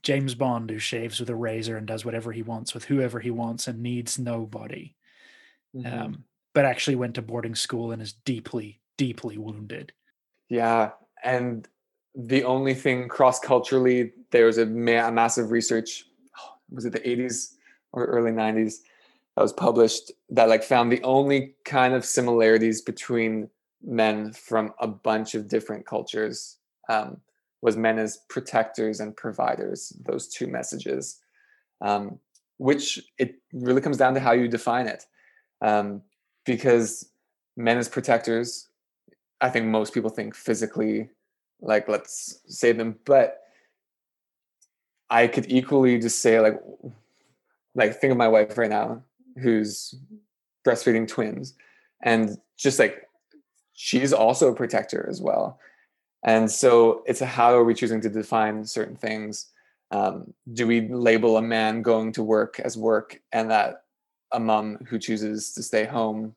james 0.03 0.35
bond 0.35 0.69
who 0.69 0.77
shaves 0.77 1.19
with 1.19 1.29
a 1.29 1.35
razor 1.35 1.77
and 1.77 1.87
does 1.87 2.05
whatever 2.05 2.31
he 2.31 2.43
wants 2.43 2.73
with 2.73 2.85
whoever 2.85 3.19
he 3.19 3.31
wants 3.31 3.67
and 3.67 3.81
needs 3.81 4.19
nobody 4.19 4.95
mm-hmm. 5.75 5.99
um, 5.99 6.23
but 6.55 6.65
actually 6.65 6.95
went 6.95 7.13
to 7.13 7.21
boarding 7.21 7.53
school 7.53 7.91
and 7.91 8.01
is 8.01 8.13
deeply 8.13 8.79
deeply 8.97 9.37
wounded. 9.37 9.91
Yeah 10.49 10.91
and 11.23 11.67
the 12.15 12.43
only 12.43 12.73
thing 12.73 13.07
cross 13.09 13.39
culturally 13.39 14.13
there 14.31 14.45
was 14.45 14.57
a, 14.57 14.65
ma- 14.65 15.11
massive 15.11 15.51
research 15.51 16.05
was 16.71 16.85
it 16.85 16.93
the 16.93 16.99
80s 16.99 17.55
or 17.91 18.05
early 18.05 18.31
90s 18.31 18.77
that 19.35 19.41
was 19.41 19.53
published 19.53 20.11
that 20.29 20.49
like 20.49 20.63
found 20.63 20.91
the 20.91 21.03
only 21.03 21.55
kind 21.65 21.93
of 21.93 22.05
similarities 22.05 22.81
between 22.81 23.49
men 23.83 24.31
from 24.33 24.73
a 24.79 24.87
bunch 24.87 25.35
of 25.35 25.47
different 25.47 25.85
cultures 25.85 26.57
um, 26.89 27.17
was 27.61 27.75
men 27.75 27.99
as 27.99 28.19
protectors 28.29 28.99
and 28.99 29.15
providers 29.17 29.93
those 30.05 30.27
two 30.27 30.47
messages 30.47 31.19
um, 31.81 32.19
which 32.57 32.99
it 33.17 33.35
really 33.53 33.81
comes 33.81 33.97
down 33.97 34.13
to 34.13 34.19
how 34.19 34.31
you 34.31 34.47
define 34.47 34.87
it. 34.87 35.05
Um, 35.61 36.01
because 36.45 37.09
men 37.57 37.77
as 37.77 37.89
protectors 37.89 38.69
i 39.41 39.49
think 39.49 39.65
most 39.65 39.93
people 39.93 40.09
think 40.09 40.35
physically 40.35 41.09
like 41.61 41.87
let's 41.87 42.41
save 42.47 42.77
them 42.77 42.97
but 43.05 43.41
i 45.09 45.27
could 45.27 45.45
equally 45.49 45.99
just 45.99 46.19
say 46.19 46.39
like 46.39 46.59
like 47.75 47.99
think 47.99 48.11
of 48.11 48.17
my 48.17 48.27
wife 48.27 48.57
right 48.57 48.69
now 48.69 49.01
who's 49.41 49.95
breastfeeding 50.65 51.07
twins 51.07 51.53
and 52.03 52.37
just 52.57 52.79
like 52.79 53.07
she's 53.73 54.13
also 54.13 54.51
a 54.51 54.55
protector 54.55 55.05
as 55.09 55.21
well 55.21 55.59
and 56.25 56.49
so 56.49 57.03
it's 57.05 57.19
how 57.19 57.53
are 57.53 57.63
we 57.63 57.75
choosing 57.75 58.01
to 58.01 58.09
define 58.09 58.65
certain 58.65 58.95
things? 58.95 59.51
Um, 59.91 60.33
do 60.51 60.65
we 60.65 60.89
label 60.89 61.37
a 61.37 61.41
man 61.41 61.83
going 61.83 62.11
to 62.13 62.23
work 62.23 62.59
as 62.59 62.75
work 62.75 63.21
and 63.31 63.51
that 63.51 63.84
a 64.35 64.39
mom 64.39 64.77
who 64.87 64.99
chooses 64.99 65.53
to 65.53 65.63
stay 65.63 65.85
home 65.85 66.35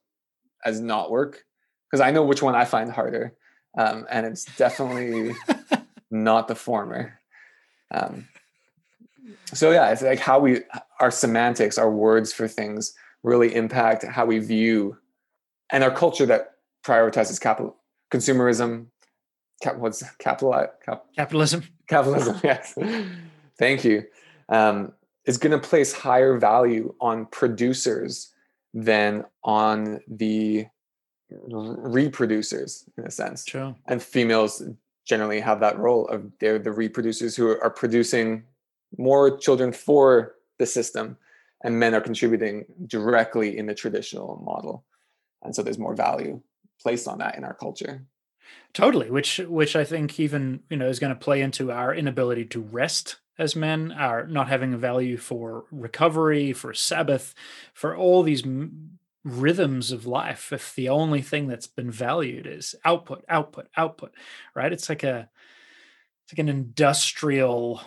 as 0.65 0.81
not 0.81 1.11
work 1.11 1.45
because 1.91 2.01
i 2.01 2.11
know 2.11 2.23
which 2.23 2.43
one 2.43 2.55
i 2.55 2.65
find 2.65 2.91
harder 2.91 3.35
um, 3.77 4.07
and 4.11 4.27
it's 4.27 4.45
definitely 4.57 5.35
not 6.11 6.49
the 6.49 6.55
former. 6.55 7.21
Um, 7.93 8.29
so 9.53 9.71
yeah 9.71 9.91
it's 9.91 10.03
like 10.03 10.19
how 10.19 10.39
we 10.39 10.61
our 11.01 11.11
semantics 11.11 11.77
our 11.77 11.91
words 11.91 12.33
for 12.33 12.49
things 12.49 12.95
really 13.23 13.55
impact 13.55 14.05
how 14.05 14.25
we 14.25 14.39
view 14.39 14.97
and 15.71 15.85
our 15.85 15.91
culture 15.91 16.25
that 16.25 16.53
prioritizes 16.85 17.41
capital 17.41 17.77
consumerism 18.11 18.87
cap, 19.63 19.77
what's 19.77 20.03
capital 20.19 20.67
cap, 20.85 21.05
capitalism. 21.17 21.63
Capitalism 21.89 22.41
yes. 22.45 22.77
Thank 23.59 23.85
you. 23.85 24.05
Um, 24.49 24.93
is 25.29 25.37
going 25.37 25.53
to 25.53 25.69
place 25.69 25.93
higher 25.93 26.39
value 26.39 26.95
on 27.03 27.27
producers 27.27 28.33
than 28.73 29.25
on 29.45 30.01
the 30.09 30.67
reproducers 31.31 32.89
in 32.97 33.05
a 33.05 33.11
sense. 33.11 33.45
True. 33.45 33.75
and 33.87 34.03
females 34.03 34.63
generally 35.07 35.41
have 35.41 35.61
that 35.61 35.79
role 35.79 36.09
of 36.09 36.31
they're 36.41 36.59
the 36.59 36.71
reproducers 36.71 37.37
who 37.37 37.49
are 37.49 37.71
producing 37.71 38.43
more 38.97 39.37
children 39.37 39.71
for 39.71 40.35
the 40.59 40.65
system 40.65 41.19
and 41.63 41.79
men 41.79 41.95
are 41.95 42.01
contributing 42.01 42.65
directly 42.87 43.59
in 43.59 43.67
the 43.67 43.75
traditional 43.75 44.43
model. 44.45 44.85
And 45.43 45.55
so 45.55 45.63
there's 45.63 45.79
more 45.79 45.95
value 45.95 46.41
placed 46.81 47.07
on 47.07 47.19
that 47.19 47.37
in 47.37 47.45
our 47.45 47.55
culture. 47.55 48.03
Totally 48.73 49.11
which 49.11 49.41
which 49.47 49.77
i 49.77 49.85
think 49.85 50.19
even 50.19 50.61
you 50.71 50.79
know 50.79 50.89
is 50.89 50.99
going 50.99 51.13
to 51.13 51.25
play 51.27 51.43
into 51.43 51.71
our 51.71 51.95
inability 51.95 52.47
to 52.47 52.61
rest 52.61 53.17
as 53.39 53.55
men 53.55 53.93
are 53.93 54.27
not 54.27 54.49
having 54.49 54.75
a 54.75 54.79
value 54.79 55.17
for 55.17 55.65
recovery 55.71 56.53
for 56.53 56.75
sabbath 56.75 57.35
for 57.73 57.97
all 57.97 58.23
these 58.23 58.45
m- 58.45 58.99
rhythms 59.25 59.93
of 59.93 60.07
life 60.07 60.53
if 60.53 60.75
the 60.75 60.89
only 60.89 61.23
thing 61.23 61.49
that's 61.49 61.67
been 61.67 61.91
valued 61.91 62.47
is 62.47 62.75
output 62.85 63.25
output 63.29 63.69
output 63.77 64.13
right 64.55 64.73
it's 64.73 64.89
like 64.89 65.03
a 65.03 65.29
it's 66.29 66.35
like 66.35 66.41
an 66.41 66.51
industrial 66.51 67.81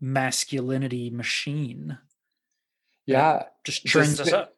masculinity 0.00 1.10
machine. 1.10 1.98
Yeah, 3.06 3.44
just 3.64 3.86
churns 3.86 4.20
us 4.20 4.32
up. 4.32 4.54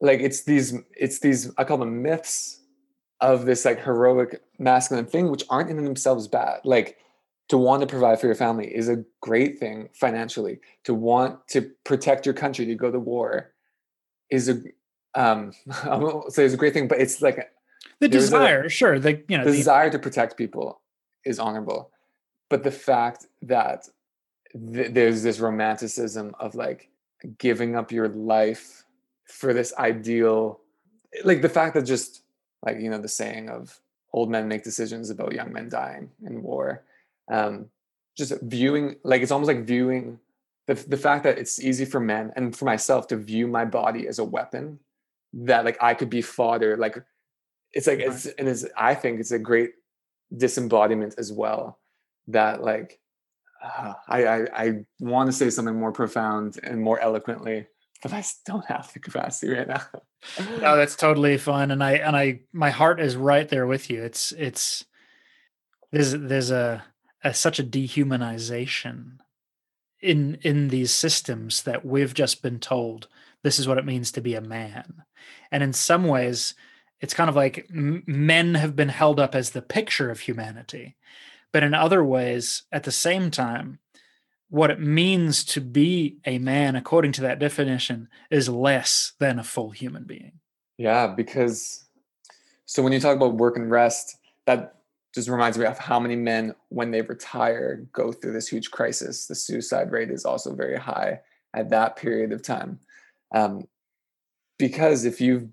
Like 0.00 0.20
it's 0.20 0.42
these, 0.42 0.74
it's 0.96 1.20
these. 1.20 1.50
I 1.56 1.64
call 1.64 1.78
them 1.78 2.02
myths 2.02 2.60
of 3.20 3.46
this 3.46 3.64
like 3.64 3.82
heroic 3.82 4.42
masculine 4.58 5.06
thing, 5.06 5.30
which 5.30 5.44
aren't 5.48 5.70
in 5.70 5.82
themselves 5.84 6.26
bad. 6.26 6.60
Like 6.64 6.98
to 7.50 7.58
want 7.58 7.80
to 7.80 7.86
provide 7.86 8.20
for 8.20 8.26
your 8.26 8.36
family 8.36 8.72
is 8.72 8.88
a 8.88 9.04
great 9.20 9.58
thing 9.58 9.88
financially. 9.92 10.60
To 10.84 10.94
want 10.94 11.46
to 11.48 11.62
protect 11.84 12.24
your 12.24 12.32
country, 12.32 12.64
to 12.64 12.76
go 12.76 12.92
to 12.92 12.98
war, 13.00 13.52
is 14.30 14.48
a 14.48 14.62
um 15.14 15.52
I 15.84 15.96
won't 15.96 16.32
say 16.32 16.44
it's 16.44 16.54
a 16.54 16.56
great 16.56 16.72
thing, 16.72 16.88
but 16.88 17.00
it's 17.00 17.20
like 17.20 17.50
the 17.98 18.08
desire, 18.08 18.64
a, 18.64 18.70
sure. 18.70 18.98
The 18.98 19.22
you 19.28 19.36
know 19.36 19.44
the, 19.44 19.50
the 19.50 19.56
desire 19.56 19.90
to 19.90 19.98
protect 19.98 20.36
people 20.36 20.80
is 21.24 21.40
honorable, 21.40 21.90
but 22.48 22.62
the 22.62 22.70
fact 22.70 23.26
that 23.42 23.88
th- 24.72 24.92
there's 24.92 25.24
this 25.24 25.40
romanticism 25.40 26.34
of 26.38 26.54
like 26.54 26.88
giving 27.38 27.74
up 27.74 27.90
your 27.90 28.08
life 28.08 28.84
for 29.24 29.52
this 29.52 29.74
ideal 29.76 30.60
like 31.24 31.42
the 31.42 31.48
fact 31.48 31.74
that 31.74 31.82
just 31.82 32.22
like 32.64 32.78
you 32.78 32.88
know 32.88 32.98
the 32.98 33.08
saying 33.08 33.48
of 33.50 33.80
old 34.12 34.30
men 34.30 34.48
make 34.48 34.64
decisions 34.64 35.10
about 35.10 35.32
young 35.32 35.52
men 35.52 35.68
dying 35.68 36.10
in 36.24 36.42
war 36.42 36.82
um 37.30 37.66
just 38.16 38.34
viewing 38.42 38.96
like 39.04 39.22
it's 39.22 39.30
almost 39.30 39.48
like 39.48 39.64
viewing 39.64 40.18
the, 40.66 40.74
the 40.74 40.96
fact 40.96 41.24
that 41.24 41.38
it's 41.38 41.60
easy 41.60 41.84
for 41.84 42.00
men 42.00 42.32
and 42.36 42.54
for 42.54 42.64
myself 42.64 43.06
to 43.08 43.16
view 43.16 43.46
my 43.46 43.64
body 43.64 44.06
as 44.06 44.18
a 44.18 44.24
weapon 44.24 44.78
that 45.32 45.64
like 45.64 45.78
i 45.80 45.94
could 45.94 46.10
be 46.10 46.20
fodder 46.20 46.76
like 46.76 47.02
it's 47.72 47.86
like 47.86 48.00
it's 48.00 48.26
and 48.26 48.48
it's 48.48 48.66
i 48.76 48.94
think 48.94 49.20
it's 49.20 49.30
a 49.30 49.38
great 49.38 49.72
disembodiment 50.36 51.14
as 51.18 51.32
well 51.32 51.78
that 52.28 52.62
like 52.62 53.00
uh, 53.62 53.94
I, 54.08 54.26
I, 54.26 54.46
I 54.54 54.84
want 55.00 55.28
to 55.28 55.32
say 55.32 55.50
something 55.50 55.78
more 55.78 55.92
profound 55.92 56.58
and 56.62 56.80
more 56.80 56.98
eloquently, 56.98 57.66
but 58.02 58.12
I 58.12 58.24
don't 58.46 58.64
have 58.66 58.92
the 58.92 59.00
capacity 59.00 59.52
right 59.52 59.68
now. 59.68 59.82
no, 60.60 60.76
that's 60.76 60.96
totally 60.96 61.36
fine, 61.36 61.70
and 61.70 61.84
I 61.84 61.92
and 61.96 62.16
I 62.16 62.40
my 62.52 62.70
heart 62.70 63.00
is 63.00 63.16
right 63.16 63.48
there 63.48 63.66
with 63.66 63.90
you. 63.90 64.02
It's 64.02 64.32
it's 64.32 64.84
there's 65.92 66.12
there's 66.12 66.50
a, 66.50 66.82
a 67.22 67.34
such 67.34 67.58
a 67.58 67.64
dehumanization 67.64 69.18
in 70.00 70.38
in 70.42 70.68
these 70.68 70.90
systems 70.90 71.62
that 71.62 71.84
we've 71.84 72.14
just 72.14 72.42
been 72.42 72.58
told 72.58 73.08
this 73.42 73.58
is 73.58 73.68
what 73.68 73.78
it 73.78 73.86
means 73.86 74.12
to 74.12 74.20
be 74.20 74.34
a 74.34 74.40
man, 74.40 75.02
and 75.50 75.62
in 75.62 75.72
some 75.72 76.04
ways, 76.04 76.54
it's 77.00 77.14
kind 77.14 77.30
of 77.30 77.36
like 77.36 77.66
men 77.70 78.54
have 78.54 78.76
been 78.76 78.88
held 78.88 79.18
up 79.18 79.34
as 79.34 79.50
the 79.50 79.62
picture 79.62 80.10
of 80.10 80.20
humanity 80.20 80.96
but 81.52 81.62
in 81.62 81.74
other 81.74 82.04
ways, 82.04 82.62
at 82.70 82.84
the 82.84 82.92
same 82.92 83.30
time, 83.30 83.78
what 84.48 84.70
it 84.70 84.80
means 84.80 85.44
to 85.44 85.60
be 85.60 86.18
a 86.24 86.38
man, 86.38 86.76
according 86.76 87.12
to 87.12 87.22
that 87.22 87.38
definition, 87.38 88.08
is 88.30 88.48
less 88.48 89.12
than 89.18 89.38
a 89.38 89.44
full 89.44 89.70
human 89.70 90.04
being. 90.04 90.32
Yeah, 90.76 91.08
because 91.08 91.84
so 92.66 92.82
when 92.82 92.92
you 92.92 93.00
talk 93.00 93.16
about 93.16 93.34
work 93.34 93.56
and 93.56 93.70
rest, 93.70 94.16
that 94.46 94.76
just 95.14 95.28
reminds 95.28 95.58
me 95.58 95.64
of 95.66 95.78
how 95.78 95.98
many 95.98 96.16
men, 96.16 96.54
when 96.68 96.90
they 96.90 97.02
retire, 97.02 97.86
go 97.92 98.12
through 98.12 98.32
this 98.32 98.48
huge 98.48 98.70
crisis. 98.70 99.26
The 99.26 99.34
suicide 99.34 99.90
rate 99.90 100.10
is 100.10 100.24
also 100.24 100.54
very 100.54 100.78
high 100.78 101.20
at 101.54 101.70
that 101.70 101.96
period 101.96 102.32
of 102.32 102.42
time. 102.42 102.78
Um, 103.34 103.66
because 104.58 105.04
if 105.04 105.20
you 105.20 105.50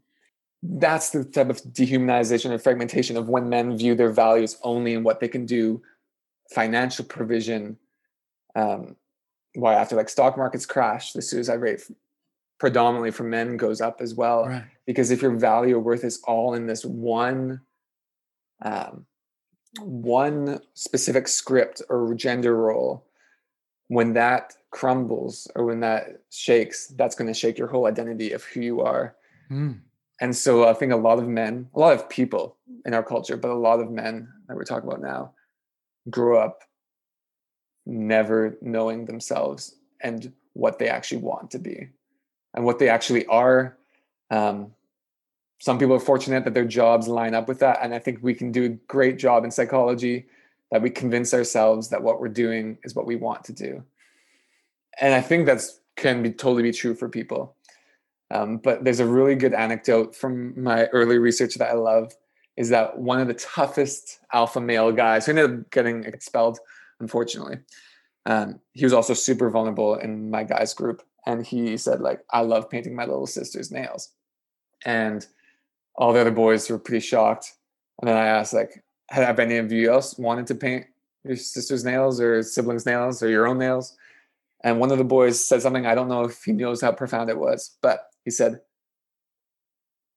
that's 0.63 1.11
the 1.11 1.23
type 1.23 1.49
of 1.49 1.61
dehumanization 1.61 2.51
and 2.51 2.61
fragmentation 2.61 3.15
of 3.15 3.29
when 3.29 3.47
men 3.47 3.77
view 3.77 3.95
their 3.95 4.11
values 4.11 4.57
only 4.63 4.93
in 4.93 5.03
what 5.03 5.19
they 5.19 5.27
can 5.27 5.45
do 5.45 5.81
financial 6.49 7.05
provision 7.05 7.77
um, 8.55 8.95
why 9.53 9.75
after 9.75 9.95
like 9.95 10.09
stock 10.09 10.35
markets 10.35 10.65
crash 10.65 11.13
the 11.13 11.21
suicide 11.21 11.61
rate 11.61 11.81
predominantly 12.59 13.11
for 13.11 13.23
men 13.23 13.55
goes 13.55 13.81
up 13.81 14.01
as 14.01 14.15
well 14.15 14.45
right. 14.45 14.63
because 14.85 15.11
if 15.11 15.21
your 15.21 15.35
value 15.35 15.75
or 15.75 15.79
worth 15.79 16.03
is 16.03 16.21
all 16.23 16.55
in 16.55 16.65
this 16.65 16.83
one 16.83 17.61
um, 18.63 19.05
one 19.79 20.59
specific 20.73 21.27
script 21.27 21.81
or 21.89 22.13
gender 22.13 22.55
role 22.55 23.05
when 23.89 24.13
that 24.13 24.53
crumbles 24.71 25.47
or 25.55 25.65
when 25.65 25.79
that 25.79 26.21
shakes 26.29 26.87
that's 26.97 27.15
going 27.15 27.27
to 27.27 27.33
shake 27.33 27.57
your 27.57 27.67
whole 27.67 27.87
identity 27.87 28.31
of 28.31 28.43
who 28.43 28.61
you 28.61 28.81
are 28.81 29.15
mm. 29.49 29.77
and 30.19 30.35
so 30.35 30.67
I 30.67 30.73
think 30.73 30.91
a 30.91 30.97
lot 30.97 31.19
of 31.19 31.27
men, 31.27 31.69
a 31.73 31.79
lot 31.79 31.93
of 31.93 32.09
people 32.09 32.57
in 32.85 32.93
our 32.93 33.03
culture, 33.03 33.37
but 33.37 33.51
a 33.51 33.55
lot 33.55 33.79
of 33.79 33.91
men 33.91 34.27
that 34.47 34.55
we're 34.55 34.63
talking 34.63 34.87
about 34.87 35.01
now, 35.01 35.33
grew 36.09 36.37
up 36.37 36.63
never 37.85 38.57
knowing 38.61 39.05
themselves 39.05 39.75
and 40.01 40.31
what 40.53 40.79
they 40.79 40.89
actually 40.89 41.21
want 41.21 41.51
to 41.51 41.59
be 41.59 41.87
and 42.53 42.65
what 42.65 42.79
they 42.79 42.89
actually 42.89 43.25
are. 43.27 43.77
Um, 44.29 44.73
some 45.59 45.79
people 45.79 45.95
are 45.95 45.99
fortunate 45.99 46.43
that 46.45 46.53
their 46.53 46.65
jobs 46.65 47.07
line 47.07 47.33
up 47.33 47.47
with 47.47 47.59
that. 47.59 47.79
And 47.81 47.93
I 47.93 47.99
think 47.99 48.19
we 48.21 48.33
can 48.33 48.51
do 48.51 48.65
a 48.65 48.69
great 48.69 49.17
job 49.17 49.43
in 49.43 49.51
psychology 49.51 50.27
that 50.71 50.81
we 50.81 50.89
convince 50.89 51.33
ourselves 51.33 51.89
that 51.89 52.03
what 52.03 52.19
we're 52.19 52.27
doing 52.27 52.77
is 52.83 52.93
what 52.93 53.07
we 53.07 53.15
want 53.15 53.43
to 53.45 53.53
do. 53.53 53.83
And 54.99 55.13
I 55.13 55.21
think 55.21 55.45
that's 55.45 55.79
can 55.95 56.21
be 56.21 56.31
totally 56.31 56.63
be 56.63 56.71
true 56.71 56.93
for 56.93 57.09
people. 57.09 57.55
Um, 58.29 58.57
but 58.57 58.83
there's 58.83 58.99
a 58.99 59.05
really 59.05 59.35
good 59.35 59.53
anecdote 59.53 60.15
from 60.15 60.61
my 60.61 60.85
early 60.87 61.17
research 61.17 61.55
that 61.55 61.69
I 61.69 61.73
love 61.73 62.13
is 62.55 62.69
that 62.69 62.97
one 62.97 63.19
of 63.19 63.27
the 63.27 63.33
toughest 63.33 64.19
alpha 64.33 64.59
male 64.59 64.91
guys 64.91 65.25
who 65.25 65.31
ended 65.31 65.51
up 65.51 65.71
getting 65.71 66.03
expelled, 66.03 66.59
unfortunately, 66.99 67.57
um, 68.25 68.59
he 68.73 68.83
was 68.83 68.93
also 68.93 69.13
super 69.13 69.49
vulnerable 69.49 69.95
in 69.95 70.29
my 70.29 70.43
guys 70.43 70.73
group. 70.73 71.03
And 71.25 71.45
he 71.45 71.77
said, 71.77 72.01
like, 72.01 72.21
I 72.31 72.41
love 72.41 72.69
painting 72.69 72.95
my 72.95 73.05
little 73.05 73.27
sister's 73.27 73.71
nails. 73.71 74.09
And 74.85 75.25
all 75.97 76.13
the 76.13 76.21
other 76.21 76.31
boys 76.31 76.69
were 76.69 76.79
pretty 76.79 77.05
shocked. 77.05 77.53
And 77.99 78.07
then 78.07 78.15
I 78.15 78.27
asked, 78.27 78.53
like, 78.53 78.83
have 79.09 79.39
any 79.39 79.57
of 79.57 79.71
you 79.71 79.91
else 79.91 80.17
wanted 80.17 80.47
to 80.47 80.55
paint 80.55 80.85
your 81.23 81.35
sister's 81.35 81.83
nails 81.83 82.21
or 82.21 82.43
siblings' 82.43 82.85
nails 82.85 83.23
or 83.23 83.29
your 83.29 83.47
own 83.47 83.57
nails? 83.57 83.97
And 84.63 84.79
one 84.79 84.91
of 84.91 84.97
the 84.97 85.03
boys 85.03 85.43
said 85.43 85.61
something, 85.61 85.85
I 85.85 85.95
don't 85.95 86.07
know 86.07 86.23
if 86.23 86.43
he 86.43 86.51
knows 86.51 86.81
how 86.81 86.91
profound 86.91 87.29
it 87.29 87.37
was, 87.37 87.77
but 87.81 88.07
he 88.25 88.31
said, 88.31 88.61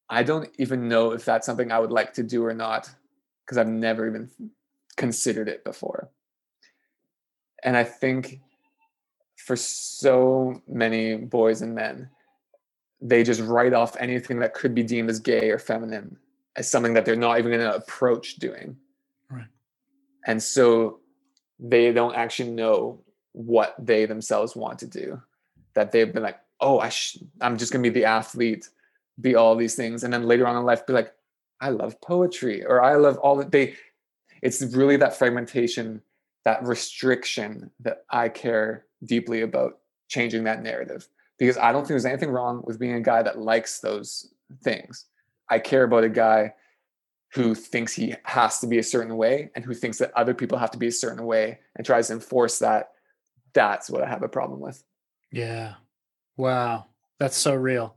I 0.08 0.22
don't 0.22 0.48
even 0.58 0.88
know 0.88 1.12
if 1.12 1.24
that's 1.24 1.46
something 1.46 1.70
I 1.70 1.78
would 1.78 1.92
like 1.92 2.14
to 2.14 2.22
do 2.22 2.44
or 2.44 2.54
not, 2.54 2.90
because 3.44 3.58
I've 3.58 3.68
never 3.68 4.08
even 4.08 4.30
considered 4.96 5.48
it 5.48 5.64
before. 5.64 6.10
And 7.62 7.76
I 7.76 7.84
think 7.84 8.40
for 9.36 9.56
so 9.56 10.62
many 10.66 11.16
boys 11.16 11.62
and 11.62 11.74
men, 11.74 12.10
they 13.00 13.22
just 13.22 13.40
write 13.40 13.72
off 13.72 13.96
anything 13.98 14.38
that 14.40 14.54
could 14.54 14.74
be 14.74 14.82
deemed 14.82 15.10
as 15.10 15.20
gay 15.20 15.50
or 15.50 15.58
feminine 15.58 16.16
as 16.56 16.70
something 16.70 16.94
that 16.94 17.04
they're 17.04 17.16
not 17.16 17.38
even 17.38 17.52
going 17.52 17.64
to 17.64 17.74
approach 17.74 18.36
doing. 18.36 18.76
Right. 19.30 19.46
And 20.26 20.42
so 20.42 21.00
they 21.58 21.92
don't 21.92 22.14
actually 22.14 22.50
know 22.50 23.00
what 23.32 23.74
they 23.78 24.06
themselves 24.06 24.56
want 24.56 24.78
to 24.80 24.86
do. 24.86 25.20
That 25.74 25.92
they've 25.92 26.12
been 26.12 26.22
like, 26.22 26.40
oh, 26.60 26.78
I 26.78 26.88
sh- 26.88 27.18
I'm 27.40 27.56
just 27.56 27.72
gonna 27.72 27.82
be 27.82 27.90
the 27.90 28.04
athlete, 28.04 28.68
be 29.20 29.34
all 29.34 29.54
these 29.54 29.76
things, 29.76 30.02
and 30.02 30.12
then 30.12 30.26
later 30.26 30.46
on 30.46 30.56
in 30.56 30.64
life, 30.64 30.86
be 30.86 30.92
like, 30.92 31.12
I 31.60 31.70
love 31.70 32.00
poetry, 32.00 32.64
or 32.64 32.82
I 32.82 32.96
love 32.96 33.18
all 33.18 33.36
that 33.36 33.52
they. 33.52 33.74
It's 34.42 34.62
really 34.62 34.96
that 34.96 35.16
fragmentation, 35.16 36.02
that 36.44 36.64
restriction 36.64 37.70
that 37.80 38.04
I 38.10 38.30
care 38.30 38.86
deeply 39.04 39.42
about 39.42 39.78
changing 40.08 40.44
that 40.44 40.62
narrative 40.62 41.08
because 41.40 41.56
I 41.56 41.72
don't 41.72 41.80
think 41.80 41.88
there's 41.88 42.04
anything 42.04 42.30
wrong 42.30 42.62
with 42.64 42.78
being 42.78 42.94
a 42.94 43.00
guy 43.00 43.22
that 43.22 43.38
likes 43.38 43.80
those 43.80 44.32
things. 44.62 45.06
I 45.48 45.58
care 45.58 45.84
about 45.84 46.04
a 46.04 46.10
guy 46.10 46.52
who 47.32 47.54
thinks 47.54 47.94
he 47.94 48.14
has 48.24 48.58
to 48.60 48.66
be 48.66 48.78
a 48.78 48.82
certain 48.82 49.16
way 49.16 49.50
and 49.54 49.64
who 49.64 49.72
thinks 49.72 49.98
that 49.98 50.12
other 50.14 50.34
people 50.34 50.58
have 50.58 50.70
to 50.72 50.78
be 50.78 50.88
a 50.88 50.92
certain 50.92 51.24
way 51.24 51.60
and 51.74 51.86
tries 51.86 52.08
to 52.08 52.12
enforce 52.12 52.58
that. 52.58 52.90
That's 53.54 53.88
what 53.88 54.02
I 54.02 54.08
have 54.08 54.22
a 54.22 54.28
problem 54.28 54.60
with. 54.60 54.84
Yeah. 55.32 55.74
Wow, 56.36 56.86
that's 57.18 57.36
so 57.36 57.54
real. 57.54 57.96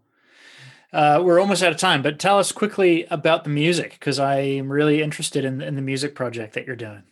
Uh, 0.94 1.22
we're 1.24 1.40
almost 1.40 1.64
out 1.64 1.72
of 1.72 1.78
time, 1.78 2.02
but 2.02 2.20
tell 2.20 2.40
us 2.40 2.52
quickly 2.52 3.06
about 3.10 3.44
the 3.44 3.50
music 3.50 3.92
because 3.94 4.20
I 4.20 4.40
am 4.40 4.72
really 4.72 5.02
interested 5.02 5.44
in, 5.44 5.60
in 5.62 5.76
the 5.76 5.82
music 5.82 6.16
project 6.16 6.54
that 6.54 6.66
you're 6.66 6.76
doing. 6.76 7.04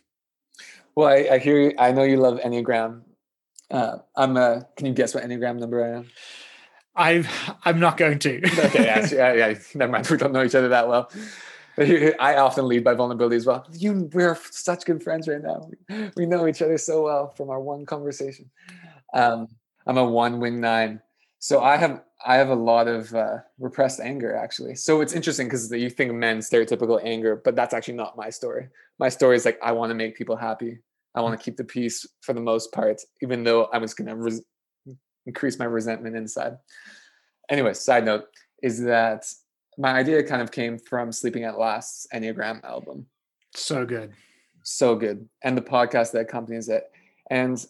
Well, 0.94 1.08
I, 1.08 1.34
I 1.34 1.38
hear 1.38 1.60
you, 1.60 1.74
I 1.78 1.92
know 1.92 2.04
you 2.04 2.16
love 2.16 2.38
Enneagram. 2.40 3.02
Uh, 3.72 3.98
I'm 4.14 4.36
a, 4.36 4.68
can 4.76 4.86
you 4.86 4.92
guess 4.92 5.14
what 5.14 5.24
Enneagram 5.24 5.58
number 5.58 5.82
I 5.82 5.96
am? 5.96 6.10
I'm. 6.94 7.26
I'm 7.64 7.80
not 7.80 7.96
going 7.96 8.18
to. 8.18 8.36
okay, 8.66 8.86
actually, 8.86 9.16
yeah, 9.16 9.32
yeah, 9.32 9.54
never 9.74 9.92
mind. 9.92 10.08
We 10.10 10.18
don't 10.18 10.32
know 10.32 10.44
each 10.44 10.54
other 10.54 10.68
that 10.68 10.88
well. 10.88 11.10
I 11.78 12.36
often 12.36 12.68
lead 12.68 12.84
by 12.84 12.92
vulnerability 12.92 13.36
as 13.36 13.46
well. 13.46 13.66
You, 13.72 14.10
we're 14.12 14.38
such 14.50 14.84
good 14.84 15.02
friends 15.02 15.26
right 15.26 15.40
now. 15.40 15.70
We 16.16 16.26
know 16.26 16.46
each 16.46 16.60
other 16.60 16.76
so 16.76 17.04
well 17.04 17.30
from 17.30 17.48
our 17.48 17.60
one 17.60 17.86
conversation. 17.86 18.50
Um, 19.14 19.48
I'm 19.86 19.96
a 19.96 20.04
one 20.04 20.38
wing 20.38 20.60
nine. 20.60 21.00
So 21.38 21.62
I 21.62 21.78
have 21.78 22.02
I 22.24 22.36
have 22.36 22.50
a 22.50 22.54
lot 22.54 22.88
of 22.88 23.14
uh, 23.14 23.38
repressed 23.58 24.00
anger 24.00 24.36
actually. 24.36 24.74
So 24.74 25.00
it's 25.00 25.14
interesting 25.14 25.46
because 25.46 25.72
you 25.72 25.88
think 25.88 26.12
men 26.12 26.40
stereotypical 26.40 27.00
anger, 27.02 27.40
but 27.42 27.56
that's 27.56 27.72
actually 27.72 27.94
not 27.94 28.18
my 28.18 28.28
story. 28.28 28.68
My 28.98 29.08
story 29.08 29.36
is 29.36 29.46
like 29.46 29.58
I 29.62 29.72
want 29.72 29.90
to 29.90 29.94
make 29.94 30.14
people 30.14 30.36
happy. 30.36 30.80
I 31.14 31.20
want 31.20 31.38
to 31.38 31.44
keep 31.44 31.56
the 31.56 31.64
peace 31.64 32.06
for 32.22 32.32
the 32.32 32.40
most 32.40 32.72
part, 32.72 33.00
even 33.22 33.44
though 33.44 33.64
I 33.66 33.78
was 33.78 33.94
going 33.94 34.08
to 34.08 34.16
res- 34.16 34.42
increase 35.26 35.58
my 35.58 35.66
resentment 35.66 36.16
inside. 36.16 36.56
Anyway, 37.50 37.74
side 37.74 38.04
note 38.04 38.24
is 38.62 38.82
that 38.84 39.26
my 39.78 39.92
idea 39.92 40.22
kind 40.22 40.42
of 40.42 40.50
came 40.50 40.78
from 40.78 41.12
Sleeping 41.12 41.44
at 41.44 41.58
Last's 41.58 42.06
Enneagram 42.14 42.64
album. 42.64 43.06
So 43.54 43.84
good. 43.84 44.12
So 44.62 44.94
good. 44.94 45.28
And 45.42 45.56
the 45.56 45.62
podcast 45.62 46.12
that 46.12 46.20
accompanies 46.20 46.68
it. 46.68 46.90
And 47.30 47.64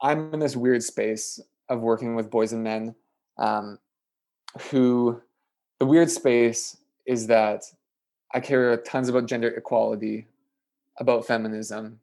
I'm 0.00 0.32
in 0.34 0.40
this 0.40 0.56
weird 0.56 0.82
space 0.82 1.40
of 1.68 1.80
working 1.80 2.14
with 2.14 2.30
boys 2.30 2.52
and 2.52 2.62
men 2.62 2.94
um, 3.38 3.78
who 4.70 5.20
the 5.78 5.86
weird 5.86 6.10
space 6.10 6.76
is 7.06 7.26
that 7.28 7.64
I 8.34 8.40
care 8.40 8.76
tons 8.78 9.08
about 9.08 9.26
gender 9.26 9.48
equality, 9.48 10.26
about 10.98 11.26
feminism, 11.26 12.00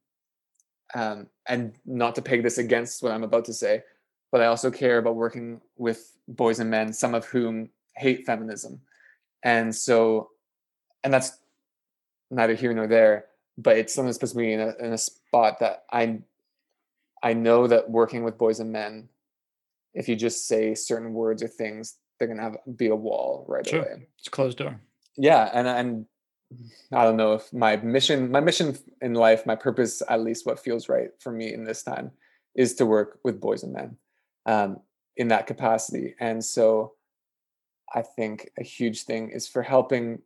um, 0.94 1.28
and 1.48 1.74
not 1.86 2.16
to 2.16 2.22
peg 2.22 2.44
this 2.44 2.58
against 2.58 3.04
what 3.04 3.12
I'm 3.12 3.24
about 3.24 3.46
to 3.46 3.54
say, 3.54 3.84
but 4.32 4.42
I 4.42 4.46
also 4.46 4.72
care 4.72 4.98
about 4.98 5.16
working 5.16 5.62
with 5.78 6.18
boys 6.28 6.60
and 6.60 6.70
men, 6.70 6.94
some 6.94 7.16
of 7.16 7.26
whom 7.26 7.70
hate 7.96 8.26
feminism. 8.26 8.82
And 9.44 9.76
so, 9.76 10.30
and 11.04 11.14
that's 11.14 11.38
neither 12.32 12.56
here 12.56 12.74
nor 12.74 12.88
there, 12.88 13.26
but 13.58 13.78
it's 13.78 13.94
something 13.94 14.12
that 14.12 14.20
puts 14.20 14.36
me 14.36 14.54
in 14.54 14.60
a, 14.60 14.74
in 14.80 14.94
a 14.94 14.98
spot 14.98 15.60
that 15.60 15.86
I, 15.92 16.20
I 17.24 17.34
know 17.34 17.68
that 17.68 17.90
working 17.90 18.24
with 18.24 18.38
boys 18.38 18.60
and 18.60 18.72
men 18.72 19.10
if 19.94 20.08
you 20.08 20.16
just 20.16 20.48
say 20.48 20.76
certain 20.76 21.14
words 21.14 21.44
or 21.44 21.48
things, 21.48 21.98
they're 22.18 22.28
gonna 22.28 22.42
have 22.42 22.58
be 22.76 22.88
a 22.88 22.96
wall 22.96 23.46
right 23.48 23.68
sure. 23.68 23.82
away. 23.82 24.08
It's 24.18 24.28
a 24.28 24.32
closed 24.32 24.58
door. 24.58 24.80
Yeah, 25.18 25.50
and 25.54 25.68
and 25.68 26.06
I 26.92 27.04
don't 27.04 27.18
know 27.18 27.34
if 27.34 27.52
my 27.54 27.76
mission, 27.78 28.32
my 28.32 28.40
mission 28.40 28.78
in 29.02 29.14
life, 29.14 29.46
my 29.46 29.56
purpose, 29.56 30.02
at 30.10 30.22
least 30.22 30.46
what 30.46 30.60
feels 30.60 30.90
right 30.90 31.10
for 31.20 31.32
me 31.32 31.54
in 31.54 31.64
this 31.64 31.84
time, 31.84 32.12
is 32.56 32.74
to 32.76 32.86
work 32.86 33.20
with 33.24 33.40
boys 33.40 33.64
and 33.64 33.74
men 33.74 33.98
um, 34.46 34.80
in 35.16 35.28
that 35.28 35.48
capacity. 35.48 36.16
And 36.20 36.44
so, 36.44 36.94
I 37.94 38.04
think 38.04 38.50
a 38.60 38.64
huge 38.64 39.04
thing 39.04 39.32
is 39.32 39.48
for 39.48 39.64
helping. 39.64 40.20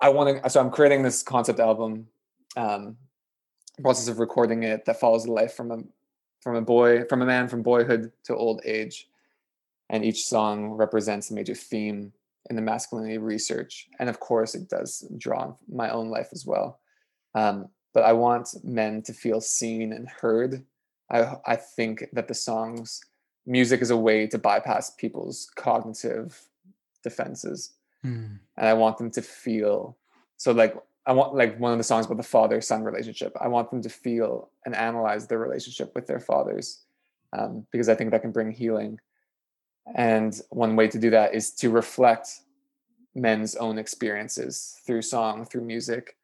I 0.00 0.08
want 0.08 0.42
to. 0.42 0.50
So 0.50 0.60
I'm 0.60 0.70
creating 0.70 1.02
this 1.02 1.22
concept 1.22 1.60
album. 1.60 2.06
Um, 2.56 2.96
process 3.80 4.08
of 4.08 4.18
recording 4.18 4.62
it 4.64 4.84
that 4.84 5.00
follows 5.00 5.24
the 5.24 5.32
life 5.32 5.54
from 5.54 5.70
a 5.70 5.78
from 6.40 6.56
a 6.56 6.60
boy 6.60 7.04
from 7.04 7.22
a 7.22 7.26
man 7.26 7.48
from 7.48 7.62
boyhood 7.62 8.12
to 8.24 8.36
old 8.36 8.60
age 8.64 9.08
and 9.88 10.04
each 10.04 10.26
song 10.26 10.70
represents 10.70 11.30
a 11.30 11.34
major 11.34 11.54
theme 11.54 12.12
in 12.50 12.56
the 12.56 12.62
masculinity 12.62 13.18
research 13.18 13.88
and 13.98 14.08
of 14.08 14.20
course 14.20 14.54
it 14.54 14.68
does 14.68 15.06
draw 15.18 15.42
on 15.42 15.56
my 15.72 15.90
own 15.90 16.08
life 16.08 16.28
as 16.32 16.44
well 16.46 16.80
um, 17.34 17.68
but 17.94 18.04
i 18.04 18.12
want 18.12 18.48
men 18.64 19.02
to 19.02 19.12
feel 19.12 19.40
seen 19.40 19.92
and 19.92 20.08
heard 20.08 20.64
I, 21.10 21.36
I 21.46 21.56
think 21.56 22.04
that 22.12 22.28
the 22.28 22.34
songs 22.34 23.00
music 23.46 23.82
is 23.82 23.90
a 23.90 23.96
way 23.96 24.26
to 24.28 24.38
bypass 24.38 24.90
people's 24.90 25.50
cognitive 25.56 26.40
defenses 27.02 27.74
mm. 28.04 28.38
and 28.56 28.68
i 28.68 28.72
want 28.74 28.98
them 28.98 29.10
to 29.12 29.22
feel 29.22 29.96
so 30.36 30.52
like 30.52 30.74
I 31.06 31.12
want 31.12 31.34
like 31.34 31.58
one 31.58 31.72
of 31.72 31.78
the 31.78 31.84
songs 31.84 32.06
about 32.06 32.16
the 32.16 32.22
father 32.22 32.60
son 32.60 32.84
relationship. 32.84 33.36
I 33.40 33.48
want 33.48 33.70
them 33.70 33.82
to 33.82 33.88
feel 33.88 34.50
and 34.64 34.74
analyze 34.74 35.26
their 35.26 35.38
relationship 35.38 35.94
with 35.94 36.06
their 36.06 36.20
fathers 36.20 36.84
um, 37.32 37.66
because 37.72 37.88
I 37.88 37.94
think 37.94 38.10
that 38.10 38.22
can 38.22 38.30
bring 38.30 38.52
healing. 38.52 39.00
And 39.94 40.40
one 40.50 40.76
way 40.76 40.88
to 40.88 40.98
do 40.98 41.10
that 41.10 41.34
is 41.34 41.50
to 41.54 41.70
reflect 41.70 42.40
men's 43.14 43.56
own 43.56 43.78
experiences 43.78 44.80
through 44.86 45.02
song, 45.02 45.44
through 45.44 45.62
music. 45.62 46.16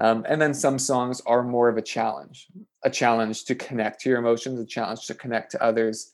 Um, 0.00 0.26
and 0.28 0.42
then 0.42 0.52
some 0.52 0.78
songs 0.78 1.22
are 1.24 1.42
more 1.42 1.68
of 1.68 1.76
a 1.76 1.82
challenge, 1.82 2.48
a 2.82 2.90
challenge 2.90 3.44
to 3.44 3.54
connect 3.54 4.00
to 4.00 4.08
your 4.08 4.18
emotions, 4.18 4.58
a 4.58 4.66
challenge 4.66 5.06
to 5.06 5.14
connect 5.14 5.52
to 5.52 5.62
others, 5.62 6.10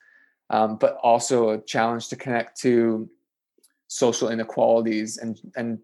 um, 0.51 0.77
but 0.77 0.99
also 1.03 1.51
a 1.51 1.59
challenge 1.59 2.09
to 2.09 2.17
connect 2.17 2.61
to 2.61 3.09
social 3.89 4.29
inequalities 4.29 5.17
and 5.19 5.41
and 5.57 5.79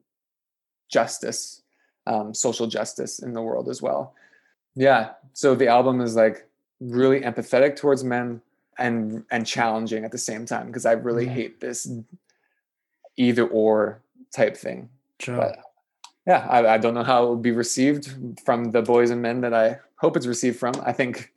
justice 0.88 1.62
um, 2.06 2.32
social 2.32 2.66
justice 2.66 3.18
in 3.18 3.32
the 3.32 3.42
world 3.42 3.68
as 3.68 3.82
well. 3.82 4.14
Yeah. 4.74 5.10
So 5.32 5.54
the 5.54 5.68
album 5.68 6.00
is 6.00 6.14
like 6.14 6.48
really 6.80 7.20
empathetic 7.20 7.76
towards 7.76 8.04
men 8.04 8.40
and 8.78 9.24
and 9.30 9.46
challenging 9.46 10.04
at 10.04 10.12
the 10.12 10.18
same 10.18 10.46
time 10.46 10.66
because 10.66 10.86
I 10.86 10.92
really 10.92 11.26
hate 11.26 11.60
this 11.60 11.88
either 13.16 13.46
or 13.46 14.02
type 14.34 14.56
thing. 14.56 14.90
Sure. 15.20 15.36
But 15.36 15.58
yeah, 16.26 16.46
I, 16.48 16.74
I 16.74 16.78
don't 16.78 16.94
know 16.94 17.04
how 17.04 17.24
it 17.24 17.26
will 17.28 17.36
be 17.36 17.52
received 17.52 18.12
from 18.44 18.72
the 18.72 18.82
boys 18.82 19.10
and 19.10 19.22
men 19.22 19.40
that 19.42 19.54
I 19.54 19.78
hope 19.96 20.16
it's 20.16 20.26
received 20.26 20.58
from. 20.58 20.74
I 20.84 20.92
think, 20.92 21.32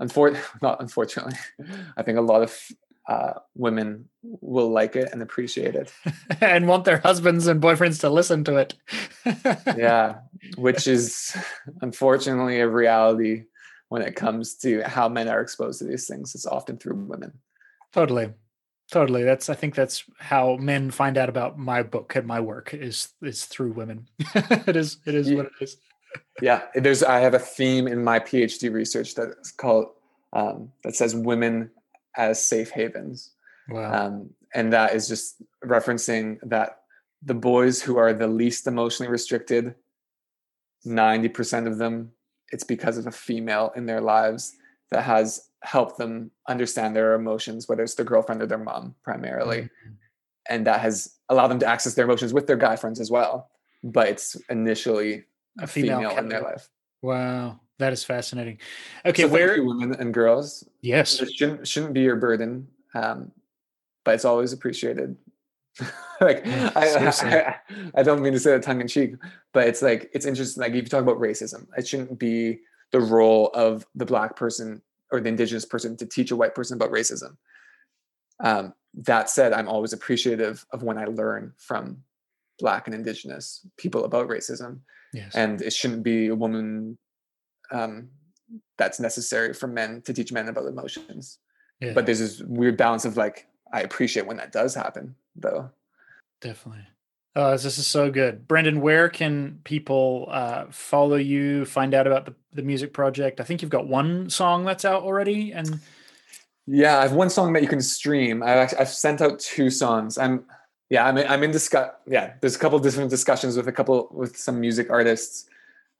unfor- 0.00 0.38
not 0.62 0.80
unfortunately, 0.80 1.34
I 1.96 2.02
think 2.02 2.18
a 2.18 2.22
lot 2.22 2.42
of 2.42 2.72
uh, 3.08 3.32
women 3.54 4.06
will 4.22 4.70
like 4.70 4.94
it 4.94 5.08
and 5.12 5.22
appreciate 5.22 5.74
it. 5.74 5.92
and 6.42 6.68
want 6.68 6.84
their 6.84 6.98
husbands 6.98 7.46
and 7.46 7.60
boyfriends 7.60 8.00
to 8.00 8.10
listen 8.10 8.44
to 8.44 8.56
it. 8.56 8.74
yeah, 9.78 10.18
which 10.58 10.86
is 10.86 11.34
unfortunately 11.80 12.60
a 12.60 12.68
reality 12.68 13.44
when 13.88 14.02
it 14.02 14.14
comes 14.16 14.54
to 14.56 14.82
how 14.82 15.08
men 15.08 15.28
are 15.28 15.40
exposed 15.40 15.78
to 15.78 15.84
these 15.86 16.06
things. 16.06 16.34
It's 16.34 16.46
often 16.46 16.76
through 16.76 16.94
women. 16.96 17.32
Totally. 17.92 18.32
Totally. 18.90 19.22
That's 19.24 19.48
I 19.50 19.54
think 19.54 19.74
that's 19.74 20.04
how 20.18 20.56
men 20.56 20.90
find 20.90 21.18
out 21.18 21.28
about 21.28 21.58
my 21.58 21.82
book 21.82 22.14
and 22.16 22.26
my 22.26 22.40
work 22.40 22.72
is 22.74 23.08
is 23.22 23.44
through 23.44 23.72
women. 23.72 24.08
it 24.34 24.76
is 24.76 24.98
it 25.06 25.14
is 25.14 25.28
Yeah. 25.30 25.36
what 25.36 25.46
it 25.46 25.52
is. 25.60 25.76
Yeah, 26.40 26.62
there's 26.74 27.02
I 27.02 27.18
have 27.20 27.34
a 27.34 27.38
theme 27.38 27.86
in 27.86 28.02
my 28.02 28.18
PhD 28.18 28.72
research 28.72 29.14
that's 29.14 29.52
called 29.52 29.88
um, 30.32 30.72
that 30.84 30.94
says 30.96 31.14
women 31.14 31.70
as 32.16 32.44
safe 32.44 32.70
havens. 32.70 33.30
Wow. 33.68 34.06
um, 34.06 34.30
and 34.54 34.72
that 34.72 34.94
is 34.94 35.06
just 35.08 35.42
referencing 35.62 36.38
that 36.42 36.80
the 37.22 37.34
boys 37.34 37.82
who 37.82 37.98
are 37.98 38.14
the 38.14 38.26
least 38.26 38.66
emotionally 38.66 39.10
restricted 39.12 39.74
90% 40.86 41.66
of 41.66 41.76
them 41.78 42.12
it's 42.52 42.64
because 42.64 42.96
of 42.98 43.06
a 43.06 43.10
female 43.12 43.72
in 43.76 43.86
their 43.86 44.00
lives 44.00 44.56
that 44.90 45.02
has 45.02 45.48
helped 45.62 45.98
them 45.98 46.30
understand 46.48 46.94
their 46.94 47.14
emotions 47.14 47.68
whether 47.68 47.82
it's 47.82 47.94
their 47.94 48.04
girlfriend 48.06 48.40
or 48.42 48.46
their 48.46 48.58
mom 48.58 48.94
primarily 49.02 49.62
Mhm. 49.62 49.94
and 50.48 50.66
that 50.66 50.80
has 50.80 51.16
allowed 51.28 51.48
them 51.48 51.58
to 51.58 51.66
access 51.66 51.94
their 51.94 52.04
emotions 52.04 52.32
with 52.32 52.46
their 52.46 52.56
guy 52.56 52.76
friends 52.76 53.00
as 53.00 53.10
well 53.10 53.50
but 53.82 54.08
it's 54.08 54.36
initially 54.50 55.24
a, 55.60 55.66
female, 55.66 56.16
in 56.16 56.28
their 56.28 56.42
life 56.42 56.68
Wow. 57.02 57.60
That 57.78 57.92
is 57.92 58.02
fascinating. 58.02 58.58
Okay, 59.06 59.22
so 59.22 59.28
where 59.28 59.62
women 59.62 59.94
and 59.94 60.12
girls 60.12 60.68
yes. 60.80 61.20
it 61.22 61.32
shouldn't 61.32 61.66
shouldn't 61.68 61.92
be 61.94 62.00
your 62.00 62.16
burden 62.16 62.66
um 62.94 63.30
but 64.04 64.14
it's 64.14 64.24
always 64.24 64.52
appreciated 64.52 65.16
like 66.20 66.42
Yeah, 66.44 66.70
I. 66.74 67.56
I, 67.94 68.00
I 68.00 68.02
don't 68.02 68.20
mean 68.22 68.32
to 68.32 68.40
say 68.40 68.50
that 68.52 68.62
tongue 68.62 68.80
in 68.80 68.88
cheek 68.88 69.14
but 69.52 69.66
it's 69.68 69.82
like 69.82 70.10
it's 70.12 70.26
interesting 70.26 70.60
like 70.60 70.70
if 70.72 70.76
you 70.76 70.82
talk 70.88 71.02
about 71.02 71.18
racism 71.18 71.66
it 71.76 71.86
shouldn't 71.86 72.18
be 72.18 72.58
the 72.90 73.00
role 73.00 73.48
of 73.54 73.86
the 73.94 74.06
black 74.06 74.36
person 74.36 74.82
or 75.12 75.20
the 75.20 75.28
indigenous 75.28 75.64
person 75.64 75.96
to 75.96 76.06
teach 76.06 76.30
a 76.30 76.36
white 76.36 76.54
person 76.54 76.76
about 76.76 76.90
racism 76.90 77.36
um 78.42 78.72
that 78.94 79.28
said 79.30 79.52
i'm 79.52 79.68
always 79.68 79.92
appreciative 79.92 80.64
of 80.72 80.82
when 80.82 80.98
i 80.98 81.04
learn 81.04 81.52
from 81.56 82.02
black 82.58 82.86
and 82.88 82.94
indigenous 82.94 83.66
people 83.76 84.04
about 84.04 84.28
racism 84.28 84.80
Yes. 85.14 85.34
and 85.34 85.62
it 85.62 85.72
shouldn't 85.72 86.02
be 86.02 86.26
a 86.28 86.34
woman 86.34 86.98
um, 87.70 88.08
that's 88.76 89.00
necessary 89.00 89.54
for 89.54 89.66
men 89.66 90.02
to 90.02 90.12
teach 90.12 90.32
men 90.32 90.48
about 90.48 90.66
emotions 90.66 91.38
yeah, 91.80 91.92
but 91.94 92.04
there's 92.06 92.18
this 92.18 92.40
weird 92.42 92.76
balance 92.76 93.04
of 93.06 93.16
like 93.16 93.46
i 93.72 93.80
appreciate 93.80 94.26
when 94.26 94.36
that 94.38 94.52
does 94.52 94.74
happen 94.74 95.14
though 95.40 95.70
definitely. 96.40 96.84
Oh, 97.36 97.52
this 97.52 97.78
is 97.78 97.86
so 97.86 98.10
good. 98.10 98.48
Brendan, 98.48 98.80
where 98.80 99.08
can 99.08 99.60
people 99.62 100.26
uh, 100.30 100.64
follow 100.70 101.16
you, 101.16 101.64
find 101.66 101.94
out 101.94 102.06
about 102.06 102.24
the, 102.24 102.34
the 102.52 102.62
music 102.62 102.92
project? 102.92 103.40
I 103.40 103.44
think 103.44 103.62
you've 103.62 103.70
got 103.70 103.86
one 103.86 104.28
song 104.28 104.64
that's 104.64 104.84
out 104.84 105.02
already. 105.02 105.52
And 105.52 105.78
yeah 106.68 106.98
i 106.98 107.02
have 107.02 107.12
one 107.12 107.30
song 107.30 107.52
that 107.54 107.62
you 107.62 107.68
can 107.68 107.80
stream 107.80 108.42
i've, 108.42 108.58
actually, 108.58 108.78
I've 108.78 108.88
sent 108.90 109.22
out 109.22 109.40
two 109.40 109.70
songs 109.70 110.18
i'm 110.18 110.44
yeah 110.90 111.06
i'm 111.06 111.16
in, 111.16 111.26
i'm 111.26 111.42
in 111.42 111.50
discuss 111.50 111.90
yeah 112.06 112.34
there's 112.40 112.56
a 112.56 112.58
couple 112.58 112.78
different 112.78 113.08
discussions 113.10 113.56
with 113.56 113.68
a 113.68 113.72
couple 113.72 114.08
with 114.12 114.36
some 114.36 114.60
music 114.60 114.90
artists 114.90 115.48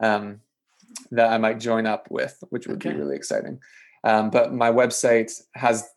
um, 0.01 0.41
that 1.11 1.33
i 1.33 1.39
might 1.39 1.59
join 1.59 1.87
up 1.87 2.11
with 2.11 2.45
which 2.51 2.67
would 2.67 2.77
Okay. 2.77 2.91
be 2.93 2.97
really 2.97 3.17
exciting 3.17 3.59
um, 4.05 4.31
but 4.31 4.53
my 4.53 4.71
website 4.71 5.33
has 5.55 5.89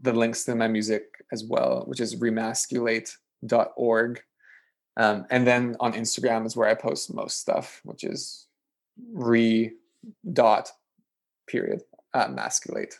the 0.00 0.12
links 0.12 0.44
to 0.44 0.54
my 0.54 0.68
music 0.68 1.11
as 1.32 1.44
well 1.44 1.82
which 1.86 2.00
is 2.00 2.16
remasculate.org 2.16 4.22
um, 4.98 5.24
and 5.30 5.46
then 5.46 5.74
on 5.80 5.94
instagram 5.94 6.44
is 6.46 6.56
where 6.56 6.68
i 6.68 6.74
post 6.74 7.12
most 7.12 7.40
stuff 7.40 7.80
which 7.84 8.04
is 8.04 8.46
re 9.12 9.72
dot 10.32 10.70
period 11.46 11.82
uh, 12.14 12.28
masculate 12.28 12.98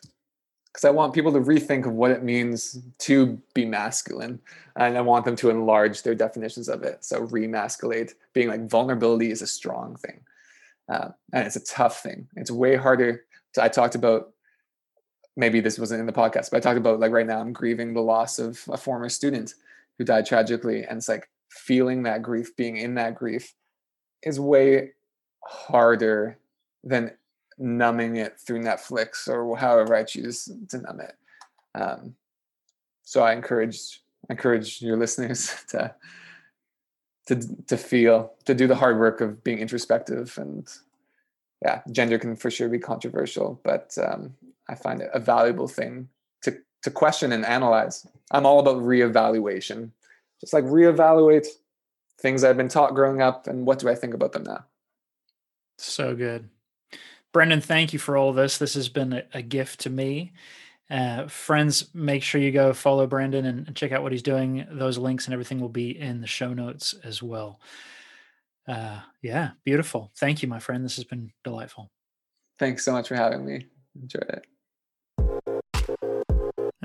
because 0.73 0.85
I 0.87 0.91
want 0.91 1.13
people 1.13 1.33
to 1.33 1.41
rethink 1.41 1.85
of 1.85 1.93
what 1.93 2.11
it 2.11 2.23
means 2.23 2.79
to 3.01 3.39
be 3.53 3.67
masculine, 3.67 4.41
and 4.77 4.97
I 4.97 5.03
want 5.03 5.27
them 5.27 5.37
to 5.37 5.51
enlarge 5.51 6.03
their 6.03 6.15
definitions 6.15 6.69
of 6.69 6.83
it. 6.83 7.05
So 7.05 7.27
remasculate, 7.27 8.13
being 8.33 8.49
like 8.49 8.71
vulnerability 8.71 9.31
is 9.31 9.43
a 9.43 9.47
strong 9.47 9.97
thing, 9.97 10.21
uh, 10.89 11.11
and 11.33 11.47
it's 11.47 11.57
a 11.57 11.65
tough 11.65 12.03
thing. 12.03 12.27
It's 12.37 12.51
way 12.51 12.77
harder. 12.77 13.25
To, 13.55 13.63
I 13.63 13.69
talked 13.69 13.95
about 13.95 14.33
maybe 15.37 15.61
this 15.61 15.79
wasn't 15.79 16.01
in 16.01 16.07
the 16.07 16.13
podcast, 16.13 16.51
but 16.51 16.59
I 16.59 16.61
talked 16.61 16.79
about 16.79 17.01
like 17.01 17.13
right 17.13 17.27
now 17.27 17.41
I'm 17.41 17.53
grieving 17.53 17.95
the 17.95 18.01
loss 18.01 18.39
of 18.39 18.63
a 18.71 18.77
former 18.77 19.09
student 19.09 19.55
who 19.99 20.05
died 20.05 20.27
tragically, 20.27 20.85
and 20.85 20.99
it's 20.99 21.09
like 21.09 21.29
feeling 21.51 22.03
that 22.05 22.23
grief, 22.23 22.57
being 22.57 22.77
in 22.77 22.95
that 22.95 23.15
grief, 23.15 23.55
is 24.23 24.39
way 24.39 24.93
harder 25.45 26.39
than 26.85 27.13
numbing 27.59 28.17
it 28.17 28.39
through 28.41 28.63
Netflix 28.63 29.29
or 29.29 29.57
however 29.57 29.95
I 29.95 30.05
choose 30.05 30.49
to 30.69 30.79
numb 30.79 31.01
it. 31.01 31.15
Um, 31.75 32.15
so 33.05 33.23
I 33.23 33.33
encourage 33.33 34.01
encourage 34.31 34.81
your 34.81 34.97
listeners 34.97 35.55
to 35.69 35.95
to 37.27 37.41
to 37.67 37.77
feel 37.77 38.33
to 38.45 38.55
do 38.55 38.67
the 38.67 38.75
hard 38.75 38.99
work 38.99 39.21
of 39.21 39.43
being 39.45 39.59
introspective 39.59 40.37
and 40.39 40.69
yeah, 41.63 41.83
gender 41.93 42.19
can 42.19 42.35
for 42.35 42.51
sure 42.51 42.69
be 42.69 42.79
controversial, 42.79 43.61
but 43.63 43.97
um, 44.03 44.35
I 44.73 44.75
find 44.75 45.03
it 45.03 45.11
a 45.13 45.21
valuable 45.21 45.69
thing 45.69 46.09
to 46.43 46.57
to 46.83 46.91
question 46.91 47.33
and 47.33 47.45
analyze. 47.45 48.07
I'm 48.31 48.47
all 48.47 48.59
about 48.59 48.83
reevaluation, 48.83 49.91
just 50.41 50.53
like 50.53 50.65
reevaluate 50.65 51.47
things 52.21 52.43
I've 52.43 52.57
been 52.57 52.69
taught 52.69 52.95
growing 52.95 53.21
up 53.21 53.47
and 53.47 53.67
what 53.67 53.79
do 53.79 53.89
I 53.89 53.95
think 53.95 54.15
about 54.15 54.33
them 54.33 54.45
now. 54.45 54.65
So 55.79 56.15
good. 56.15 56.49
Brendan, 57.33 57.61
thank 57.61 57.93
you 57.93 57.99
for 57.99 58.17
all 58.17 58.33
this. 58.33 58.59
This 58.59 58.75
has 58.75 58.89
been 58.89 59.13
a, 59.13 59.23
a 59.35 59.43
gift 59.43 59.81
to 59.81 59.91
me. 59.91 60.33
Uh, 60.91 61.27
friends, 61.27 61.87
make 61.95 62.23
sure 62.23 62.41
you 62.41 62.53
go 62.53 62.73
follow 62.73 63.07
Brendan 63.07 63.47
and, 63.47 63.67
and 63.67 63.77
check 63.77 63.93
out 63.93 64.03
what 64.03 64.13
he's 64.13 64.23
doing. 64.23 64.67
Those 64.71 64.99
links 64.99 65.27
and 65.27 65.33
everything 65.33 65.59
will 65.61 65.71
be 65.71 65.99
in 65.99 66.21
the 66.21 66.27
show 66.27 66.53
notes 66.53 66.95
as 67.03 67.23
well. 67.23 67.61
Uh, 68.69 69.01
yeah, 69.23 69.53
beautiful. 69.65 70.13
Thank 70.17 70.43
you, 70.43 70.49
my 70.49 70.59
friend. 70.59 70.85
This 70.85 70.97
has 70.97 71.05
been 71.05 71.33
delightful. 71.45 71.91
Thanks 72.59 72.85
so 72.85 72.93
much 72.93 73.09
for 73.09 73.17
having 73.17 73.45
me. 73.45 73.67
Enjoyed 74.01 74.29
it. 74.29 74.47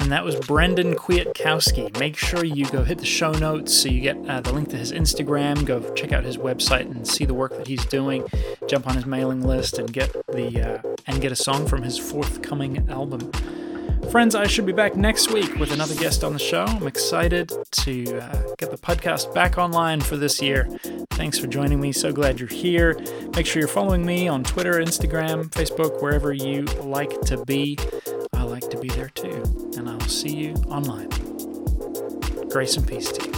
And 0.08 0.14
that 0.14 0.24
was 0.24 0.38
Brendan 0.38 0.95
Kwiatkowski. 0.95 1.99
Make 1.99 2.16
sure 2.16 2.45
you 2.45 2.66
go 2.68 2.86
hit 2.86 2.99
the 2.99 3.05
show 3.05 3.34
notes 3.34 3.74
so 3.74 3.89
you 3.89 3.99
get 3.99 4.16
uh, 4.30 4.39
the 4.39 4.53
link 4.53 4.70
to 4.70 4.78
his 4.78 4.93
Instagram. 4.93 5.66
Go 5.66 5.82
check 5.95 6.14
out 6.14 6.24
his 6.24 6.38
website 6.38 6.89
and 6.89 7.05
see 7.05 7.26
the 7.26 7.34
work 7.34 7.58
that 7.58 7.68
he's 7.68 7.86
doing. 7.88 8.26
Jump 8.70 8.88
on 8.88 8.95
his 8.95 9.05
mailing 9.05 9.41
list 9.41 9.80
and 9.80 9.91
get 9.91 10.14
the 10.28 10.62
uh, 10.62 10.95
and 11.08 11.22
get 11.22 11.34
a 11.34 11.36
song 11.36 11.68
from 11.68 11.82
his 11.82 11.97
forthcoming 11.97 12.89
album. 12.89 13.34
Friends, 14.10 14.34
I 14.34 14.47
should 14.47 14.66
be 14.66 14.72
back 14.72 14.95
next 14.95 15.34
week 15.34 15.53
with 15.55 15.74
another 15.74 15.95
guest 15.95 16.24
on 16.24 16.32
the 16.32 16.39
show. 16.39 16.64
I'm 16.64 16.88
excited 16.88 17.51
to 17.72 18.20
uh, 18.20 18.55
get 18.58 18.72
the 18.72 18.78
podcast 18.78 19.34
back 19.34 19.58
online 19.58 19.99
for 19.99 20.16
this 20.16 20.41
year. 20.41 20.70
Thanks 21.12 21.38
for 21.38 21.47
joining 21.47 21.82
me. 21.82 21.91
So 21.91 22.14
glad 22.14 22.39
you're 22.39 22.47
here. 22.47 22.97
Make 23.36 23.45
sure 23.45 23.60
you're 23.60 23.68
following 23.68 24.05
me 24.05 24.30
on 24.30 24.45
Twitter, 24.45 24.76
Instagram, 24.76 25.49
Facebook, 25.49 26.01
wherever 26.01 26.32
you 26.32 26.62
like 26.82 27.20
to 27.24 27.43
be. 27.43 27.78
Like 28.60 28.72
to 28.72 28.80
be 28.80 28.88
there 28.88 29.10
too. 29.10 29.43
And 29.78 29.88
I 29.88 29.93
will 29.93 30.08
see 30.08 30.36
you 30.36 30.55
online. 30.68 31.10
Grace 32.49 32.76
and 32.76 32.88
peace 32.88 33.12
to 33.12 33.24
you. 33.24 33.36